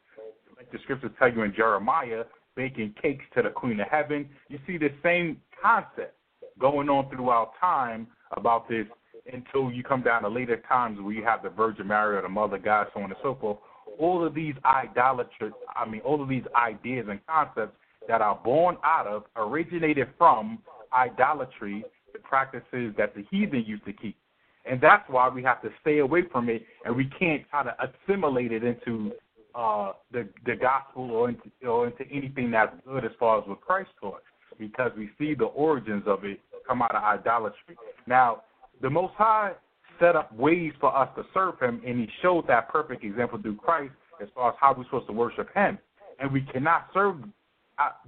like 0.56 0.70
the 0.70 0.78
scriptures 0.82 1.10
tell 1.18 1.32
you 1.32 1.42
in 1.42 1.54
Jeremiah, 1.54 2.24
baking 2.56 2.94
cakes 3.00 3.24
to 3.34 3.42
the 3.42 3.50
Queen 3.50 3.80
of 3.80 3.88
Heaven. 3.88 4.28
You 4.48 4.58
see 4.66 4.78
the 4.78 4.90
same 5.02 5.40
concept 5.60 6.16
going 6.58 6.88
on 6.88 7.08
throughout 7.10 7.52
time 7.60 8.06
about 8.36 8.68
this 8.68 8.86
until 9.32 9.70
you 9.70 9.82
come 9.82 10.02
down 10.02 10.22
to 10.22 10.28
later 10.28 10.62
times 10.68 10.98
where 11.00 11.12
you 11.12 11.24
have 11.24 11.42
the 11.42 11.50
Virgin 11.50 11.86
Mary 11.86 12.16
or 12.16 12.22
the 12.22 12.28
Mother 12.28 12.58
God, 12.58 12.88
so 12.94 13.00
on 13.00 13.10
and 13.10 13.18
so 13.22 13.36
forth. 13.40 13.58
All 13.98 14.24
of 14.24 14.34
these 14.34 14.54
idolatry, 14.64 15.50
I 15.76 15.88
mean, 15.88 16.00
all 16.00 16.22
of 16.22 16.28
these 16.28 16.44
ideas 16.56 17.06
and 17.08 17.20
concepts 17.26 17.76
that 18.08 18.20
are 18.20 18.38
born 18.44 18.76
out 18.84 19.06
of, 19.06 19.24
originated 19.36 20.08
from 20.18 20.58
idolatry, 20.92 21.84
the 22.12 22.18
practices 22.18 22.94
that 22.98 23.14
the 23.14 23.24
heathen 23.30 23.64
used 23.66 23.84
to 23.84 23.92
keep. 23.92 24.16
And 24.64 24.80
that's 24.80 25.08
why 25.08 25.28
we 25.28 25.42
have 25.42 25.60
to 25.62 25.70
stay 25.80 25.98
away 25.98 26.22
from 26.30 26.48
it, 26.48 26.64
and 26.84 26.94
we 26.94 27.06
can't 27.18 27.42
try 27.50 27.64
to 27.64 27.74
assimilate 27.82 28.52
it 28.52 28.62
into 28.62 29.12
uh, 29.54 29.92
the 30.12 30.28
the 30.46 30.54
gospel 30.54 31.10
or 31.10 31.28
into, 31.28 31.50
or 31.66 31.86
into 31.86 32.04
anything 32.10 32.50
that's 32.50 32.74
good 32.86 33.04
as 33.04 33.10
far 33.18 33.40
as 33.40 33.48
what 33.48 33.60
Christ 33.60 33.90
taught, 34.00 34.22
because 34.58 34.92
we 34.96 35.10
see 35.18 35.34
the 35.34 35.46
origins 35.46 36.04
of 36.06 36.24
it 36.24 36.40
come 36.66 36.80
out 36.80 36.94
of 36.94 37.02
idolatry. 37.02 37.76
Now, 38.06 38.42
the 38.80 38.88
Most 38.88 39.14
High 39.14 39.52
set 40.00 40.16
up 40.16 40.34
ways 40.34 40.72
for 40.80 40.96
us 40.96 41.08
to 41.16 41.24
serve 41.34 41.58
Him, 41.60 41.82
and 41.84 41.98
He 41.98 42.08
showed 42.22 42.46
that 42.48 42.68
perfect 42.68 43.04
example 43.04 43.40
through 43.42 43.56
Christ 43.56 43.92
as 44.22 44.28
far 44.34 44.50
as 44.50 44.56
how 44.60 44.74
we're 44.76 44.84
supposed 44.84 45.08
to 45.08 45.12
worship 45.12 45.52
Him. 45.54 45.78
And 46.18 46.32
we 46.32 46.42
cannot 46.42 46.86
serve 46.94 47.16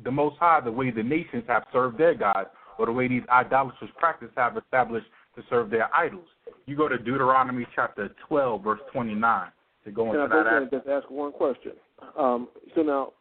the 0.02 0.10
Most 0.10 0.36
High 0.38 0.60
the 0.60 0.70
way 0.72 0.90
the 0.90 1.02
nations 1.02 1.44
have 1.48 1.64
served 1.72 1.98
their 1.98 2.14
gods, 2.14 2.48
or 2.78 2.86
the 2.86 2.92
way 2.92 3.08
these 3.08 3.22
idolatrous 3.30 3.90
practices 3.98 4.34
have 4.36 4.56
established 4.56 5.06
to 5.36 5.42
serve 5.48 5.70
their 5.70 5.94
idols. 5.94 6.26
You 6.66 6.76
go 6.76 6.88
to 6.88 6.98
Deuteronomy 6.98 7.66
chapter 7.74 8.10
12, 8.28 8.62
verse 8.62 8.80
29 8.92 9.48
to 9.84 9.90
go 9.90 10.10
Can 10.10 10.20
into 10.20 10.34
I 10.36 10.60
that. 10.60 10.70
just 10.70 10.88
ask 10.88 11.10
one 11.10 11.32
question? 11.32 11.72
Um, 12.18 12.48
so 12.74 12.82
now, 12.82 13.12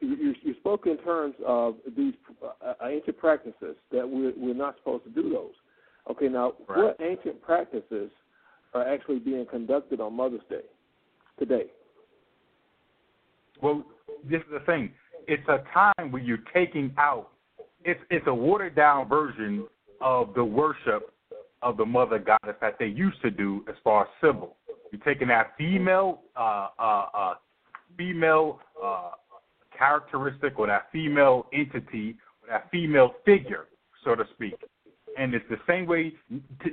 you, 0.00 0.34
you 0.42 0.54
spoke 0.60 0.86
in 0.86 0.98
terms 0.98 1.34
of 1.46 1.76
these 1.96 2.14
uh, 2.64 2.74
ancient 2.84 3.16
practices 3.18 3.76
that 3.90 4.08
we're, 4.08 4.32
we're 4.36 4.54
not 4.54 4.76
supposed 4.78 5.04
to 5.04 5.10
do 5.10 5.30
those. 5.30 5.52
Okay, 6.10 6.28
now 6.28 6.52
Right. 6.68 6.84
what 6.84 6.96
ancient 7.00 7.42
practices 7.42 8.10
are 8.74 8.86
actually 8.86 9.18
being 9.18 9.46
conducted 9.46 10.00
on 10.00 10.14
Mother's 10.14 10.42
Day 10.48 10.62
today? 11.38 11.64
Well, 13.62 13.84
this 14.24 14.40
is 14.40 14.46
the 14.52 14.60
thing. 14.60 14.92
It's 15.28 15.46
a 15.48 15.62
time 15.72 16.12
where 16.12 16.22
you're 16.22 16.38
taking 16.54 16.94
out. 16.98 17.28
It's 17.84 18.00
it's 18.10 18.26
a 18.26 18.34
watered 18.34 18.74
down 18.74 19.08
version 19.08 19.66
of 20.00 20.34
the 20.34 20.44
worship 20.44 21.12
of 21.62 21.76
the 21.76 21.84
mother 21.84 22.18
goddess 22.18 22.56
that 22.60 22.76
they 22.78 22.86
used 22.86 23.20
to 23.22 23.30
do 23.30 23.64
as 23.68 23.74
far 23.82 24.02
as 24.02 24.08
Cybele. 24.20 24.56
You're 24.92 25.00
taking 25.00 25.28
that 25.28 25.52
female 25.58 26.20
uh, 26.36 26.68
uh, 26.78 27.06
uh, 27.14 27.34
female 27.96 28.60
uh, 28.82 29.12
characteristic 29.76 30.58
or 30.58 30.66
that 30.68 30.88
female 30.92 31.46
entity 31.52 32.16
or 32.42 32.48
that 32.50 32.70
female 32.70 33.14
figure, 33.24 33.66
so 34.04 34.14
to 34.14 34.24
speak. 34.34 34.54
And 35.18 35.34
it's 35.34 35.44
the 35.48 35.56
same 35.66 35.86
way 35.86 36.12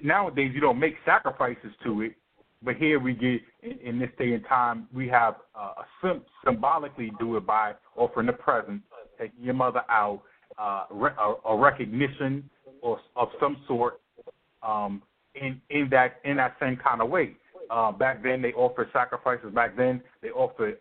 nowadays 0.04 0.52
you 0.54 0.62
don't 0.62 0.80
make 0.80 0.96
sacrifices 1.06 1.72
to 1.84 2.02
it, 2.02 2.14
but 2.64 2.76
here 2.76 3.00
we 3.00 3.14
get 3.14 3.42
in, 3.62 3.80
in 3.84 4.00
this 4.00 4.10
day 4.18 4.34
and 4.34 4.46
time 4.46 4.88
we 4.94 5.08
have 5.08 5.36
uh, 5.56 5.74
a 5.78 5.86
sim- 6.02 6.24
symbolically 6.46 7.12
do 7.20 7.36
it 7.38 7.46
by 7.46 7.74
offering 7.96 8.30
a 8.30 8.34
present, 8.34 8.82
taking 9.20 9.44
your 9.44 9.54
mother 9.54 9.82
out, 9.90 10.22
uh, 10.58 10.86
re- 10.92 11.12
a, 11.20 11.50
a 11.50 11.58
recognition 11.58 12.50
or 12.82 13.00
of 13.16 13.30
some 13.40 13.58
sort 13.68 14.00
um, 14.62 15.02
in 15.36 15.62
in 15.70 15.88
that 15.90 16.20
in 16.24 16.38
that 16.38 16.56
same 16.60 16.78
kind 16.78 17.02
of 17.02 17.10
way. 17.10 17.36
Uh, 17.70 17.92
back 17.92 18.22
then 18.24 18.42
they 18.42 18.54
offered 18.54 18.90
sacrifices. 18.94 19.54
Back 19.54 19.76
then 19.76 20.02
they 20.22 20.30
offered 20.30 20.78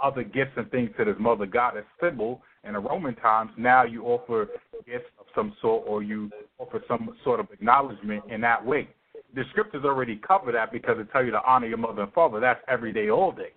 other 0.00 0.24
gifts 0.24 0.52
and 0.56 0.70
things 0.70 0.90
to 0.98 1.04
this 1.04 1.14
mother 1.18 1.46
goddess 1.46 1.84
Cybele. 2.00 2.40
In 2.64 2.74
the 2.74 2.78
Roman 2.78 3.14
times, 3.16 3.50
now 3.56 3.84
you 3.84 4.04
offer 4.04 4.48
gifts 4.86 5.06
of 5.18 5.26
some 5.34 5.54
sort, 5.60 5.84
or 5.86 6.02
you 6.02 6.30
offer 6.58 6.82
some 6.86 7.16
sort 7.24 7.40
of 7.40 7.46
acknowledgement 7.52 8.22
in 8.30 8.40
that 8.40 8.64
way. 8.64 8.88
The 9.34 9.44
scriptures 9.50 9.84
already 9.84 10.16
cover 10.16 10.52
that 10.52 10.72
because 10.72 10.98
it 10.98 11.08
tell 11.12 11.24
you 11.24 11.30
to 11.30 11.42
honor 11.46 11.66
your 11.66 11.78
mother 11.78 12.02
and 12.02 12.12
father. 12.12 12.38
That's 12.40 12.60
every 12.68 12.92
day, 12.92 13.08
all 13.08 13.32
day. 13.32 13.52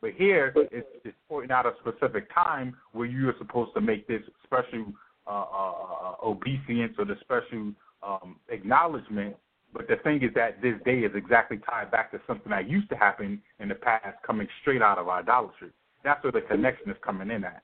But 0.00 0.12
here, 0.16 0.52
it's, 0.72 0.88
it's 1.04 1.16
pointing 1.28 1.52
out 1.52 1.66
a 1.66 1.72
specific 1.80 2.32
time 2.34 2.76
where 2.92 3.06
you 3.06 3.28
are 3.28 3.34
supposed 3.38 3.72
to 3.74 3.80
make 3.80 4.08
this 4.08 4.22
special 4.44 4.86
uh, 5.26 5.30
uh, 5.30 6.14
obeisance 6.24 6.94
or 6.98 7.04
the 7.04 7.16
special 7.20 7.72
um, 8.02 8.36
acknowledgement. 8.48 9.36
But 9.72 9.86
the 9.86 9.96
thing 10.02 10.22
is 10.22 10.30
that 10.34 10.60
this 10.62 10.74
day 10.84 11.00
is 11.00 11.12
exactly 11.14 11.58
tied 11.58 11.90
back 11.90 12.10
to 12.12 12.20
something 12.26 12.50
that 12.50 12.68
used 12.68 12.88
to 12.90 12.96
happen 12.96 13.40
in 13.60 13.68
the 13.68 13.74
past, 13.74 14.16
coming 14.26 14.48
straight 14.62 14.82
out 14.82 14.98
of 14.98 15.08
idolatry. 15.08 15.70
That's 16.02 16.22
where 16.24 16.32
the 16.32 16.40
connection 16.40 16.90
is 16.90 16.96
coming 17.04 17.30
in 17.30 17.44
at. 17.44 17.62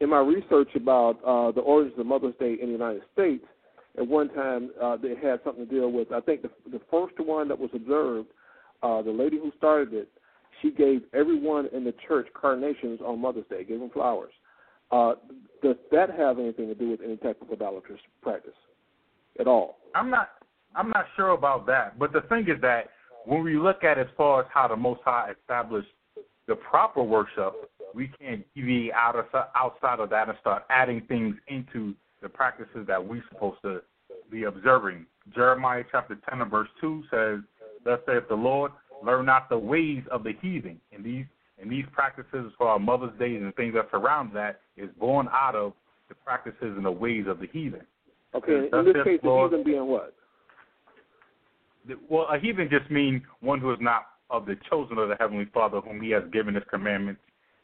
In 0.00 0.10
my 0.10 0.20
research 0.20 0.70
about 0.76 1.18
uh, 1.26 1.50
the 1.50 1.60
origins 1.60 1.98
of 1.98 2.06
Mother's 2.06 2.34
Day 2.38 2.56
in 2.62 2.68
the 2.68 2.72
United 2.72 3.02
States, 3.12 3.44
at 3.98 4.06
one 4.06 4.28
time 4.30 4.70
uh, 4.82 4.96
they 4.96 5.10
had 5.10 5.40
something 5.44 5.66
to 5.66 5.72
deal 5.72 5.90
with. 5.90 6.12
I 6.12 6.20
think 6.20 6.42
the, 6.42 6.50
the 6.70 6.80
first 6.90 7.14
one 7.18 7.48
that 7.48 7.58
was 7.58 7.70
observed, 7.74 8.28
uh, 8.82 9.02
the 9.02 9.10
lady 9.10 9.38
who 9.38 9.52
started 9.56 9.92
it, 9.92 10.08
she 10.62 10.70
gave 10.70 11.02
everyone 11.12 11.68
in 11.72 11.84
the 11.84 11.94
church 12.06 12.26
carnations 12.34 13.00
on 13.04 13.20
Mother's 13.20 13.44
Day, 13.48 13.64
gave 13.64 13.80
them 13.80 13.90
flowers. 13.90 14.32
Uh, 14.90 15.14
does 15.62 15.76
that 15.92 16.10
have 16.10 16.38
anything 16.38 16.66
to 16.66 16.74
do 16.74 16.90
with 16.90 17.00
any 17.04 17.16
type 17.16 17.40
of 17.42 17.50
idolatrous 17.52 18.00
practice 18.22 18.52
at 19.38 19.46
all? 19.46 19.78
I'm 19.94 20.10
not 20.10 20.30
I'm 20.74 20.90
not 20.90 21.06
sure 21.16 21.30
about 21.30 21.66
that. 21.66 21.98
But 21.98 22.12
the 22.12 22.22
thing 22.22 22.46
is 22.48 22.60
that 22.62 22.90
when 23.24 23.42
we 23.42 23.58
look 23.58 23.84
at 23.84 23.98
as 23.98 24.06
far 24.16 24.40
as 24.40 24.46
how 24.52 24.68
the 24.68 24.76
Most 24.76 25.00
High 25.04 25.32
established 25.38 25.88
the 26.46 26.54
proper 26.54 27.02
worship, 27.02 27.70
we 27.94 28.10
can't 28.20 28.44
deviate 28.54 28.92
out 28.92 29.16
of, 29.16 29.26
outside 29.54 30.00
of 30.00 30.10
that 30.10 30.28
and 30.28 30.38
start 30.40 30.64
adding 30.70 31.02
things 31.08 31.36
into 31.48 31.94
the 32.22 32.28
practices 32.28 32.86
that 32.86 33.04
we're 33.04 33.24
supposed 33.30 33.60
to 33.62 33.82
be 34.30 34.44
observing. 34.44 35.06
Jeremiah 35.34 35.84
chapter 35.90 36.18
10 36.28 36.40
and 36.42 36.50
verse 36.50 36.68
2 36.80 37.04
says, 37.10 37.40
Thus 37.84 38.00
saith 38.06 38.28
the 38.28 38.34
Lord, 38.34 38.72
learn 39.04 39.26
not 39.26 39.48
the 39.48 39.58
ways 39.58 40.02
of 40.10 40.24
the 40.24 40.32
heathen. 40.40 40.80
And 40.92 41.04
these 41.04 41.24
and 41.60 41.70
these 41.70 41.84
practices 41.92 42.52
for 42.56 42.68
our 42.68 42.78
Mother's 42.78 43.18
Day 43.18 43.34
and 43.34 43.46
the 43.46 43.52
things 43.52 43.74
that 43.74 43.88
surround 43.90 44.30
that 44.34 44.60
is 44.76 44.88
born 44.98 45.28
out 45.32 45.56
of 45.56 45.72
the 46.08 46.14
practices 46.14 46.56
and 46.60 46.84
the 46.84 46.90
ways 46.90 47.24
of 47.26 47.40
the 47.40 47.48
heathen. 47.52 47.82
Okay, 48.34 48.68
in 48.72 48.84
this 48.84 48.94
case, 49.04 49.18
the 49.22 49.28
the 49.28 49.48
heathen 49.50 49.64
being 49.64 49.86
what? 49.86 50.14
The- 51.86 51.98
Well, 52.08 52.26
a 52.30 52.38
heathen 52.38 52.68
just 52.70 52.90
means 52.90 53.22
one 53.40 53.60
who 53.60 53.72
is 53.72 53.78
not 53.80 54.06
of 54.30 54.46
the 54.46 54.56
chosen 54.70 54.98
of 54.98 55.08
the 55.08 55.16
Heavenly 55.18 55.46
Father, 55.46 55.80
whom 55.80 56.00
He 56.00 56.10
has 56.10 56.22
given 56.32 56.54
His 56.54 56.64
commandments, 56.70 57.20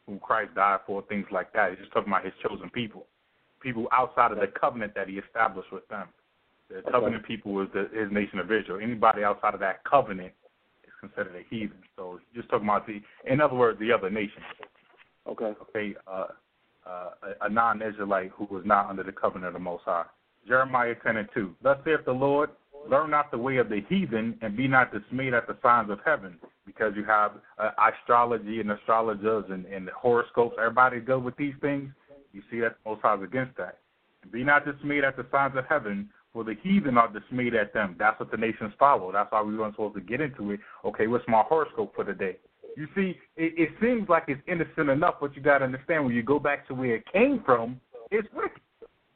whom 0.06 0.18
Christ 0.18 0.54
died 0.54 0.80
for, 0.86 1.02
things 1.02 1.26
like 1.30 1.52
that. 1.52 1.70
He's 1.70 1.78
just 1.78 1.92
talking 1.92 2.12
about 2.12 2.24
His 2.24 2.34
chosen 2.42 2.70
people, 2.70 3.06
people 3.64 3.88
outside 3.92 4.30
of 4.30 4.38
the 4.38 4.46
covenant 4.46 4.94
that 4.94 5.08
He 5.08 5.14
established 5.14 5.72
with 5.72 5.86
them. 5.88 6.06
The 6.70 6.82
covenant 6.90 7.26
people 7.26 7.60
is 7.62 7.68
the, 7.74 7.88
His 7.92 8.12
nation 8.12 8.38
of 8.38 8.46
Israel. 8.52 8.78
Anybody 8.82 9.24
outside 9.24 9.54
of 9.54 9.60
that 9.60 9.82
covenant 9.84 10.32
is 10.84 10.92
considered 11.00 11.34
a 11.34 11.42
heathen. 11.48 11.78
So 11.96 12.20
just 12.34 12.48
talking 12.48 12.68
about 12.68 12.86
the, 12.86 13.00
in 13.30 13.40
other 13.40 13.54
words, 13.54 13.80
the 13.80 13.90
other 13.90 14.10
nations. 14.10 14.44
Okay. 15.26 15.54
Okay, 15.68 15.94
uh, 16.06 16.26
uh, 16.86 17.10
a, 17.40 17.46
a 17.46 17.48
non-Israelite 17.48 18.30
who 18.36 18.46
was 18.54 18.62
not 18.66 18.90
under 18.90 19.02
the 19.02 19.12
covenant 19.12 19.48
of 19.48 19.52
the 19.54 19.58
Most 19.58 19.84
High. 19.84 20.04
Jeremiah 20.46 20.94
10 21.02 21.16
and 21.16 21.28
2. 21.34 21.54
Thus 21.62 21.78
saith 21.84 22.04
the 22.04 22.12
Lord, 22.12 22.50
learn 22.88 23.10
not 23.10 23.30
the 23.30 23.38
way 23.38 23.56
of 23.56 23.68
the 23.68 23.80
heathen, 23.88 24.38
and 24.42 24.56
be 24.56 24.68
not 24.68 24.92
dismayed 24.92 25.34
at 25.34 25.46
the 25.46 25.56
signs 25.62 25.90
of 25.90 25.98
heaven, 26.04 26.38
because 26.66 26.92
you 26.96 27.04
have 27.04 27.32
uh, 27.58 27.70
astrology 27.92 28.60
and 28.60 28.70
astrologers 28.70 29.44
and, 29.48 29.64
and 29.66 29.88
horoscopes. 29.90 30.56
Everybody 30.58 31.00
go 31.00 31.18
with 31.18 31.36
these 31.36 31.54
things. 31.60 31.90
You 32.34 32.42
see 32.50 32.60
that 32.60 32.76
the 32.82 32.90
Most 32.90 33.02
High 33.02 33.14
is 33.14 33.22
against 33.22 33.56
that. 33.56 33.78
Be 34.32 34.42
not 34.42 34.64
dismayed 34.64 35.04
at 35.04 35.16
the 35.16 35.26
signs 35.30 35.56
of 35.56 35.64
heaven, 35.66 36.10
For 36.32 36.42
the 36.42 36.56
heathen 36.62 36.98
are 36.98 37.08
dismayed 37.12 37.54
at 37.54 37.72
them. 37.72 37.94
That's 37.96 38.18
what 38.18 38.32
the 38.32 38.36
nations 38.36 38.72
follow. 38.76 39.12
That's 39.12 39.30
why 39.30 39.40
we 39.42 39.56
weren't 39.56 39.74
supposed 39.74 39.94
to 39.94 40.00
get 40.00 40.20
into 40.20 40.50
it. 40.50 40.60
Okay, 40.84 41.06
what's 41.06 41.24
my 41.28 41.42
horoscope 41.48 41.94
for 41.94 42.02
the 42.02 42.12
day? 42.12 42.38
You 42.76 42.88
see, 42.96 43.16
it, 43.36 43.54
it 43.56 43.68
seems 43.80 44.08
like 44.08 44.24
it's 44.26 44.40
innocent 44.48 44.90
enough, 44.90 45.14
but 45.20 45.36
you 45.36 45.42
got 45.42 45.58
to 45.58 45.64
understand 45.64 46.04
when 46.04 46.14
you 46.14 46.24
go 46.24 46.40
back 46.40 46.66
to 46.66 46.74
where 46.74 46.96
it 46.96 47.04
came 47.12 47.40
from, 47.46 47.80
it's 48.10 48.26
wicked, 48.34 48.60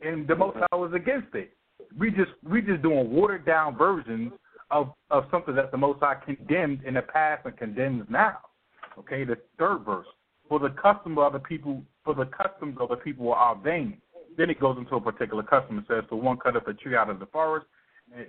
and 0.01 0.29
the 0.29 0.37
Most 0.37 0.59
High 0.59 0.77
was 0.77 0.93
against 0.95 1.35
it. 1.35 1.53
We 1.99 2.11
just 2.11 2.31
we 2.49 2.63
just 2.63 2.83
doing 2.83 3.11
watered 3.11 3.45
down 3.45 3.77
versions 3.77 4.31
of 4.71 4.93
of 5.11 5.25
something 5.33 5.57
that 5.57 5.73
the 5.73 5.77
Most 5.77 5.99
High 6.01 6.17
condemned 6.25 6.85
in 6.85 6.95
the 6.95 7.03
past 7.03 7.47
and 7.47 7.57
condemns 7.57 8.05
now. 8.09 8.39
Okay, 8.97 9.25
the 9.25 9.39
third 9.59 9.79
verse. 9.85 10.07
For 10.49 10.59
the 10.59 10.71
custom 10.71 11.19
of 11.19 11.33
the 11.35 11.39
people, 11.39 11.83
for 12.05 12.15
the 12.15 12.27
customs 12.27 12.77
of 12.81 12.89
the 12.89 12.97
people 12.97 13.33
are 13.33 13.55
vain. 13.57 14.01
Then 14.37 14.51
it 14.51 14.61
goes 14.61 14.79
into 14.79 14.95
a 14.97 15.01
particular 15.01 15.43
custom. 15.43 15.79
It 15.79 15.85
says, 15.89 16.05
"For 16.09 16.17
one 16.17 16.39
cutteth 16.39 16.67
a 16.67 16.75
tree 16.75 16.97
out 16.97 17.11
of 17.11 17.19
the 17.19 17.27
forest, 17.27 17.67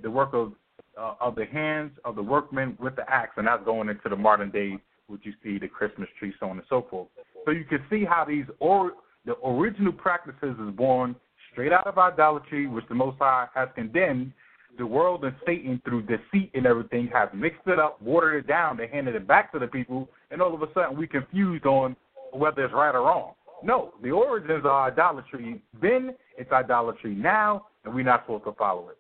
the 0.01 0.11
work 0.11 0.33
of 0.33 0.53
uh, 0.97 1.13
of 1.21 1.35
the 1.35 1.45
hands 1.45 1.91
of 2.03 2.15
the 2.15 2.23
workmen 2.23 2.75
with 2.79 2.95
the 2.95 3.09
axe," 3.09 3.33
and 3.37 3.47
that's 3.47 3.63
going 3.63 3.89
into 3.89 4.09
the 4.09 4.15
modern 4.15 4.49
day, 4.49 4.77
which 5.07 5.21
you 5.23 5.33
see 5.43 5.59
the 5.59 5.67
Christmas 5.67 6.09
tree, 6.17 6.33
so 6.39 6.49
on 6.49 6.57
and 6.57 6.65
so 6.67 6.81
forth. 6.89 7.07
So 7.45 7.51
you 7.51 7.63
can 7.63 7.83
see 7.89 8.03
how 8.05 8.25
these 8.25 8.45
or 8.59 8.93
the 9.25 9.35
original 9.45 9.93
practices 9.93 10.57
is 10.59 10.75
born 10.75 11.15
straight 11.51 11.71
out 11.71 11.87
of 11.87 11.97
idolatry, 11.97 12.67
which 12.67 12.87
the 12.87 12.95
Most 12.95 13.17
High 13.19 13.47
has 13.53 13.69
condemned. 13.75 14.33
The 14.77 14.85
world 14.85 15.25
and 15.25 15.35
Satan, 15.45 15.81
through 15.83 16.03
deceit 16.03 16.51
and 16.53 16.65
everything, 16.65 17.07
have 17.07 17.33
mixed 17.33 17.67
it 17.67 17.79
up, 17.79 18.01
watered 18.01 18.45
it 18.45 18.47
down, 18.47 18.77
they 18.77 18.87
handed 18.87 19.15
it 19.15 19.27
back 19.27 19.51
to 19.51 19.59
the 19.59 19.67
people, 19.67 20.09
and 20.31 20.41
all 20.41 20.53
of 20.53 20.61
a 20.61 20.71
sudden 20.73 20.97
we 20.97 21.07
confused 21.07 21.65
on 21.65 21.95
whether 22.33 22.65
it's 22.65 22.73
right 22.73 22.95
or 22.95 23.01
wrong. 23.01 23.33
No, 23.63 23.93
the 24.01 24.11
origins 24.11 24.65
are 24.65 24.87
idolatry. 24.91 25.61
Then 25.81 26.15
it's 26.37 26.51
idolatry 26.51 27.13
now, 27.13 27.67
and 27.83 27.93
we're 27.93 28.05
not 28.05 28.23
supposed 28.23 28.45
to 28.45 28.53
follow 28.53 28.89
it. 28.89 28.97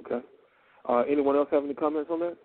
Okay. 0.00 0.24
Uh, 0.88 1.02
anyone 1.08 1.36
else 1.36 1.48
have 1.50 1.64
any 1.64 1.74
comments 1.74 2.10
on 2.10 2.20
that? 2.20 2.36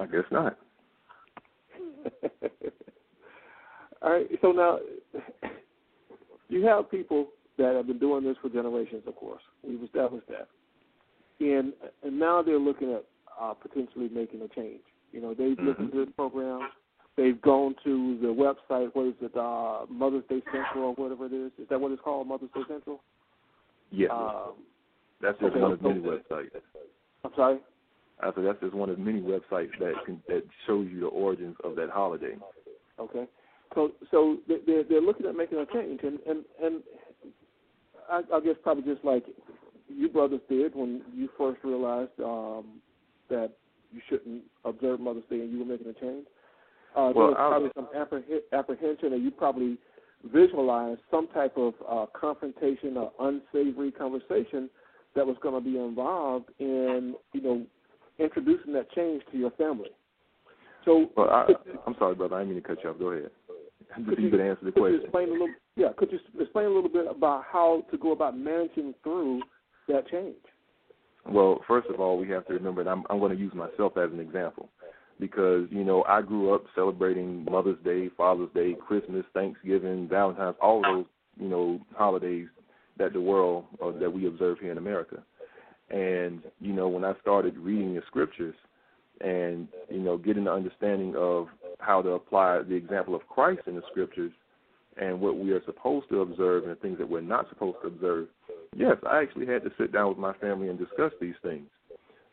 I 0.00 0.06
guess 0.06 0.24
not. 0.30 0.56
All 4.02 4.12
right. 4.12 4.26
So 4.40 4.52
now 4.52 4.78
you 6.48 6.64
have 6.66 6.90
people 6.90 7.28
that 7.58 7.74
have 7.74 7.86
been 7.86 7.98
doing 7.98 8.24
this 8.24 8.36
for 8.40 8.48
generations. 8.48 9.02
Of 9.06 9.16
course, 9.16 9.42
we've 9.66 9.82
established 9.82 10.28
that, 10.28 10.48
and 11.40 11.72
and 12.02 12.18
now 12.18 12.42
they're 12.42 12.58
looking 12.58 12.92
at 12.92 13.04
uh, 13.40 13.54
potentially 13.54 14.08
making 14.12 14.42
a 14.42 14.48
change. 14.48 14.82
You 15.12 15.20
know, 15.20 15.34
they've 15.34 15.56
Mhm. 15.56 15.66
listened 15.66 15.92
to 15.92 16.04
this 16.04 16.14
program. 16.14 16.70
They've 17.16 17.40
gone 17.40 17.74
to 17.84 18.18
the 18.18 18.28
website. 18.28 18.94
What 18.94 19.06
is 19.06 19.14
it? 19.20 19.36
Uh, 19.36 19.86
Mother's 19.88 20.24
Day 20.26 20.42
Central 20.52 20.84
or 20.84 20.94
whatever 20.94 21.26
it 21.26 21.32
is. 21.32 21.52
Is 21.58 21.68
that 21.68 21.80
what 21.80 21.92
it's 21.92 22.00
called? 22.02 22.28
Mother's 22.28 22.50
Day 22.52 22.62
Central. 22.68 23.02
Yeah. 23.90 24.08
Um, 24.08 24.54
that's 25.20 25.38
just 25.38 25.50
okay, 25.52 25.60
one 25.60 25.72
of 25.72 25.82
many 25.82 26.00
websites. 26.00 26.50
I'm 27.24 27.34
sorry. 27.34 27.60
I 28.20 28.32
said 28.32 28.44
that's 28.44 28.60
just 28.60 28.74
one 28.74 28.90
of 28.90 28.98
many 28.98 29.20
websites 29.20 29.76
that 29.78 29.94
can, 30.04 30.22
that 30.28 30.44
shows 30.66 30.88
you 30.88 31.00
the 31.00 31.06
origins 31.08 31.56
of 31.64 31.74
that 31.76 31.90
holiday. 31.90 32.38
Okay. 32.98 33.26
So 33.74 33.92
so 34.10 34.38
they- 34.46 34.58
they're 34.58 34.84
they're 34.84 35.00
looking 35.00 35.26
at 35.26 35.34
making 35.34 35.58
a 35.58 35.66
change, 35.66 36.02
and 36.02 36.20
and 36.20 36.44
and 36.62 36.82
I, 38.08 38.22
I 38.32 38.40
guess 38.40 38.56
probably 38.62 38.84
just 38.84 39.04
like 39.04 39.24
you 39.88 40.08
brothers 40.08 40.40
did 40.48 40.74
when 40.74 41.02
you 41.12 41.28
first 41.36 41.62
realized 41.64 42.18
um, 42.20 42.80
that 43.30 43.52
you 43.92 44.00
shouldn't 44.08 44.42
observe 44.64 45.00
Mother's 45.00 45.24
Day 45.30 45.40
and 45.40 45.50
you 45.52 45.58
were 45.60 45.64
making 45.64 45.88
a 45.88 45.94
change. 45.94 46.26
Uh, 46.94 47.12
Well, 47.14 47.14
there 47.14 47.26
was 47.26 47.36
probably 47.36 47.70
some 47.74 47.88
appreh- 47.96 48.42
apprehension, 48.52 49.12
and 49.12 49.22
you 49.24 49.30
probably 49.30 49.78
visualized 50.24 51.00
some 51.10 51.28
type 51.28 51.56
of 51.56 51.74
uh, 51.88 52.06
confrontation 52.18 52.96
or 52.96 53.12
unsavory 53.20 53.90
conversation 53.92 54.68
that 55.14 55.26
was 55.26 55.36
going 55.42 55.54
to 55.54 55.60
be 55.60 55.78
involved 55.78 56.50
in 56.58 57.14
you 57.32 57.40
know 57.40 57.66
introducing 58.18 58.72
that 58.74 58.90
change 58.92 59.22
to 59.32 59.38
your 59.38 59.50
family. 59.52 59.90
So 60.84 61.10
Well, 61.16 61.30
I, 61.30 61.46
I'm 61.86 61.94
sorry, 61.98 62.14
brother. 62.14 62.36
I 62.36 62.40
didn't 62.40 62.54
mean 62.54 62.62
to 62.62 62.68
cut 62.68 62.82
you 62.82 62.90
off. 62.90 62.98
Go 62.98 63.06
ahead. 63.08 63.30
could 63.94 64.06
Just 64.06 64.20
you 64.20 64.30
could 64.30 64.40
answer 64.40 64.64
the 64.64 64.72
could 64.72 64.80
you 64.80 64.82
question. 64.82 65.00
explain 65.02 65.28
a 65.28 65.32
little? 65.32 65.48
Yeah, 65.76 65.88
could 65.96 66.10
you 66.12 66.18
explain 66.38 66.66
a 66.66 66.70
little 66.70 66.90
bit 66.90 67.06
about 67.08 67.44
how 67.50 67.84
to 67.90 67.98
go 67.98 68.12
about 68.12 68.36
managing 68.36 68.94
through 69.02 69.42
that 69.88 70.08
change? 70.08 70.36
Well, 71.30 71.60
first 71.68 71.88
of 71.88 72.00
all, 72.00 72.18
we 72.18 72.28
have 72.30 72.46
to 72.48 72.54
remember 72.54 72.82
I'm, 72.88 73.04
I'm 73.08 73.20
going 73.20 73.32
to 73.34 73.38
use 73.38 73.54
myself 73.54 73.96
as 73.96 74.10
an 74.12 74.18
example 74.18 74.68
because 75.20 75.68
you 75.70 75.84
know 75.84 76.04
I 76.08 76.22
grew 76.22 76.54
up 76.54 76.64
celebrating 76.74 77.44
Mother's 77.44 77.78
Day, 77.84 78.10
Father's 78.16 78.48
Day, 78.54 78.74
Christmas, 78.86 79.24
Thanksgiving, 79.32 80.08
Valentine's, 80.08 80.56
all 80.60 80.82
those 80.82 81.04
you 81.38 81.48
know 81.48 81.80
holidays 81.94 82.48
that 82.98 83.12
the 83.12 83.20
world 83.20 83.64
or 83.78 83.92
that 83.92 84.12
we 84.12 84.26
observe 84.26 84.58
here 84.58 84.72
in 84.72 84.78
America. 84.78 85.22
And 85.90 86.42
you 86.60 86.72
know 86.72 86.88
when 86.88 87.04
I 87.04 87.12
started 87.20 87.56
reading 87.58 87.94
the 87.94 88.02
scriptures 88.08 88.54
and 89.20 89.68
you 89.88 90.00
know 90.00 90.16
getting 90.16 90.44
the 90.44 90.52
understanding 90.52 91.14
of 91.16 91.46
how 91.78 92.02
to 92.02 92.10
apply 92.10 92.62
the 92.62 92.74
example 92.74 93.14
of 93.14 93.26
Christ 93.28 93.62
in 93.66 93.76
the 93.76 93.82
scriptures 93.90 94.32
and 95.00 95.20
what 95.20 95.38
we 95.38 95.52
are 95.52 95.64
supposed 95.64 96.08
to 96.08 96.22
observe 96.22 96.64
and 96.64 96.72
the 96.72 96.76
things 96.76 96.98
that 96.98 97.08
we're 97.08 97.20
not 97.20 97.48
supposed 97.48 97.76
to 97.82 97.88
observe, 97.88 98.26
yes, 98.76 98.96
I 99.08 99.22
actually 99.22 99.46
had 99.46 99.62
to 99.64 99.70
sit 99.78 99.92
down 99.92 100.08
with 100.08 100.18
my 100.18 100.32
family 100.34 100.68
and 100.68 100.78
discuss 100.78 101.12
these 101.20 101.34
things. 101.42 101.68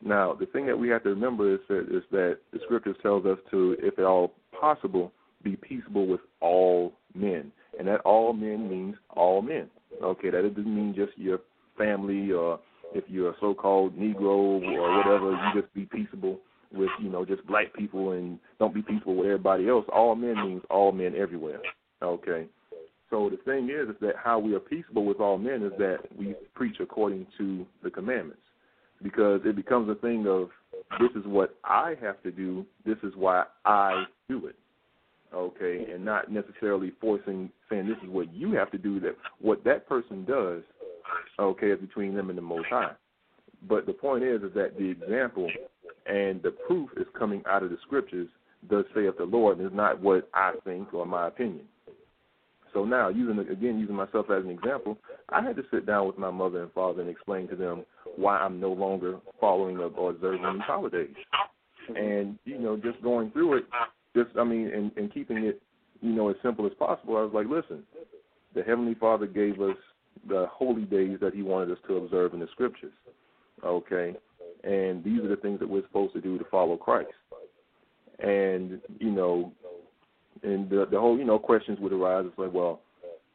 Now, 0.03 0.33
the 0.33 0.45
thing 0.45 0.67
that 0.67 0.77
we 0.77 0.89
have 0.89 1.03
to 1.03 1.09
remember 1.09 1.53
is 1.53 1.59
that, 1.69 1.87
is 1.89 2.03
that 2.11 2.37
the 2.53 2.59
scriptures 2.65 2.95
tells 3.01 3.25
us 3.25 3.39
to, 3.51 3.75
if 3.79 3.97
at 3.97 4.05
all 4.05 4.33
possible, 4.59 5.11
be 5.43 5.55
peaceable 5.55 6.07
with 6.07 6.21
all 6.39 6.93
men, 7.15 7.51
and 7.79 7.87
that 7.87 8.01
all 8.01 8.33
men 8.33 8.69
means 8.69 8.95
all 9.09 9.41
men. 9.41 9.69
Okay, 10.01 10.29
that 10.29 10.41
doesn't 10.41 10.75
mean 10.75 10.93
just 10.95 11.17
your 11.17 11.39
family 11.77 12.31
or 12.31 12.59
if 12.93 13.03
you're 13.07 13.31
a 13.31 13.35
so-called 13.39 13.97
Negro 13.97 14.61
or 14.61 14.97
whatever, 14.97 15.31
you 15.31 15.61
just 15.61 15.73
be 15.73 15.85
peaceable 15.85 16.39
with 16.73 16.89
you 17.01 17.09
know 17.09 17.25
just 17.25 17.45
black 17.47 17.73
people 17.73 18.11
and 18.11 18.39
don't 18.59 18.73
be 18.73 18.81
peaceable 18.81 19.15
with 19.15 19.25
everybody 19.25 19.67
else. 19.67 19.85
All 19.93 20.15
men 20.15 20.35
means 20.35 20.61
all 20.69 20.91
men 20.91 21.13
everywhere. 21.15 21.59
Okay. 22.01 22.47
So 23.09 23.29
the 23.29 23.37
thing 23.37 23.69
is, 23.69 23.89
is 23.89 23.95
that 24.01 24.15
how 24.21 24.37
we 24.37 24.53
are 24.53 24.59
peaceable 24.59 25.05
with 25.05 25.19
all 25.19 25.37
men 25.37 25.63
is 25.63 25.71
that 25.77 25.99
we 26.17 26.35
preach 26.53 26.77
according 26.81 27.25
to 27.37 27.65
the 27.83 27.89
commandments, 27.89 28.41
because 29.01 29.41
it 29.45 29.55
becomes 29.55 29.89
a 29.89 29.95
thing 29.95 30.27
of 30.27 30.49
this 30.99 31.11
is 31.15 31.25
what 31.25 31.55
I 31.63 31.95
have 32.01 32.21
to 32.23 32.31
do, 32.31 32.65
this 32.85 32.97
is 33.03 33.13
why 33.15 33.45
I 33.65 34.05
do 34.27 34.47
it, 34.47 34.55
okay, 35.33 35.87
and 35.93 36.03
not 36.03 36.31
necessarily 36.31 36.91
forcing 36.99 37.49
saying 37.69 37.87
this 37.87 37.97
is 38.03 38.09
what 38.09 38.33
you 38.33 38.51
have 38.53 38.71
to 38.71 38.77
do. 38.77 38.99
That 38.99 39.15
what 39.39 39.63
that 39.63 39.87
person 39.87 40.25
does, 40.25 40.63
okay, 41.39 41.67
is 41.67 41.79
between 41.79 42.13
them 42.13 42.29
and 42.29 42.37
the 42.37 42.41
Most 42.41 42.67
High. 42.69 42.91
But 43.69 43.85
the 43.85 43.93
point 43.93 44.23
is, 44.23 44.43
is 44.43 44.53
that 44.53 44.77
the 44.77 44.89
example 44.89 45.49
and 46.05 46.41
the 46.41 46.51
proof 46.51 46.89
is 46.97 47.07
coming 47.17 47.41
out 47.49 47.63
of 47.63 47.69
the 47.69 47.77
scriptures. 47.85 48.27
Say 48.95 49.05
of 49.05 49.15
the 49.17 49.23
Lord, 49.23 49.59
and 49.59 49.67
is 49.67 49.73
not 49.73 50.01
what 50.01 50.27
I 50.33 50.53
think 50.65 50.93
or 50.93 51.05
my 51.05 51.27
opinion. 51.27 51.65
So 52.77 52.85
now, 52.85 53.09
using 53.09 53.39
again 53.39 53.79
using 53.79 53.95
myself 53.95 54.27
as 54.29 54.43
an 54.43 54.51
example, 54.51 54.99
I 55.29 55.41
had 55.41 55.55
to 55.55 55.63
sit 55.71 55.87
down 55.87 56.05
with 56.05 56.19
my 56.19 56.29
mother 56.29 56.61
and 56.61 56.71
father 56.73 57.01
and 57.01 57.09
explain 57.09 57.47
to 57.47 57.55
them 57.55 57.83
why 58.17 58.37
I'm 58.37 58.59
no 58.59 58.71
longer 58.71 59.17
following 59.41 59.77
or 59.77 59.89
or 59.97 60.11
observing 60.11 60.43
these 60.43 60.61
holidays, 60.61 61.15
and 61.95 62.37
you 62.45 62.59
know, 62.59 62.77
just 62.77 63.01
going 63.01 63.31
through 63.31 63.57
it, 63.57 63.63
just 64.15 64.29
I 64.37 64.43
mean, 64.43 64.67
and, 64.67 64.91
and 64.95 65.11
keeping 65.11 65.37
it, 65.37 65.59
you 66.01 66.11
know, 66.11 66.29
as 66.29 66.35
simple 66.43 66.67
as 66.67 66.71
possible. 66.77 67.17
I 67.17 67.21
was 67.21 67.31
like, 67.33 67.47
listen, 67.47 67.81
the 68.53 68.61
Heavenly 68.61 68.93
Father 68.93 69.25
gave 69.25 69.59
us 69.59 69.77
the 70.29 70.45
holy 70.51 70.83
days 70.83 71.17
that 71.19 71.33
He 71.33 71.41
wanted 71.41 71.71
us 71.71 71.79
to 71.87 71.97
observe 71.97 72.35
in 72.35 72.41
the 72.41 72.47
Scriptures, 72.51 72.93
okay, 73.65 74.13
and 74.63 75.03
these 75.03 75.23
are 75.23 75.29
the 75.29 75.37
things 75.37 75.59
that 75.61 75.67
we're 75.67 75.81
supposed 75.81 76.13
to 76.13 76.21
do 76.21 76.37
to 76.37 76.45
follow 76.51 76.77
Christ, 76.77 77.09
and 78.19 78.79
you 78.99 79.09
know, 79.09 79.51
and 80.43 80.69
the 80.69 80.87
the 80.89 80.99
whole 80.99 81.17
you 81.17 81.25
know 81.25 81.39
questions 81.39 81.79
would 81.79 81.93
arise. 81.93 82.25
It's 82.27 82.37
like, 82.37 82.53
well, 82.53 82.81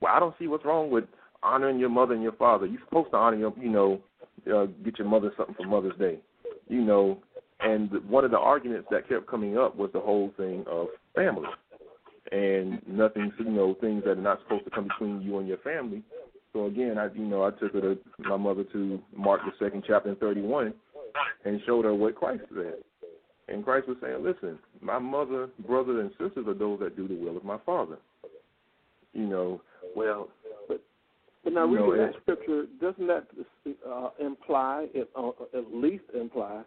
well, 0.00 0.12
I 0.14 0.20
don't 0.20 0.34
see 0.38 0.48
what's 0.48 0.64
wrong 0.64 0.90
with 0.90 1.04
honoring 1.42 1.78
your 1.78 1.88
mother 1.88 2.14
and 2.14 2.22
your 2.22 2.32
father. 2.32 2.66
You're 2.66 2.80
supposed 2.84 3.10
to 3.10 3.16
honor 3.16 3.36
your, 3.36 3.52
you 3.60 3.70
know, 3.70 4.00
uh, 4.52 4.66
get 4.84 4.98
your 4.98 5.08
mother 5.08 5.32
something 5.36 5.54
for 5.54 5.66
Mother's 5.66 5.98
Day, 5.98 6.18
you 6.68 6.80
know. 6.82 7.18
And 7.60 7.90
one 8.08 8.24
of 8.24 8.32
the 8.32 8.38
arguments 8.38 8.88
that 8.90 9.08
kept 9.08 9.28
coming 9.28 9.56
up 9.56 9.76
was 9.76 9.90
the 9.92 10.00
whole 10.00 10.32
thing 10.36 10.64
of 10.68 10.88
family, 11.14 11.48
and 12.32 12.80
nothing, 12.88 13.32
you 13.38 13.50
know, 13.50 13.76
things 13.80 14.02
that 14.04 14.18
are 14.18 14.20
not 14.20 14.40
supposed 14.42 14.64
to 14.64 14.70
come 14.70 14.88
between 14.88 15.22
you 15.22 15.38
and 15.38 15.46
your 15.46 15.58
family. 15.58 16.02
So 16.52 16.66
again, 16.66 16.98
I, 16.98 17.08
you 17.14 17.24
know, 17.24 17.44
I 17.44 17.50
took 17.50 17.72
her 17.72 17.80
to 17.80 17.98
my 18.20 18.36
mother 18.36 18.64
to 18.72 19.00
Mark 19.16 19.40
the 19.44 19.64
second 19.64 19.84
chapter 19.86 20.08
and 20.08 20.18
thirty-one, 20.18 20.74
and 21.44 21.60
showed 21.64 21.84
her 21.84 21.94
what 21.94 22.16
Christ 22.16 22.42
said. 22.54 22.74
And 23.48 23.64
Christ 23.64 23.88
was 23.88 23.96
saying, 24.00 24.22
listen, 24.22 24.58
my 24.82 24.98
mother, 24.98 25.48
brother, 25.66 26.00
and 26.00 26.10
sisters 26.12 26.46
are 26.46 26.54
those 26.54 26.80
that 26.80 26.96
do 26.96 27.08
the 27.08 27.14
will 27.14 27.36
of 27.36 27.44
my 27.44 27.58
Father. 27.64 27.98
You 29.12 29.26
know, 29.26 29.60
well, 29.94 30.28
But 30.68 30.82
but 31.44 31.52
now, 31.52 31.66
You 31.66 31.76
know, 31.76 31.90
reading 31.90 32.06
that 32.06 32.22
scripture, 32.22 32.66
doesn't 32.80 33.06
that 33.06 33.26
uh, 33.88 34.10
imply, 34.20 34.86
it, 34.94 35.10
uh, 35.14 35.30
at 35.56 35.74
least 35.74 36.04
imply, 36.18 36.62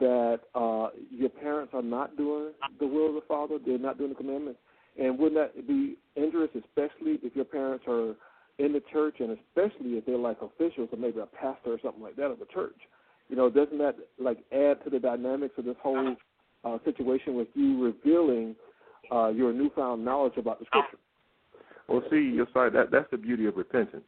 that 0.00 0.40
uh, 0.54 0.88
your 1.10 1.30
parents 1.30 1.72
are 1.74 1.82
not 1.82 2.16
doing 2.16 2.52
the 2.78 2.86
will 2.86 3.08
of 3.08 3.14
the 3.14 3.22
Father? 3.26 3.58
They're 3.64 3.78
not 3.78 3.98
doing 3.98 4.10
the 4.10 4.16
commandments, 4.16 4.60
and 4.98 5.18
wouldn't 5.18 5.40
that 5.40 5.66
be 5.66 5.96
injurious, 6.16 6.50
especially 6.54 7.12
if 7.12 7.24
if 7.24 7.36
your 7.36 7.44
parents 7.44 7.84
are 7.88 8.14
in 8.58 8.72
the 8.72 8.82
church, 8.92 9.16
and 9.18 9.30
especially 9.30 9.96
if 9.96 10.06
they're 10.06 10.16
like 10.16 10.38
officials 10.40 10.88
or 10.92 10.98
maybe 10.98 11.18
a 11.20 11.26
pastor 11.26 11.72
or 11.72 11.78
something 11.82 12.02
like 12.02 12.16
that 12.16 12.30
of 12.30 12.40
a 12.40 12.46
church. 12.46 12.76
You 13.28 13.36
know, 13.36 13.50
doesn't 13.50 13.78
that 13.78 13.96
like 14.18 14.38
add 14.52 14.84
to 14.84 14.90
the 14.90 14.98
dynamics 14.98 15.54
of 15.56 15.64
this 15.64 15.76
whole 15.82 16.14
uh, 16.64 16.78
situation 16.84 17.34
with 17.34 17.48
you 17.54 17.84
revealing 17.84 18.54
uh, 19.12 19.28
your 19.28 19.52
newfound 19.52 20.04
knowledge 20.04 20.36
about 20.36 20.58
the 20.58 20.66
scripture? 20.66 20.98
Well, 21.88 22.02
see, 22.10 22.32
you're 22.34 22.48
sorry. 22.52 22.70
That 22.70 22.90
that's 22.90 23.10
the 23.10 23.18
beauty 23.18 23.46
of 23.46 23.56
repentance, 23.56 24.04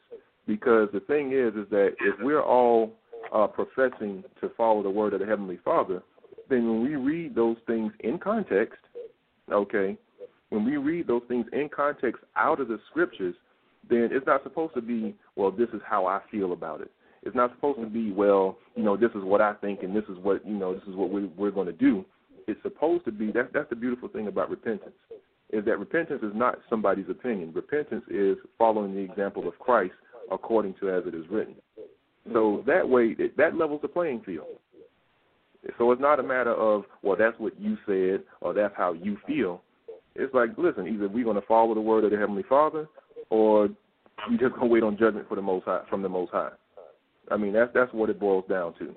because 0.46 0.88
the 0.92 1.00
thing 1.00 1.32
is, 1.32 1.54
is 1.54 1.68
that 1.70 1.90
if 2.00 2.14
we're 2.20 2.42
all 2.42 2.92
uh, 3.34 3.46
professing 3.46 4.24
to 4.40 4.50
follow 4.56 4.82
the 4.82 4.90
word 4.90 5.12
of 5.12 5.20
the 5.20 5.26
heavenly 5.26 5.58
Father, 5.64 6.02
then 6.48 6.66
when 6.68 6.82
we 6.82 6.96
read 6.96 7.34
those 7.34 7.56
things 7.66 7.92
in 8.00 8.18
context, 8.18 8.78
okay, 9.52 9.96
when 10.50 10.64
we 10.64 10.76
read 10.76 11.06
those 11.06 11.22
things 11.28 11.46
in 11.52 11.68
context 11.74 12.22
out 12.36 12.60
of 12.60 12.68
the 12.68 12.78
scriptures, 12.90 13.34
then 13.88 14.08
it's 14.12 14.26
not 14.26 14.42
supposed 14.42 14.74
to 14.74 14.80
be, 14.80 15.14
well, 15.34 15.50
this 15.50 15.68
is 15.72 15.80
how 15.86 16.06
I 16.06 16.20
feel 16.30 16.52
about 16.52 16.80
it. 16.80 16.90
It's 17.22 17.34
not 17.34 17.52
supposed 17.54 17.80
to 17.80 17.86
be, 17.86 18.12
well, 18.12 18.56
you 18.76 18.84
know, 18.84 18.96
this 18.96 19.10
is 19.10 19.24
what 19.24 19.40
I 19.40 19.54
think 19.54 19.82
and 19.82 19.94
this 19.94 20.04
is 20.04 20.16
what, 20.22 20.46
you 20.46 20.54
know, 20.54 20.74
this 20.74 20.84
is 20.88 20.94
what 20.94 21.10
we, 21.10 21.24
we're 21.36 21.50
going 21.50 21.66
to 21.66 21.72
do. 21.72 22.04
It's 22.46 22.60
supposed 22.62 23.04
to 23.06 23.12
be, 23.12 23.32
that's, 23.32 23.48
that's 23.52 23.70
the 23.70 23.76
beautiful 23.76 24.08
thing 24.08 24.28
about 24.28 24.50
repentance, 24.50 24.94
is 25.50 25.64
that 25.64 25.78
repentance 25.78 26.22
is 26.22 26.32
not 26.34 26.58
somebody's 26.70 27.08
opinion. 27.08 27.52
Repentance 27.54 28.04
is 28.08 28.36
following 28.58 28.94
the 28.94 29.00
example 29.00 29.48
of 29.48 29.58
Christ 29.58 29.94
according 30.30 30.74
to 30.80 30.90
as 30.90 31.04
it 31.06 31.14
is 31.14 31.24
written. 31.30 31.54
So 32.32 32.64
that 32.66 32.88
way, 32.88 33.14
it, 33.18 33.36
that 33.36 33.56
levels 33.56 33.82
the 33.82 33.88
playing 33.88 34.22
field. 34.24 34.46
So 35.78 35.90
it's 35.92 36.00
not 36.00 36.20
a 36.20 36.22
matter 36.22 36.54
of, 36.54 36.84
well, 37.02 37.16
that's 37.18 37.38
what 37.38 37.58
you 37.60 37.76
said 37.86 38.24
or 38.40 38.54
that's 38.54 38.74
how 38.76 38.92
you 38.92 39.16
feel. 39.26 39.62
It's 40.14 40.32
like, 40.34 40.50
listen, 40.56 40.86
either 40.86 41.08
we're 41.08 41.24
going 41.24 41.40
to 41.40 41.46
follow 41.46 41.74
the 41.74 41.80
word 41.80 42.04
of 42.04 42.10
the 42.10 42.16
Heavenly 42.16 42.44
Father 42.48 42.88
or 43.30 43.68
we 44.28 44.36
just 44.36 44.54
gonna 44.54 44.66
wait 44.66 44.82
on 44.82 44.96
judgment 44.96 45.28
for 45.28 45.34
the 45.34 45.42
most 45.42 45.64
high 45.64 45.82
from 45.88 46.02
the 46.02 46.08
most 46.08 46.32
high. 46.32 46.50
I 47.30 47.36
mean 47.36 47.52
that's 47.52 47.70
that's 47.74 47.92
what 47.92 48.10
it 48.10 48.20
boils 48.20 48.44
down 48.48 48.74
to. 48.78 48.94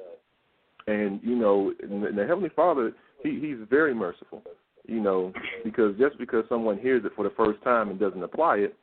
And 0.87 1.19
you 1.23 1.35
know, 1.35 1.73
the 1.79 2.25
Heavenly 2.27 2.49
Father, 2.55 2.93
he 3.23 3.39
he's 3.39 3.57
very 3.69 3.93
merciful. 3.93 4.43
You 4.87 5.01
know, 5.01 5.33
because 5.63 5.95
just 5.99 6.17
because 6.17 6.45
someone 6.49 6.79
hears 6.79 7.05
it 7.05 7.11
for 7.15 7.23
the 7.23 7.33
first 7.37 7.61
time 7.63 7.89
and 7.89 7.99
doesn't 7.99 8.23
apply 8.23 8.57
it, 8.57 8.75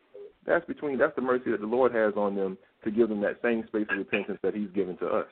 that's 0.47 0.65
between 0.67 0.99
that's 0.99 1.17
the 1.17 1.23
mercy 1.23 1.51
that 1.51 1.61
the 1.61 1.67
Lord 1.67 1.93
has 1.93 2.15
on 2.17 2.37
them 2.37 2.57
to 2.85 2.91
give 2.91 3.09
them 3.09 3.21
that 3.23 3.41
same 3.43 3.65
space 3.67 3.87
of 3.91 3.99
repentance 3.99 4.39
that 4.43 4.55
He's 4.55 4.71
given 4.75 4.97
to 4.99 5.07
us. 5.07 5.27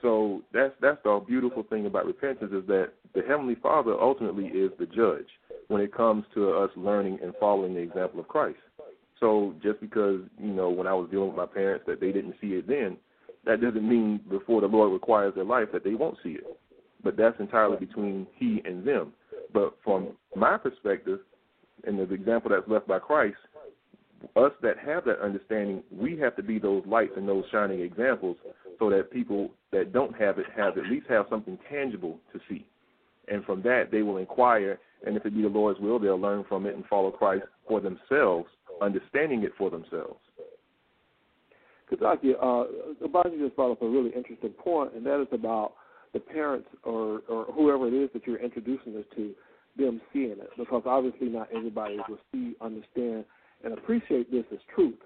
So 0.00 0.42
that's 0.52 0.72
that's 0.80 0.98
the 1.04 1.22
beautiful 1.26 1.64
thing 1.64 1.86
about 1.86 2.06
repentance 2.06 2.52
is 2.52 2.66
that 2.68 2.92
the 3.14 3.22
Heavenly 3.28 3.56
Father 3.56 3.94
ultimately 4.00 4.46
is 4.46 4.70
the 4.78 4.86
judge 4.86 5.26
when 5.68 5.82
it 5.82 5.94
comes 5.94 6.24
to 6.34 6.52
us 6.52 6.70
learning 6.76 7.18
and 7.22 7.34
following 7.38 7.74
the 7.74 7.80
example 7.80 8.20
of 8.20 8.28
Christ. 8.28 8.58
So 9.20 9.54
just 9.62 9.80
because 9.80 10.20
you 10.38 10.52
know 10.52 10.70
when 10.70 10.86
I 10.86 10.94
was 10.94 11.08
dealing 11.10 11.28
with 11.28 11.36
my 11.36 11.46
parents 11.46 11.84
that 11.86 12.00
they 12.00 12.12
didn't 12.12 12.36
see 12.40 12.48
it 12.48 12.68
then, 12.68 12.96
that 13.44 13.60
doesn't 13.60 13.86
mean 13.86 14.20
before 14.30 14.60
the 14.60 14.68
Lord 14.68 14.92
requires 14.92 15.34
their 15.34 15.44
life 15.44 15.68
that 15.72 15.84
they 15.84 15.94
won't 15.94 16.18
see 16.22 16.30
it. 16.30 16.44
But 17.02 17.16
that's 17.16 17.38
entirely 17.38 17.76
between 17.76 18.26
He 18.36 18.60
and 18.64 18.86
them. 18.86 19.12
But 19.52 19.76
from 19.84 20.08
my 20.36 20.58
perspective, 20.58 21.20
and 21.86 21.98
the 21.98 22.12
example 22.12 22.50
that's 22.50 22.68
left 22.68 22.88
by 22.88 22.98
Christ, 22.98 23.36
us 24.36 24.50
that 24.62 24.78
have 24.84 25.04
that 25.04 25.20
understanding, 25.20 25.82
we 25.92 26.18
have 26.18 26.34
to 26.36 26.42
be 26.42 26.58
those 26.58 26.84
lights 26.86 27.12
and 27.16 27.28
those 27.28 27.44
shining 27.52 27.80
examples, 27.80 28.36
so 28.78 28.90
that 28.90 29.10
people 29.12 29.50
that 29.72 29.92
don't 29.92 30.14
have 30.16 30.38
it 30.38 30.46
have 30.56 30.76
at 30.76 30.86
least 30.86 31.06
have 31.08 31.26
something 31.30 31.58
tangible 31.70 32.18
to 32.32 32.40
see. 32.48 32.66
And 33.28 33.44
from 33.44 33.62
that, 33.62 33.90
they 33.92 34.02
will 34.02 34.16
inquire, 34.16 34.78
and 35.06 35.16
if 35.16 35.24
it 35.24 35.34
be 35.34 35.42
the 35.42 35.48
Lord's 35.48 35.78
will, 35.78 35.98
they'll 35.98 36.20
learn 36.20 36.44
from 36.48 36.66
it 36.66 36.74
and 36.74 36.84
follow 36.86 37.10
Christ 37.10 37.44
for 37.68 37.80
themselves 37.80 38.48
understanding 38.80 39.42
it 39.42 39.52
for 39.56 39.70
themselves. 39.70 40.18
Kadaki, 41.90 42.34
uh, 42.34 43.06
Abaji 43.06 43.38
just 43.38 43.56
brought 43.56 43.72
up 43.72 43.82
a 43.82 43.88
really 43.88 44.10
interesting 44.14 44.50
point, 44.50 44.94
and 44.94 45.04
that 45.06 45.20
is 45.20 45.28
about 45.32 45.72
the 46.12 46.20
parents 46.20 46.68
or, 46.84 47.22
or 47.28 47.44
whoever 47.46 47.88
it 47.88 47.94
is 47.94 48.10
that 48.12 48.26
you're 48.26 48.42
introducing 48.42 48.94
this 48.94 49.04
to, 49.16 49.34
them 49.76 50.00
seeing 50.12 50.32
it. 50.32 50.50
Because 50.56 50.82
obviously 50.86 51.28
not 51.28 51.48
everybody 51.54 51.98
will 52.08 52.18
see, 52.32 52.54
understand, 52.60 53.24
and 53.62 53.72
appreciate 53.74 54.30
this 54.30 54.44
as 54.52 54.58
truth. 54.74 54.98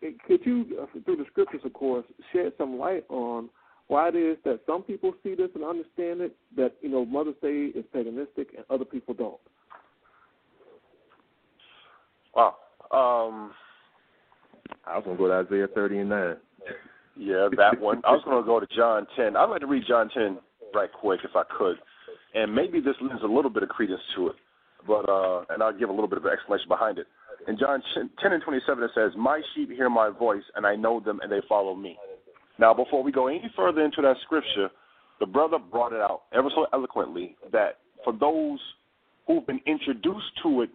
Could 0.00 0.40
you, 0.44 0.78
uh, 0.80 0.86
through 1.04 1.16
the 1.16 1.24
scriptures, 1.30 1.60
of 1.64 1.72
course, 1.72 2.04
shed 2.32 2.52
some 2.56 2.78
light 2.78 3.04
on 3.08 3.50
why 3.88 4.08
it 4.08 4.16
is 4.16 4.36
that 4.44 4.60
some 4.66 4.82
people 4.82 5.12
see 5.22 5.34
this 5.34 5.48
and 5.54 5.64
understand 5.64 6.20
it, 6.20 6.36
that, 6.56 6.74
you 6.82 6.88
know, 6.88 7.04
Mother's 7.04 7.34
Day 7.42 7.72
is 7.74 7.84
paganistic 7.94 8.54
and 8.56 8.64
other 8.70 8.84
people 8.84 9.14
don't? 9.14 9.40
Wow. 12.34 12.56
Um, 12.92 13.52
I 14.86 14.96
was 14.96 15.04
gonna 15.04 15.18
go 15.18 15.28
to 15.28 15.46
Isaiah 15.46 15.66
thirty 15.74 15.98
and 15.98 16.10
nine. 16.10 16.36
Yeah, 17.18 17.48
that 17.56 17.80
one. 17.80 18.00
I 18.06 18.12
was 18.12 18.22
gonna 18.24 18.46
go 18.46 18.60
to 18.60 18.66
John 18.74 19.06
ten. 19.16 19.36
I'd 19.36 19.50
like 19.50 19.60
to 19.60 19.66
read 19.66 19.82
John 19.88 20.08
ten 20.14 20.38
right 20.72 20.90
quick 20.92 21.20
if 21.24 21.34
I 21.34 21.42
could, 21.58 21.76
and 22.34 22.54
maybe 22.54 22.80
this 22.80 22.94
lends 23.00 23.22
a 23.24 23.26
little 23.26 23.50
bit 23.50 23.64
of 23.64 23.68
credence 23.68 24.00
to 24.16 24.28
it, 24.28 24.36
but 24.86 25.08
uh, 25.08 25.44
and 25.50 25.62
I'll 25.62 25.76
give 25.76 25.88
a 25.88 25.92
little 25.92 26.08
bit 26.08 26.18
of 26.18 26.24
an 26.24 26.32
explanation 26.32 26.68
behind 26.68 26.98
it. 26.98 27.06
In 27.48 27.58
John 27.58 27.82
ten 28.22 28.32
and 28.32 28.42
twenty 28.42 28.60
seven, 28.66 28.84
it 28.84 28.90
says, 28.94 29.12
"My 29.16 29.42
sheep 29.54 29.70
hear 29.70 29.90
my 29.90 30.10
voice, 30.10 30.44
and 30.54 30.64
I 30.64 30.76
know 30.76 31.00
them, 31.00 31.18
and 31.22 31.30
they 31.30 31.40
follow 31.48 31.74
me." 31.74 31.98
Now, 32.58 32.72
before 32.72 33.02
we 33.02 33.10
go 33.12 33.26
any 33.26 33.50
further 33.56 33.84
into 33.84 34.02
that 34.02 34.16
scripture, 34.24 34.68
the 35.20 35.26
brother 35.26 35.58
brought 35.58 35.92
it 35.92 36.00
out 36.00 36.22
ever 36.32 36.48
so 36.54 36.66
eloquently 36.72 37.36
that 37.52 37.78
for 38.04 38.12
those 38.12 38.58
who've 39.26 39.46
been 39.46 39.60
introduced 39.66 40.30
to 40.42 40.62
it 40.62 40.70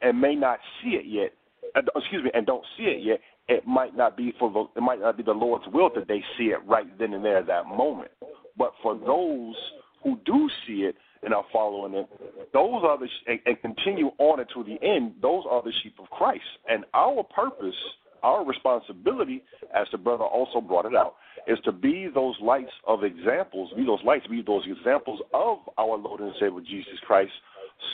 and 0.00 0.20
may 0.20 0.34
not 0.34 0.58
see 0.82 0.90
it 0.90 1.04
yet, 1.06 1.32
uh, 1.74 1.80
excuse 1.96 2.24
me, 2.24 2.30
and 2.34 2.46
don't 2.46 2.64
see 2.76 2.84
it 2.84 3.02
yet, 3.02 3.20
it 3.48 3.66
might 3.66 3.96
not 3.96 4.16
be 4.16 4.32
for 4.38 4.50
the 4.50 4.78
it 4.78 4.82
might 4.82 5.00
not 5.00 5.16
be 5.16 5.22
the 5.22 5.32
Lord's 5.32 5.64
will 5.72 5.90
that 5.94 6.08
they 6.08 6.22
see 6.38 6.44
it 6.44 6.58
right 6.66 6.86
then 6.98 7.12
and 7.14 7.24
there 7.24 7.38
at 7.38 7.46
that 7.46 7.66
moment. 7.66 8.10
But 8.56 8.72
for 8.82 8.94
those 8.94 9.56
who 10.02 10.18
do 10.24 10.48
see 10.66 10.82
it 10.82 10.96
and 11.22 11.32
are 11.34 11.44
following 11.52 11.94
it, 11.94 12.08
those 12.52 12.82
are 12.84 12.98
the 12.98 13.08
and, 13.26 13.40
and 13.46 13.60
continue 13.60 14.10
on 14.18 14.38
to 14.38 14.64
the 14.64 14.84
end. 14.86 15.14
Those 15.20 15.44
are 15.50 15.62
the 15.62 15.72
sheep 15.82 15.94
of 15.98 16.08
Christ, 16.10 16.44
and 16.68 16.84
our 16.94 17.22
purpose, 17.22 17.74
our 18.22 18.44
responsibility, 18.44 19.42
as 19.74 19.86
the 19.90 19.98
brother 19.98 20.24
also 20.24 20.60
brought 20.60 20.86
it 20.86 20.94
out, 20.94 21.14
is 21.46 21.58
to 21.64 21.72
be 21.72 22.08
those 22.14 22.36
lights 22.40 22.70
of 22.86 23.02
examples, 23.02 23.72
be 23.76 23.84
those 23.84 24.00
lights, 24.04 24.26
be 24.28 24.42
those 24.46 24.64
examples 24.66 25.20
of 25.34 25.58
our 25.78 25.96
Lord 25.96 26.20
and 26.20 26.32
Savior 26.38 26.60
Jesus 26.60 26.98
Christ, 27.06 27.32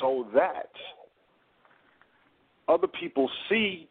so 0.01 0.27
that 0.35 0.71
other 2.69 2.87
people 2.87 3.31
see 3.49 3.89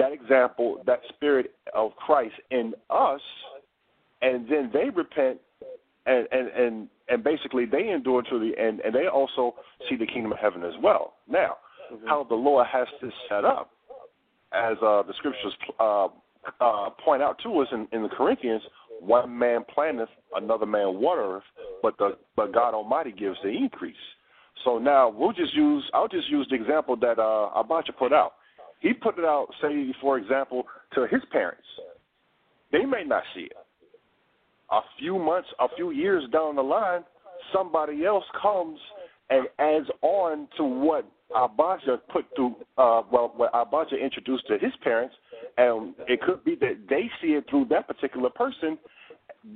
that 0.00 0.12
example, 0.12 0.82
that 0.86 1.00
spirit 1.10 1.52
of 1.74 1.94
Christ 1.96 2.34
in 2.50 2.72
us, 2.88 3.20
and 4.22 4.48
then 4.48 4.70
they 4.72 4.88
repent 4.90 5.38
and 6.06 6.26
and 6.32 6.48
and, 6.48 6.88
and 7.08 7.22
basically 7.22 7.66
they 7.66 7.88
endure 7.88 8.22
to 8.22 8.38
the 8.38 8.52
end, 8.58 8.80
and 8.84 8.94
they 8.94 9.06
also 9.06 9.54
see 9.88 9.96
the 9.96 10.06
kingdom 10.06 10.32
of 10.32 10.38
heaven 10.38 10.64
as 10.64 10.74
well. 10.82 11.14
Now, 11.28 11.56
mm-hmm. 11.92 12.06
how 12.06 12.24
the 12.28 12.34
Lord 12.34 12.66
has 12.72 12.88
this 13.02 13.12
set 13.28 13.44
up, 13.44 13.70
as 14.52 14.76
uh, 14.82 15.02
the 15.02 15.12
scriptures 15.18 15.54
uh, 15.78 16.08
uh, 16.60 16.90
point 17.04 17.22
out 17.22 17.36
to 17.42 17.58
us 17.60 17.68
in, 17.72 17.86
in 17.92 18.02
the 18.02 18.08
Corinthians, 18.08 18.62
one 19.00 19.38
man 19.38 19.64
planteth, 19.72 20.08
another 20.34 20.66
man 20.66 20.98
watereth, 20.98 21.44
but 21.82 21.96
the 21.98 22.16
but 22.36 22.52
God 22.52 22.74
Almighty 22.74 23.12
gives 23.12 23.36
the 23.42 23.50
increase. 23.50 23.94
So 24.64 24.78
now 24.78 25.08
we'll 25.08 25.32
just 25.32 25.54
use 25.54 25.84
I'll 25.92 26.08
just 26.08 26.28
use 26.28 26.46
the 26.50 26.56
example 26.56 26.96
that 26.96 27.18
uh, 27.18 27.62
Abacha 27.62 27.96
put 27.98 28.12
out. 28.12 28.32
He 28.80 28.92
put 28.92 29.18
it 29.18 29.24
out, 29.24 29.48
say, 29.62 29.94
for 30.00 30.18
example, 30.18 30.64
to 30.94 31.06
his 31.06 31.22
parents. 31.30 31.62
They 32.72 32.84
may 32.84 33.04
not 33.04 33.22
see 33.34 33.42
it. 33.42 33.56
A 34.70 34.80
few 34.98 35.18
months, 35.18 35.48
a 35.58 35.66
few 35.76 35.90
years 35.90 36.24
down 36.32 36.56
the 36.56 36.62
line, 36.62 37.04
somebody 37.52 38.04
else 38.04 38.24
comes 38.40 38.78
and 39.28 39.46
adds 39.58 39.86
on 40.02 40.48
to 40.56 40.64
what 40.64 41.04
Abacha 41.34 42.00
put 42.12 42.24
through, 42.34 42.56
uh, 42.78 43.02
well, 43.12 43.32
what 43.36 43.52
Abacha 43.52 44.00
introduced 44.00 44.46
to 44.48 44.58
his 44.58 44.72
parents, 44.82 45.14
and 45.56 45.94
it 46.08 46.20
could 46.22 46.44
be 46.44 46.56
that 46.56 46.86
they 46.88 47.10
see 47.20 47.34
it 47.34 47.44
through 47.50 47.66
that 47.66 47.86
particular 47.86 48.30
person, 48.30 48.78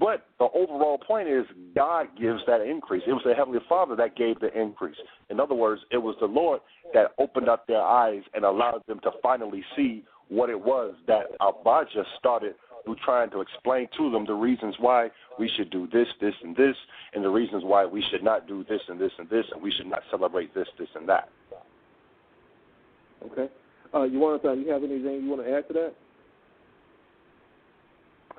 but 0.00 0.26
the 0.38 0.48
overall 0.54 0.98
point 0.98 1.28
is 1.28 1.44
God 1.74 2.08
gives 2.18 2.40
that 2.46 2.62
increase. 2.62 3.02
It 3.06 3.12
was 3.12 3.22
the 3.24 3.34
Heavenly 3.34 3.60
Father 3.68 3.94
that 3.96 4.16
gave 4.16 4.40
the 4.40 4.52
increase. 4.58 4.96
In 5.30 5.38
other 5.38 5.54
words, 5.54 5.82
it 5.90 5.98
was 5.98 6.16
the 6.20 6.26
Lord 6.26 6.60
that 6.94 7.12
opened 7.18 7.48
up 7.48 7.66
their 7.66 7.82
eyes 7.82 8.22
and 8.34 8.44
allowed 8.44 8.82
them 8.86 9.00
to 9.00 9.10
finally 9.22 9.62
see 9.76 10.04
what 10.28 10.48
it 10.48 10.58
was 10.58 10.94
that 11.06 11.26
Abijah 11.40 12.04
started 12.18 12.54
through 12.84 12.96
trying 13.04 13.30
to 13.30 13.40
explain 13.40 13.88
to 13.96 14.10
them 14.10 14.24
the 14.26 14.34
reasons 14.34 14.74
why 14.78 15.08
we 15.38 15.50
should 15.56 15.70
do 15.70 15.86
this, 15.92 16.06
this, 16.20 16.34
and 16.42 16.56
this, 16.56 16.76
and 17.14 17.24
the 17.24 17.28
reasons 17.28 17.62
why 17.64 17.84
we 17.84 18.02
should 18.10 18.22
not 18.22 18.46
do 18.46 18.64
this 18.68 18.80
and 18.88 19.00
this 19.00 19.12
and 19.18 19.28
this, 19.28 19.44
and 19.52 19.62
we 19.62 19.70
should 19.70 19.86
not 19.86 20.02
celebrate 20.10 20.54
this, 20.54 20.68
this, 20.78 20.88
and 20.94 21.08
that. 21.08 21.28
Okay. 23.24 23.48
Uh, 23.94 24.02
you 24.02 24.18
want 24.18 24.42
to? 24.42 24.54
You 24.54 24.70
have 24.70 24.82
anything 24.82 25.24
you 25.24 25.30
want 25.30 25.44
to 25.44 25.50
add 25.50 25.66
to 25.68 25.74
that? 25.74 25.94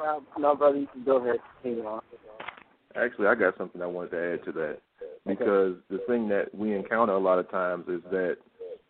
Uh, 0.01 0.19
no, 0.37 0.55
brother, 0.55 0.79
you 0.79 0.87
can 0.91 1.03
go 1.03 1.17
ahead. 1.17 1.39
on. 1.85 2.01
Actually, 2.95 3.27
I 3.27 3.35
got 3.35 3.57
something 3.57 3.81
I 3.81 3.85
wanted 3.85 4.11
to 4.11 4.33
add 4.33 4.45
to 4.45 4.51
that 4.53 4.77
because 5.25 5.73
okay. 5.73 5.81
the 5.89 5.99
thing 6.07 6.27
that 6.29 6.53
we 6.53 6.73
encounter 6.73 7.13
a 7.13 7.19
lot 7.19 7.39
of 7.39 7.49
times 7.49 7.85
is 7.87 8.01
that 8.11 8.37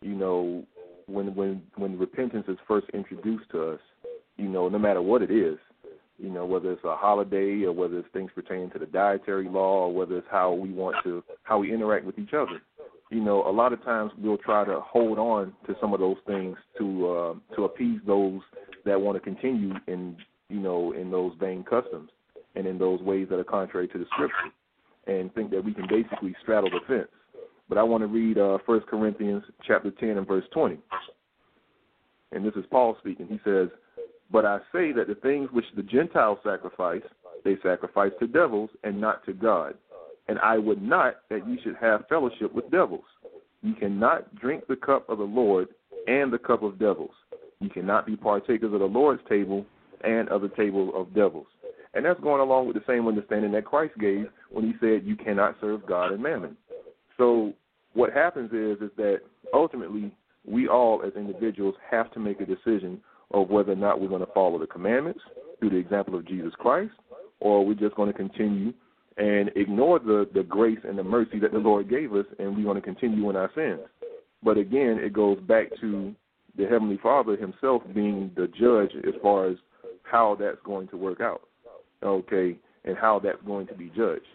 you 0.00 0.14
know 0.14 0.64
when 1.06 1.34
when 1.34 1.62
when 1.76 1.98
repentance 1.98 2.44
is 2.48 2.58
first 2.68 2.86
introduced 2.92 3.50
to 3.50 3.72
us, 3.72 3.80
you 4.36 4.48
know, 4.48 4.68
no 4.68 4.78
matter 4.78 5.02
what 5.02 5.22
it 5.22 5.30
is, 5.30 5.58
you 6.18 6.30
know, 6.30 6.46
whether 6.46 6.72
it's 6.72 6.84
a 6.84 6.96
holiday 6.96 7.62
or 7.64 7.72
whether 7.72 7.98
it's 7.98 8.08
things 8.12 8.30
pertaining 8.34 8.70
to 8.70 8.78
the 8.78 8.86
dietary 8.86 9.48
law 9.48 9.86
or 9.86 9.94
whether 9.94 10.18
it's 10.18 10.26
how 10.30 10.52
we 10.52 10.70
want 10.72 10.96
to 11.04 11.22
how 11.42 11.58
we 11.58 11.72
interact 11.72 12.04
with 12.04 12.18
each 12.18 12.34
other. 12.34 12.60
You 13.10 13.20
know, 13.20 13.48
a 13.48 13.52
lot 13.52 13.72
of 13.72 13.82
times 13.84 14.10
we'll 14.18 14.38
try 14.38 14.64
to 14.64 14.80
hold 14.80 15.18
on 15.18 15.52
to 15.66 15.76
some 15.80 15.94
of 15.94 16.00
those 16.00 16.16
things 16.26 16.56
to 16.78 17.08
uh, 17.08 17.54
to 17.54 17.64
appease 17.64 18.00
those 18.06 18.40
that 18.84 19.00
want 19.00 19.16
to 19.16 19.20
continue 19.20 19.74
in 19.86 20.16
you 20.48 20.60
know 20.60 20.92
in 20.92 21.10
those 21.10 21.32
vain 21.40 21.64
customs 21.64 22.10
and 22.54 22.66
in 22.66 22.78
those 22.78 23.00
ways 23.02 23.28
that 23.30 23.38
are 23.38 23.44
contrary 23.44 23.88
to 23.88 23.98
the 23.98 24.06
scripture, 24.12 24.52
and 25.06 25.32
think 25.34 25.50
that 25.50 25.64
we 25.64 25.74
can 25.74 25.86
basically 25.88 26.34
straddle 26.42 26.70
the 26.70 26.80
fence. 26.86 27.08
But 27.68 27.78
I 27.78 27.82
want 27.82 28.02
to 28.02 28.06
read 28.06 28.38
uh, 28.38 28.58
1 28.64 28.80
Corinthians 28.82 29.42
chapter 29.66 29.90
10 29.90 30.10
and 30.10 30.26
verse 30.26 30.44
20. 30.52 30.78
And 32.32 32.44
this 32.44 32.54
is 32.54 32.64
Paul 32.70 32.96
speaking. 33.00 33.26
He 33.28 33.40
says, 33.44 33.68
But 34.30 34.44
I 34.44 34.58
say 34.72 34.92
that 34.92 35.06
the 35.08 35.16
things 35.16 35.48
which 35.52 35.64
the 35.76 35.82
Gentiles 35.82 36.38
sacrifice, 36.44 37.02
they 37.44 37.56
sacrifice 37.62 38.12
to 38.20 38.26
devils 38.26 38.70
and 38.84 39.00
not 39.00 39.24
to 39.26 39.32
God. 39.32 39.74
And 40.28 40.38
I 40.40 40.58
would 40.58 40.82
not 40.82 41.16
that 41.30 41.46
you 41.46 41.58
should 41.62 41.76
have 41.76 42.08
fellowship 42.08 42.52
with 42.52 42.70
devils. 42.70 43.04
You 43.62 43.74
cannot 43.74 44.34
drink 44.36 44.64
the 44.68 44.76
cup 44.76 45.08
of 45.08 45.18
the 45.18 45.24
Lord 45.24 45.68
and 46.06 46.32
the 46.32 46.38
cup 46.38 46.62
of 46.62 46.78
devils. 46.78 47.14
You 47.60 47.70
cannot 47.70 48.06
be 48.06 48.16
partakers 48.16 48.72
of 48.72 48.80
the 48.80 48.86
Lord's 48.86 49.22
table 49.28 49.64
and 50.04 50.28
of 50.28 50.42
the 50.42 50.48
table 50.50 50.92
of 50.94 51.14
devils. 51.14 51.46
And 51.94 52.04
that's 52.04 52.20
going 52.20 52.40
along 52.40 52.66
with 52.66 52.76
the 52.76 52.82
same 52.86 53.06
understanding 53.08 53.52
that 53.52 53.64
Christ 53.64 53.94
gave 53.98 54.26
when 54.50 54.64
he 54.64 54.74
said 54.80 55.06
you 55.06 55.16
cannot 55.16 55.56
serve 55.60 55.86
God 55.86 56.12
and 56.12 56.22
mammon. 56.22 56.56
So 57.16 57.54
what 57.94 58.12
happens 58.12 58.52
is 58.52 58.82
is 58.82 58.90
that 58.96 59.20
ultimately 59.54 60.12
we 60.46 60.68
all 60.68 61.02
as 61.04 61.12
individuals 61.16 61.74
have 61.90 62.10
to 62.12 62.20
make 62.20 62.40
a 62.40 62.46
decision 62.46 63.00
of 63.32 63.48
whether 63.48 63.72
or 63.72 63.76
not 63.76 64.00
we're 64.00 64.08
going 64.08 64.24
to 64.24 64.32
follow 64.32 64.58
the 64.58 64.66
commandments 64.66 65.20
through 65.58 65.70
the 65.70 65.76
example 65.76 66.14
of 66.14 66.26
Jesus 66.26 66.52
Christ, 66.58 66.92
or 67.40 67.64
we're 67.64 67.74
just 67.74 67.96
going 67.96 68.12
to 68.12 68.16
continue 68.16 68.72
and 69.16 69.50
ignore 69.56 69.98
the, 69.98 70.28
the 70.34 70.42
grace 70.42 70.78
and 70.86 70.98
the 70.98 71.02
mercy 71.02 71.38
that 71.38 71.52
the 71.52 71.58
Lord 71.58 71.88
gave 71.88 72.12
us, 72.12 72.26
and 72.38 72.54
we're 72.54 72.64
going 72.64 72.76
to 72.76 72.82
continue 72.82 73.30
in 73.30 73.36
our 73.36 73.50
sins. 73.54 73.80
But 74.42 74.58
again, 74.58 74.98
it 75.00 75.12
goes 75.12 75.40
back 75.40 75.68
to 75.80 76.14
the 76.56 76.66
Heavenly 76.66 76.98
Father 77.02 77.36
Himself 77.36 77.82
being 77.94 78.30
the 78.36 78.48
judge 78.48 78.92
as 79.06 79.14
far 79.22 79.48
as 79.48 79.56
how 80.10 80.36
that's 80.38 80.58
going 80.64 80.88
to 80.88 80.96
work 80.96 81.20
out, 81.20 81.42
okay, 82.02 82.56
and 82.84 82.96
how 82.96 83.18
that's 83.18 83.42
going 83.46 83.66
to 83.68 83.74
be 83.74 83.90
judged. 83.96 84.26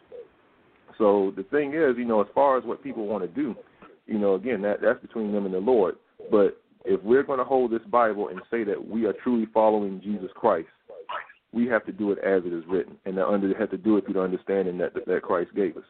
So 0.98 1.34
the 1.36 1.44
thing 1.44 1.74
is, 1.74 1.96
you 1.98 2.06
know, 2.06 2.22
as 2.22 2.28
far 2.36 2.58
as 2.58 2.64
what 2.64 2.84
people 2.84 3.08
want 3.08 3.24
to 3.24 3.28
do, 3.28 3.56
you 4.06 4.20
know, 4.20 4.36
again, 4.36 4.62
that 4.64 4.82
that's 4.82 5.02
between 5.02 5.32
them 5.32 5.46
and 5.46 5.54
the 5.54 5.60
Lord. 5.60 5.96
But 6.30 6.62
if 6.86 7.02
we're 7.04 7.24
going 7.24 7.40
to 7.40 7.46
hold 7.46 7.72
this 7.72 7.82
Bible 7.90 8.28
and 8.30 8.42
say 8.52 8.64
that 8.64 8.88
we 8.88 9.06
are 9.06 9.14
truly 9.24 9.48
following 9.54 10.02
Jesus 10.04 10.30
Christ, 10.36 10.68
we 11.54 11.68
have 11.68 11.86
to 11.86 11.92
do 11.92 12.12
it 12.12 12.20
as 12.20 12.44
it 12.46 12.54
is 12.54 12.64
written, 12.68 12.98
and 13.06 13.20
under 13.20 13.58
have 13.58 13.72
to 13.72 13.78
do 13.78 13.98
it 13.98 14.06
through 14.06 14.16
the 14.16 14.22
understanding 14.22 14.78
that 14.78 14.94
that 15.06 15.22
Christ 15.22 15.52
gave 15.56 15.78
us. 15.78 15.84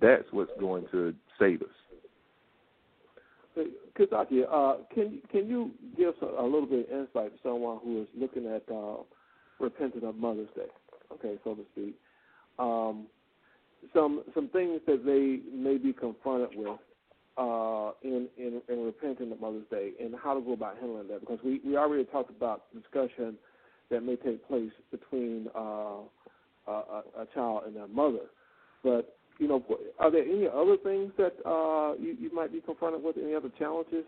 That's 0.00 0.24
what's 0.30 0.50
going 0.60 0.86
to 0.92 1.14
save 1.38 1.62
us. 1.62 1.68
Kizaki, 3.98 4.42
uh, 4.50 4.82
can 4.92 5.20
can 5.30 5.48
you 5.48 5.70
give 5.96 6.14
a, 6.22 6.42
a 6.42 6.44
little 6.44 6.66
bit 6.66 6.90
of 6.90 7.00
insight 7.00 7.32
to 7.32 7.38
someone 7.42 7.78
who 7.82 8.02
is 8.02 8.08
looking 8.18 8.46
at 8.46 8.62
uh, 8.72 8.96
repenting 9.58 10.04
of 10.04 10.16
Mother's 10.16 10.48
Day, 10.54 10.68
okay, 11.12 11.36
so 11.44 11.54
to 11.54 11.62
speak? 11.72 11.94
Um, 12.58 13.06
some 13.94 14.22
some 14.34 14.48
things 14.48 14.80
that 14.86 15.04
they 15.04 15.40
may 15.56 15.76
be 15.76 15.92
confronted 15.92 16.58
with 16.58 16.78
uh, 17.36 17.92
in, 18.02 18.28
in 18.38 18.62
in 18.68 18.84
repenting 18.84 19.32
of 19.32 19.40
Mother's 19.40 19.68
Day 19.70 19.92
and 20.00 20.14
how 20.22 20.34
to 20.34 20.40
go 20.40 20.52
about 20.52 20.78
handling 20.78 21.08
that 21.08 21.20
because 21.20 21.38
we 21.44 21.60
we 21.64 21.76
already 21.76 22.04
talked 22.04 22.30
about 22.30 22.64
discussion 22.74 23.36
that 23.90 24.02
may 24.02 24.16
take 24.16 24.46
place 24.48 24.72
between 24.90 25.48
uh, 25.54 26.00
a, 26.66 27.02
a 27.20 27.26
child 27.34 27.62
and 27.66 27.76
their 27.76 27.86
mother, 27.86 28.26
but 28.82 29.16
you 29.38 29.48
know, 29.48 29.62
are 29.98 30.10
there 30.10 30.22
any 30.22 30.46
other 30.48 30.76
things 30.78 31.12
that 31.18 31.34
uh, 31.46 31.94
you, 32.00 32.16
you 32.18 32.34
might 32.34 32.52
be 32.52 32.60
confronted 32.60 33.02
with? 33.02 33.16
Any 33.22 33.34
other 33.34 33.50
challenges 33.58 34.04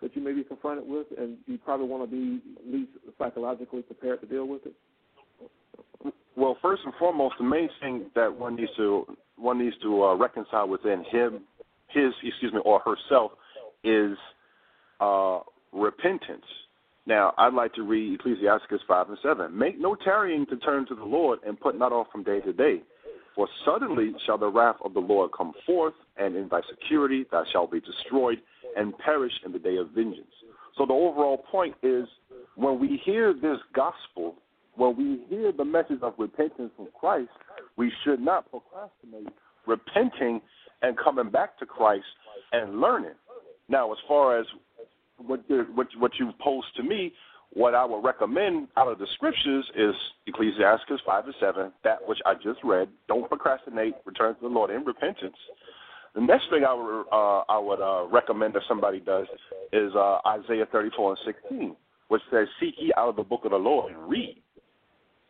that 0.00 0.16
you 0.16 0.22
may 0.22 0.32
be 0.32 0.42
confronted 0.42 0.86
with, 0.88 1.06
and 1.16 1.38
you 1.46 1.58
probably 1.58 1.86
want 1.86 2.10
to 2.10 2.16
be 2.16 2.42
at 2.58 2.72
least 2.72 2.90
psychologically 3.18 3.82
prepared 3.82 4.20
to 4.20 4.26
deal 4.26 4.46
with 4.46 4.66
it? 4.66 4.74
Well, 6.36 6.56
first 6.62 6.82
and 6.84 6.94
foremost, 6.98 7.34
the 7.38 7.44
main 7.44 7.68
thing 7.80 8.06
that 8.14 8.34
one 8.34 8.56
needs 8.56 8.72
to 8.76 9.06
one 9.36 9.58
needs 9.58 9.76
to 9.82 10.04
uh, 10.04 10.14
reconcile 10.14 10.68
within 10.68 11.04
him, 11.04 11.40
his 11.88 12.12
excuse 12.22 12.52
me, 12.52 12.60
or 12.64 12.80
herself, 12.80 13.32
is 13.84 14.16
uh, 15.00 15.40
repentance. 15.72 16.44
Now, 17.04 17.34
I'd 17.36 17.54
like 17.54 17.74
to 17.74 17.82
read 17.82 18.14
Ecclesiasticus 18.20 18.80
five 18.86 19.08
and 19.08 19.18
seven. 19.22 19.56
Make 19.58 19.80
no 19.80 19.96
tarrying 19.96 20.46
to 20.46 20.56
turn 20.56 20.86
to 20.86 20.94
the 20.94 21.04
Lord, 21.04 21.40
and 21.46 21.58
put 21.58 21.76
not 21.78 21.92
off 21.92 22.06
from 22.12 22.22
day 22.22 22.40
to 22.40 22.52
day. 22.52 22.82
For 23.34 23.48
suddenly 23.64 24.12
shall 24.26 24.38
the 24.38 24.48
wrath 24.48 24.76
of 24.84 24.94
the 24.94 25.00
Lord 25.00 25.30
come 25.36 25.52
forth, 25.66 25.94
and 26.16 26.36
in 26.36 26.48
thy 26.48 26.60
security 26.70 27.24
thou 27.30 27.44
shalt 27.50 27.72
be 27.72 27.80
destroyed, 27.80 28.40
and 28.76 28.96
perish 28.98 29.32
in 29.44 29.52
the 29.52 29.58
day 29.58 29.76
of 29.76 29.90
vengeance. 29.90 30.32
So 30.76 30.86
the 30.86 30.92
overall 30.92 31.38
point 31.38 31.74
is, 31.82 32.06
when 32.54 32.78
we 32.78 33.00
hear 33.04 33.32
this 33.32 33.58
gospel 33.74 34.36
when 34.76 34.96
we 34.96 35.24
hear 35.28 35.52
the 35.52 35.64
message 35.64 35.98
of 36.02 36.14
repentance 36.18 36.70
from 36.76 36.88
Christ, 36.98 37.30
we 37.76 37.92
should 38.04 38.20
not 38.20 38.50
procrastinate 38.50 39.32
repenting 39.66 40.40
and 40.82 40.96
coming 40.98 41.30
back 41.30 41.58
to 41.58 41.66
Christ 41.66 42.04
and 42.52 42.80
learning. 42.80 43.14
Now, 43.68 43.92
as 43.92 43.98
far 44.08 44.38
as 44.38 44.46
what 45.18 45.40
what 45.74 45.86
what 45.98 46.12
you 46.18 46.32
posed 46.40 46.74
to 46.76 46.82
me, 46.82 47.12
what 47.52 47.74
I 47.74 47.84
would 47.84 48.02
recommend 48.02 48.68
out 48.76 48.88
of 48.88 48.98
the 48.98 49.06
scriptures 49.14 49.64
is 49.76 49.94
Ecclesiasticus 50.26 51.00
five 51.06 51.26
and 51.26 51.34
seven, 51.38 51.72
that 51.84 51.98
which 52.06 52.18
I 52.26 52.34
just 52.34 52.58
read. 52.64 52.88
Don't 53.08 53.28
procrastinate, 53.28 53.94
return 54.04 54.34
to 54.34 54.40
the 54.40 54.48
Lord 54.48 54.70
in 54.70 54.84
repentance. 54.84 55.36
The 56.14 56.20
next 56.20 56.50
thing 56.50 56.64
I 56.64 56.74
would 56.74 57.04
uh, 57.12 57.44
I 57.48 57.58
would 57.58 57.80
uh, 57.80 58.06
recommend 58.08 58.54
that 58.54 58.62
somebody 58.68 59.00
does 59.00 59.26
is 59.72 59.92
uh, 59.94 60.18
Isaiah 60.26 60.66
thirty 60.70 60.90
four 60.96 61.10
and 61.10 61.18
sixteen, 61.24 61.76
which 62.08 62.22
says, 62.30 62.48
"Seek 62.58 62.74
ye 62.78 62.92
out 62.96 63.10
of 63.10 63.16
the 63.16 63.22
book 63.22 63.44
of 63.44 63.52
the 63.52 63.56
Lord 63.56 63.92
and 63.92 64.08
read." 64.08 64.41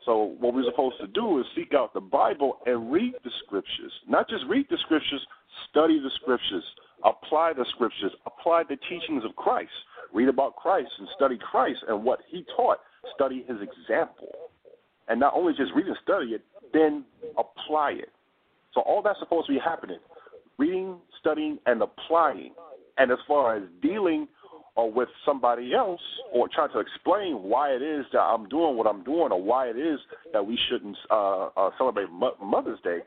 So 0.04 0.34
what 0.40 0.54
we're 0.54 0.64
supposed 0.64 0.96
to 1.00 1.06
do 1.06 1.38
is 1.38 1.46
seek 1.54 1.74
out 1.74 1.94
the 1.94 2.00
Bible 2.00 2.58
and 2.66 2.92
read 2.92 3.14
the 3.22 3.30
scriptures. 3.44 3.92
Not 4.08 4.28
just 4.28 4.44
read 4.48 4.66
the 4.68 4.78
scriptures, 4.78 5.24
study 5.70 6.00
the 6.00 6.10
scriptures, 6.20 6.64
apply 7.04 7.52
the 7.56 7.64
scriptures, 7.74 8.12
apply 8.26 8.64
the 8.68 8.76
teachings 8.88 9.24
of 9.24 9.36
Christ. 9.36 9.70
Read 10.12 10.28
about 10.28 10.56
Christ 10.56 10.90
and 10.98 11.08
study 11.16 11.38
Christ 11.38 11.78
and 11.88 12.04
what 12.04 12.20
he 12.28 12.44
taught. 12.56 12.78
Study 13.14 13.44
his 13.48 13.58
example. 13.60 14.28
And 15.08 15.20
not 15.20 15.34
only 15.34 15.52
just 15.52 15.72
read 15.74 15.86
and 15.86 15.96
study 16.02 16.30
it, 16.30 16.42
then 16.72 17.04
apply 17.38 17.92
it. 17.92 18.10
So 18.74 18.80
all 18.80 19.02
that's 19.02 19.18
supposed 19.20 19.46
to 19.46 19.52
be 19.52 19.58
happening. 19.58 19.98
Reading, 20.58 20.96
studying, 21.20 21.58
and 21.66 21.82
applying. 21.82 22.52
And 22.98 23.10
as 23.10 23.18
far 23.26 23.56
as 23.56 23.62
dealing 23.82 24.28
or 24.74 24.90
with 24.90 25.08
somebody 25.24 25.74
else 25.74 26.00
or 26.32 26.48
trying 26.48 26.70
to 26.72 26.80
explain 26.80 27.42
why 27.42 27.70
it 27.70 27.82
is 27.82 28.06
that 28.12 28.20
I'm 28.20 28.48
doing 28.48 28.76
what 28.76 28.86
I'm 28.86 29.04
doing 29.04 29.30
or 29.30 29.42
why 29.42 29.68
it 29.68 29.76
is 29.76 29.98
that 30.32 30.44
we 30.44 30.58
shouldn't 30.68 30.96
uh, 31.10 31.48
uh, 31.56 31.70
celebrate 31.76 32.10
Mo- 32.10 32.36
Mother's 32.42 32.80
Day, 32.82 33.00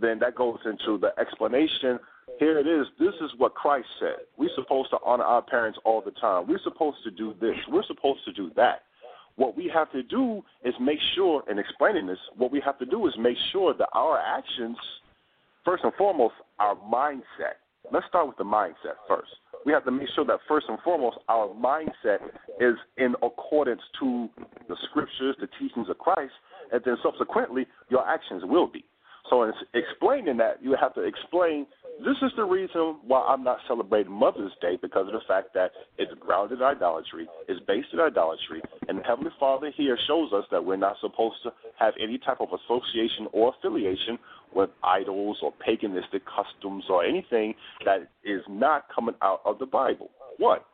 then 0.00 0.18
that 0.18 0.34
goes 0.34 0.58
into 0.64 0.98
the 0.98 1.12
explanation. 1.20 1.98
Here 2.38 2.58
it 2.58 2.66
is. 2.66 2.86
This 2.98 3.14
is 3.20 3.30
what 3.38 3.54
Christ 3.54 3.86
said. 4.00 4.26
We're 4.36 4.50
supposed 4.56 4.90
to 4.90 4.98
honor 5.04 5.24
our 5.24 5.42
parents 5.42 5.78
all 5.84 6.00
the 6.00 6.10
time. 6.12 6.48
We're 6.48 6.62
supposed 6.64 6.98
to 7.04 7.10
do 7.10 7.34
this. 7.40 7.56
We're 7.68 7.86
supposed 7.86 8.24
to 8.24 8.32
do 8.32 8.50
that. 8.56 8.82
What 9.36 9.56
we 9.56 9.70
have 9.72 9.90
to 9.92 10.02
do 10.02 10.42
is 10.64 10.74
make 10.80 10.98
sure, 11.14 11.42
in 11.50 11.58
explaining 11.58 12.06
this, 12.06 12.18
what 12.36 12.50
we 12.50 12.60
have 12.64 12.78
to 12.80 12.86
do 12.86 13.06
is 13.06 13.14
make 13.18 13.36
sure 13.52 13.74
that 13.74 13.88
our 13.94 14.18
actions, 14.18 14.76
first 15.64 15.84
and 15.84 15.92
foremost, 15.94 16.34
our 16.58 16.74
mindset. 16.76 17.62
Let's 17.90 18.06
start 18.08 18.26
with 18.26 18.36
the 18.36 18.44
mindset 18.44 18.96
first 19.08 19.30
we 19.64 19.72
have 19.72 19.84
to 19.84 19.90
make 19.90 20.08
sure 20.14 20.24
that 20.24 20.40
first 20.48 20.66
and 20.68 20.78
foremost 20.84 21.18
our 21.28 21.48
mindset 21.48 22.18
is 22.60 22.74
in 22.96 23.14
accordance 23.22 23.82
to 24.00 24.28
the 24.68 24.76
scriptures, 24.90 25.36
the 25.40 25.48
teachings 25.58 25.88
of 25.88 25.98
Christ, 25.98 26.32
and 26.72 26.80
then 26.84 26.96
subsequently 27.02 27.66
your 27.90 28.06
actions 28.06 28.42
will 28.44 28.66
be. 28.66 28.84
So 29.30 29.44
in 29.44 29.52
explaining 29.74 30.36
that, 30.38 30.62
you 30.62 30.76
have 30.80 30.94
to 30.94 31.02
explain 31.02 31.66
this 32.04 32.16
is 32.22 32.32
the 32.36 32.44
reason 32.44 32.98
why 33.06 33.20
I'm 33.20 33.44
not 33.44 33.58
celebrating 33.68 34.10
Mother's 34.10 34.52
Day 34.60 34.76
because 34.80 35.06
of 35.06 35.12
the 35.12 35.20
fact 35.28 35.54
that 35.54 35.70
it's 35.98 36.12
grounded 36.18 36.58
in 36.58 36.64
idolatry, 36.64 37.28
it's 37.48 37.60
based 37.66 37.88
in 37.92 38.00
idolatry, 38.00 38.60
and 38.88 38.98
the 38.98 39.02
Heavenly 39.02 39.30
Father 39.38 39.70
here 39.76 39.96
shows 40.08 40.32
us 40.32 40.44
that 40.50 40.64
we're 40.64 40.76
not 40.76 40.96
supposed 41.00 41.36
to 41.44 41.52
have 41.78 41.94
any 42.02 42.18
type 42.18 42.40
of 42.40 42.48
association 42.48 43.28
or 43.32 43.54
affiliation 43.56 44.18
with 44.54 44.70
idols 44.82 45.38
or 45.42 45.52
paganistic 45.66 46.20
customs 46.24 46.84
or 46.88 47.04
anything 47.04 47.54
that 47.84 48.08
is 48.24 48.42
not 48.48 48.86
coming 48.94 49.14
out 49.22 49.40
of 49.44 49.58
the 49.58 49.66
Bible. 49.66 50.10
What? 50.38 50.64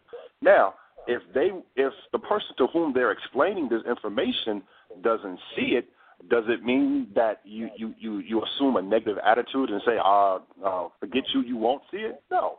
Now, 0.41 0.75
if 1.07 1.23
they 1.35 1.51
if 1.77 1.93
the 2.13 2.19
person 2.19 2.51
to 2.59 2.67
whom 2.69 2.93
they're 2.93 3.13
explaining 3.13 3.69
this 3.69 3.83
information 3.89 4.63
doesn't 5.03 5.39
see 5.57 5.77
it, 5.77 5.89
does 6.31 6.45
it 6.49 6.65
mean 6.65 7.09
that 7.15 7.41
you 7.45 7.71
you 7.77 7.95
you, 7.99 8.19
you 8.19 8.43
assume 8.43 8.77
a 8.77 8.83
negative 8.83 9.19
attitude 9.25 9.71
and 9.71 9.81
say, 9.87 9.97
uh, 10.05 10.39
uh, 10.65 10.89
forget 11.01 11.23
you, 11.35 11.43
you 11.43 11.57
won't 11.57 11.83
see 11.91 11.99
it? 11.99 12.23
No, 12.31 12.59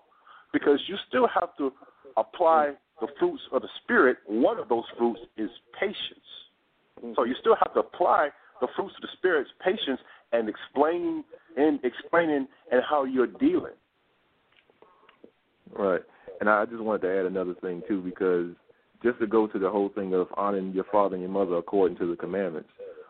because 0.51 0.79
you 0.87 0.95
still 1.07 1.27
have 1.27 1.55
to 1.57 1.71
apply 2.17 2.73
the 3.01 3.07
fruits 3.17 3.41
of 3.51 3.61
the 3.61 3.67
Spirit, 3.83 4.17
one 4.27 4.59
of 4.59 4.67
those 4.67 4.83
fruits 4.97 5.19
is 5.37 5.49
patience. 5.79 7.15
So 7.15 7.23
you 7.23 7.35
still 7.39 7.55
have 7.55 7.73
to 7.75 7.79
apply 7.79 8.29
the 8.59 8.67
fruits 8.75 8.93
of 8.97 9.01
the 9.01 9.07
Spirit's 9.17 9.49
patience 9.63 9.99
and 10.31 10.49
explaining 10.49 11.23
and 11.57 11.79
explaining 11.83 12.47
and 12.71 12.81
how 12.87 13.03
you're 13.03 13.27
dealing. 13.27 13.73
Right. 15.73 16.01
And 16.39 16.49
I 16.49 16.65
just 16.65 16.81
wanted 16.81 17.01
to 17.01 17.19
add 17.19 17.25
another 17.25 17.53
thing 17.61 17.81
too, 17.87 18.01
because 18.01 18.55
just 19.03 19.19
to 19.19 19.27
go 19.27 19.47
to 19.47 19.59
the 19.59 19.69
whole 19.69 19.89
thing 19.89 20.13
of 20.13 20.27
honoring 20.35 20.73
your 20.73 20.85
father 20.91 21.15
and 21.15 21.23
your 21.23 21.31
mother 21.31 21.55
according 21.55 21.97
to 21.97 22.09
the 22.09 22.15
commandments. 22.15 22.69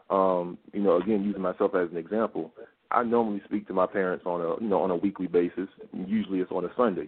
Um, 0.09 0.57
you 0.73 0.81
know, 0.81 0.97
again, 0.97 1.23
using 1.23 1.41
myself 1.41 1.75
as 1.75 1.89
an 1.91 1.97
example, 1.97 2.51
I 2.91 3.03
normally 3.03 3.41
speak 3.45 3.67
to 3.67 3.73
my 3.73 3.85
parents 3.85 4.25
on 4.25 4.41
a 4.41 4.61
you 4.61 4.67
know 4.67 4.81
on 4.81 4.91
a 4.91 4.95
weekly 4.95 5.27
basis. 5.27 5.67
Usually 5.93 6.39
it's 6.39 6.51
on 6.51 6.65
a 6.65 6.69
Sunday, 6.75 7.07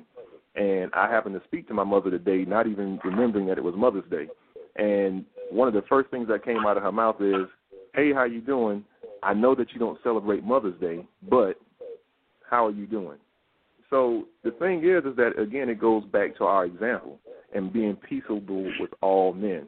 and 0.56 0.92
I 0.94 1.10
happened 1.10 1.40
to 1.40 1.48
speak 1.48 1.68
to 1.70 1.74
my 1.74 1.84
mother 1.84 2.12
today, 2.12 2.46
not 2.48 2.68
even 2.68 3.00
remembering 3.04 3.48
that 3.48 3.58
it 3.58 3.64
was 3.64 3.74
Mother's 3.76 4.10
Day. 4.12 4.28
And 4.76 5.26
one 5.50 5.68
of 5.68 5.74
the 5.74 5.82
first 5.90 6.12
things 6.12 6.28
that 6.28 6.46
came 6.46 6.66
out 6.68 6.78
of 6.78 6.84
her 6.84 6.92
mouth 6.92 7.20
is, 7.20 7.48
"Hey, 7.96 8.14
how 8.14 8.26
you 8.26 8.42
doing? 8.42 8.86
I 9.24 9.34
know 9.34 9.56
that 9.56 9.72
you 9.74 9.80
don't 9.80 10.02
celebrate 10.04 10.44
Mother's 10.44 10.80
Day, 10.80 11.06
but 11.30 11.60
how 12.50 12.66
are 12.66 12.72
you 12.72 12.88
doing?" 12.88 13.18
So 13.90 14.28
the 14.44 14.52
thing 14.52 14.84
is, 14.84 15.04
is 15.06 15.16
that 15.18 15.38
again, 15.38 15.70
it 15.70 15.80
goes 15.80 16.04
back 16.06 16.36
to 16.38 16.46
our 16.46 16.66
example 16.66 17.20
and 17.54 17.74
being 17.74 17.96
peaceable 17.96 18.64
with 18.80 18.92
all 19.02 19.34
men. 19.34 19.68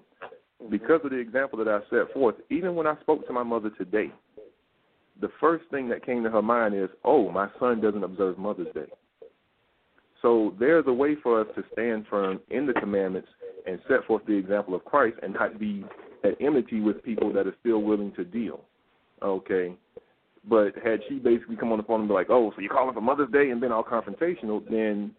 Because 0.69 1.01
of 1.03 1.11
the 1.11 1.17
example 1.17 1.59
that 1.59 1.67
I 1.67 1.81
set 1.89 2.13
forth, 2.13 2.35
even 2.49 2.75
when 2.75 2.87
I 2.87 2.99
spoke 3.01 3.27
to 3.27 3.33
my 3.33 3.43
mother 3.43 3.69
today, 3.71 4.11
the 5.19 5.29
first 5.39 5.65
thing 5.69 5.89
that 5.89 6.05
came 6.05 6.23
to 6.23 6.29
her 6.29 6.41
mind 6.41 6.73
is, 6.73 6.89
oh, 7.03 7.29
my 7.29 7.49
son 7.59 7.81
doesn't 7.81 8.03
observe 8.03 8.37
Mother's 8.37 8.73
Day. 8.73 8.87
So 10.21 10.53
there's 10.57 10.85
a 10.87 10.93
way 10.93 11.15
for 11.21 11.41
us 11.41 11.47
to 11.55 11.63
stand 11.73 12.05
firm 12.09 12.39
in 12.49 12.65
the 12.65 12.73
commandments 12.73 13.27
and 13.67 13.79
set 13.89 14.05
forth 14.05 14.25
the 14.25 14.33
example 14.33 14.73
of 14.73 14.85
Christ 14.85 15.17
and 15.21 15.33
not 15.33 15.59
be 15.59 15.85
at 16.23 16.39
enmity 16.39 16.79
with 16.79 17.03
people 17.03 17.31
that 17.33 17.45
are 17.45 17.55
still 17.59 17.81
willing 17.81 18.13
to 18.13 18.23
deal. 18.23 18.61
Okay. 19.23 19.73
But 20.49 20.75
had 20.83 20.99
she 21.07 21.19
basically 21.19 21.55
come 21.55 21.71
on 21.71 21.77
the 21.77 21.83
phone 21.83 22.01
and 22.01 22.09
be 22.09 22.13
like, 22.13 22.29
"Oh, 22.29 22.51
so 22.51 22.61
you're 22.61 22.73
calling 22.73 22.93
for 22.93 23.01
Mother's 23.01 23.31
Day," 23.31 23.49
and 23.49 23.61
been 23.61 23.71
all 23.71 23.83
confrontational, 23.83 24.67
then 24.69 25.15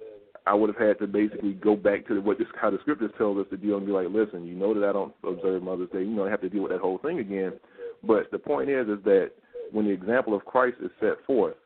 I 0.47 0.53
would 0.53 0.69
have 0.69 0.87
had 0.87 0.99
to 0.99 1.07
basically 1.07 1.55
go 1.55 1.75
back 1.75 2.07
to 2.09 2.21
what 2.21 2.39
this 2.39 2.47
how 2.61 2.71
the 2.71 2.79
scriptures 2.81 3.11
tells 3.17 3.39
us 3.39 3.47
to 3.51 3.57
deal 3.57 3.79
and 3.79 3.87
be 3.87 3.93
like, 3.93 4.09
"Listen, 4.11 4.47
you 4.47 4.55
know 4.55 4.75
that 4.75 4.87
I 4.87 4.93
don't 4.93 5.15
observe 5.25 5.63
Mother's 5.63 5.89
Day. 5.91 6.01
You 6.01 6.15
know 6.15 6.27
I 6.27 6.31
have 6.31 6.43
to 6.43 6.51
deal 6.51 6.63
with 6.63 6.73
that 6.73 6.81
whole 6.83 6.99
thing 6.99 7.21
again." 7.21 7.55
But 8.03 8.31
the 8.31 8.39
point 8.39 8.69
is, 8.69 8.87
is 8.89 9.03
that 9.05 9.31
when 9.73 9.87
the 9.87 9.93
example 9.93 10.35
of 10.35 10.45
Christ 10.45 10.77
is 10.83 10.91
set 11.01 11.25
forth, 11.25 11.57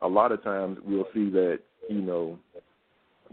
a 0.00 0.08
lot 0.08 0.30
of 0.30 0.42
times 0.44 0.78
we'll 0.84 1.08
see 1.12 1.28
that 1.30 1.58
you 1.88 2.00
know 2.00 2.38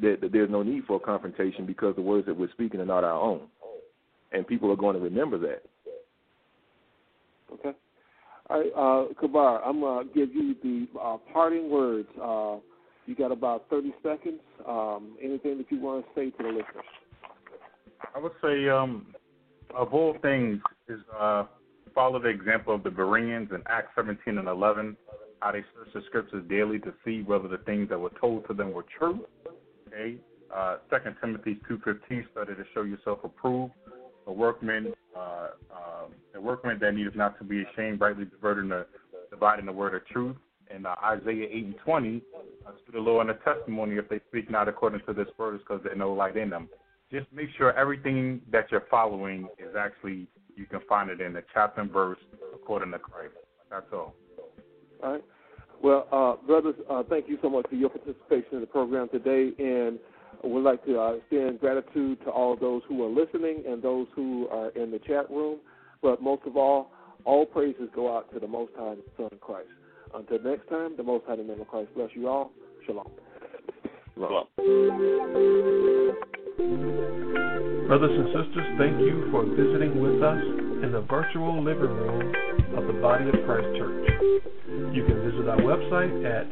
that, 0.02 0.20
that 0.22 0.32
there's 0.32 0.50
no 0.50 0.64
need 0.64 0.86
for 0.86 0.96
a 0.96 1.00
confrontation 1.00 1.68
because 1.68 1.96
the 1.96 2.02
words 2.02 2.26
that 2.26 2.36
we're 2.36 2.52
speaking 2.52 2.80
are 2.80 2.86
not 2.86 3.04
our 3.04 3.22
own, 3.22 3.42
and 4.32 4.48
people 4.48 4.72
are 4.72 4.76
going 4.76 4.96
to 4.96 5.02
remember 5.02 5.38
that. 5.38 5.62
Okay. 7.54 7.78
All 8.48 8.60
right, 8.60 8.72
uh, 8.76 9.14
Kabar, 9.20 9.64
I'm 9.64 9.80
going 9.80 10.08
to 10.08 10.14
give 10.14 10.36
you 10.36 10.56
the 10.62 11.00
uh, 11.00 11.18
parting 11.34 11.70
words. 11.70 12.08
Uh, 12.22 12.58
you 13.08 13.16
got 13.16 13.32
about 13.32 13.66
30 13.70 13.94
seconds. 14.04 14.40
Um, 14.68 15.18
anything 15.22 15.58
that 15.58 15.66
you 15.72 15.80
want 15.80 16.06
to 16.06 16.12
say 16.16 16.30
to 16.30 16.44
the 16.44 16.50
listeners? 16.50 16.86
I 18.16 18.20
would 18.20 18.34
say, 18.44 18.70
um, 18.70 19.08
of 19.76 19.94
all 19.94 20.16
things, 20.22 20.60
is 20.88 21.00
uh, 21.20 21.46
follow 21.96 22.22
the 22.22 22.30
example 22.30 22.76
of 22.76 22.84
the 22.84 22.92
Bereans 22.92 23.50
in 23.52 23.64
Acts 23.68 23.92
17 23.96 24.38
and 24.38 24.48
11, 24.48 24.96
how 25.40 25.52
they 25.52 25.64
searched 25.76 25.94
the 25.96 26.02
scriptures 26.08 26.44
daily 26.48 26.78
to 26.80 26.94
see 27.04 27.24
whether 27.24 27.48
the 27.48 27.60
things 27.60 27.90
that 27.90 28.00
were 28.00 28.12
told 28.22 28.48
to 28.48 28.54
them 28.54 28.72
were 28.72 28.86
true. 28.98 29.26
Okay. 29.88 30.18
Uh, 30.56 30.78
2 30.92 30.98
Timothy 31.20 31.60
2.15, 31.70 32.32
study 32.32 32.54
to 32.54 32.64
show 32.74 32.84
yourself 32.84 33.20
approved, 33.24 33.74
a 34.28 34.32
workman, 34.32 34.94
uh, 35.16 35.20
uh, 35.20 36.06
a 36.36 36.42
workman 36.42 36.80
that 36.80 36.94
needs 36.94 37.16
not 37.16 37.38
to 37.38 37.44
be 37.44 37.64
ashamed, 37.64 38.02
rightly 38.02 38.26
dividing 38.26 38.70
the, 38.70 38.86
dividing 39.30 39.66
the 39.66 39.72
word 39.72 39.96
of 39.96 40.06
truth. 40.08 40.36
And 40.74 40.88
uh, 40.88 40.96
Isaiah 41.04 41.48
8 41.52 41.66
and 41.66 41.76
20, 41.84 42.22
uh, 42.68 42.72
the 42.92 43.00
Lord 43.00 43.28
and 43.28 43.38
the 43.38 43.44
testimony, 43.44 43.98
if 43.98 44.10
they 44.10 44.20
speak 44.30 44.50
not 44.50 44.68
according 44.68 45.02
to 45.06 45.14
this 45.14 45.28
is 45.28 45.34
because 45.38 45.82
there's 45.84 45.98
no 45.98 46.12
light 46.14 46.38
in 46.38 46.50
them. 46.50 46.70
Just 47.12 47.28
make 47.32 47.50
sure 47.58 47.72
everything 47.78 48.42
that 48.52 48.66
you're 48.72 48.86
following 48.90 49.48
is 49.60 49.76
actually, 49.78 50.28
you 50.56 50.66
can 50.66 50.80
find 50.90 51.10
it 51.10 51.22
in 51.22 51.34
the 51.34 51.44
chapter 51.54 51.82
and 51.82 51.92
verse 51.92 52.18
according 52.54 52.92
to 52.92 53.00
Christ. 53.00 53.36
That's 53.70 53.86
all. 53.94 54.16
All 55.04 55.14
right. 55.14 55.24
Well, 55.84 56.08
uh, 56.12 56.46
brothers, 56.48 56.76
uh, 56.90 57.04
thank 57.08 57.30
you 57.30 57.38
so 57.42 57.50
much 57.50 57.68
for 57.70 57.76
your 57.76 57.90
participation 57.90 58.54
in 58.54 58.62
the 58.62 58.68
program 58.68 59.08
today. 59.10 59.52
And 59.60 60.00
we'd 60.44 60.62
like 60.62 60.84
to 60.86 61.00
uh, 61.00 61.12
extend 61.14 61.60
gratitude 61.60 62.20
to 62.26 62.30
all 62.30 62.56
those 62.56 62.82
who 62.88 63.04
are 63.04 63.10
listening 63.10 63.64
and 63.68 63.82
those 63.82 64.08
who 64.16 64.48
are 64.50 64.70
in 64.70 64.92
the 64.92 65.00
chat 65.00 65.30
room. 65.30 65.60
But 66.02 66.22
most 66.22 66.44
of 66.46 66.58
all, 66.58 66.92
all 67.26 67.46
praises 67.46 67.90
go 67.96 68.16
out 68.16 68.32
to 68.34 68.40
the 68.40 68.48
Most 68.48 68.72
High 68.78 68.96
Son 69.18 69.30
Christ. 69.42 69.70
Until 70.14 70.40
next 70.44 70.70
time, 70.70 70.96
the 70.96 71.04
Most 71.04 71.26
High 71.28 71.34
in 71.34 71.48
the 71.48 71.54
name 71.54 71.62
of 71.62 71.68
Christ 71.68 71.90
bless 71.96 72.10
you 72.14 72.28
all. 72.28 72.52
Shalom. 72.86 73.10
Shalom. 74.16 74.48
Brothers 77.88 78.12
and 78.18 78.28
sisters, 78.28 78.66
thank 78.78 79.00
you 79.00 79.28
for 79.32 79.46
visiting 79.46 80.02
with 80.02 80.24
us 80.24 80.42
in 80.84 80.92
the 80.92 81.02
virtual 81.02 81.64
living 81.64 81.90
room 81.90 82.34
of 82.78 82.88
the 82.88 82.94
Body 83.02 83.28
of 83.28 83.36
Christ 83.46 83.68
Church. 83.78 84.10
You 84.94 85.06
can 85.06 85.22
visit 85.24 85.48
our 85.50 85.58
website 85.58 86.26
at 86.26 86.48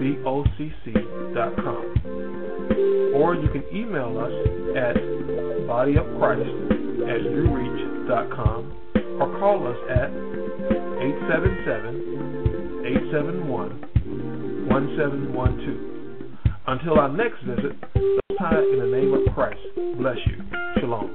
thebocc.com. 0.00 1.11
Or 3.14 3.34
you 3.34 3.48
can 3.50 3.64
email 3.74 4.18
us 4.18 4.32
at 4.76 4.96
bodyofchrist 5.66 6.70
at 7.08 7.20
ureach.com 7.20 8.60
or 9.20 9.38
call 9.38 9.66
us 9.66 9.78
at 9.90 10.10
877 11.00 12.84
871 12.86 14.68
1712. 14.68 15.92
Until 16.66 16.98
our 16.98 17.08
next 17.08 17.42
visit, 17.44 17.76
High 18.38 18.62
in 18.72 18.78
the 18.78 18.86
name 18.86 19.14
of 19.14 19.34
Christ 19.34 19.60
bless 19.98 20.18
you. 20.26 20.36
Shalom. 20.80 21.08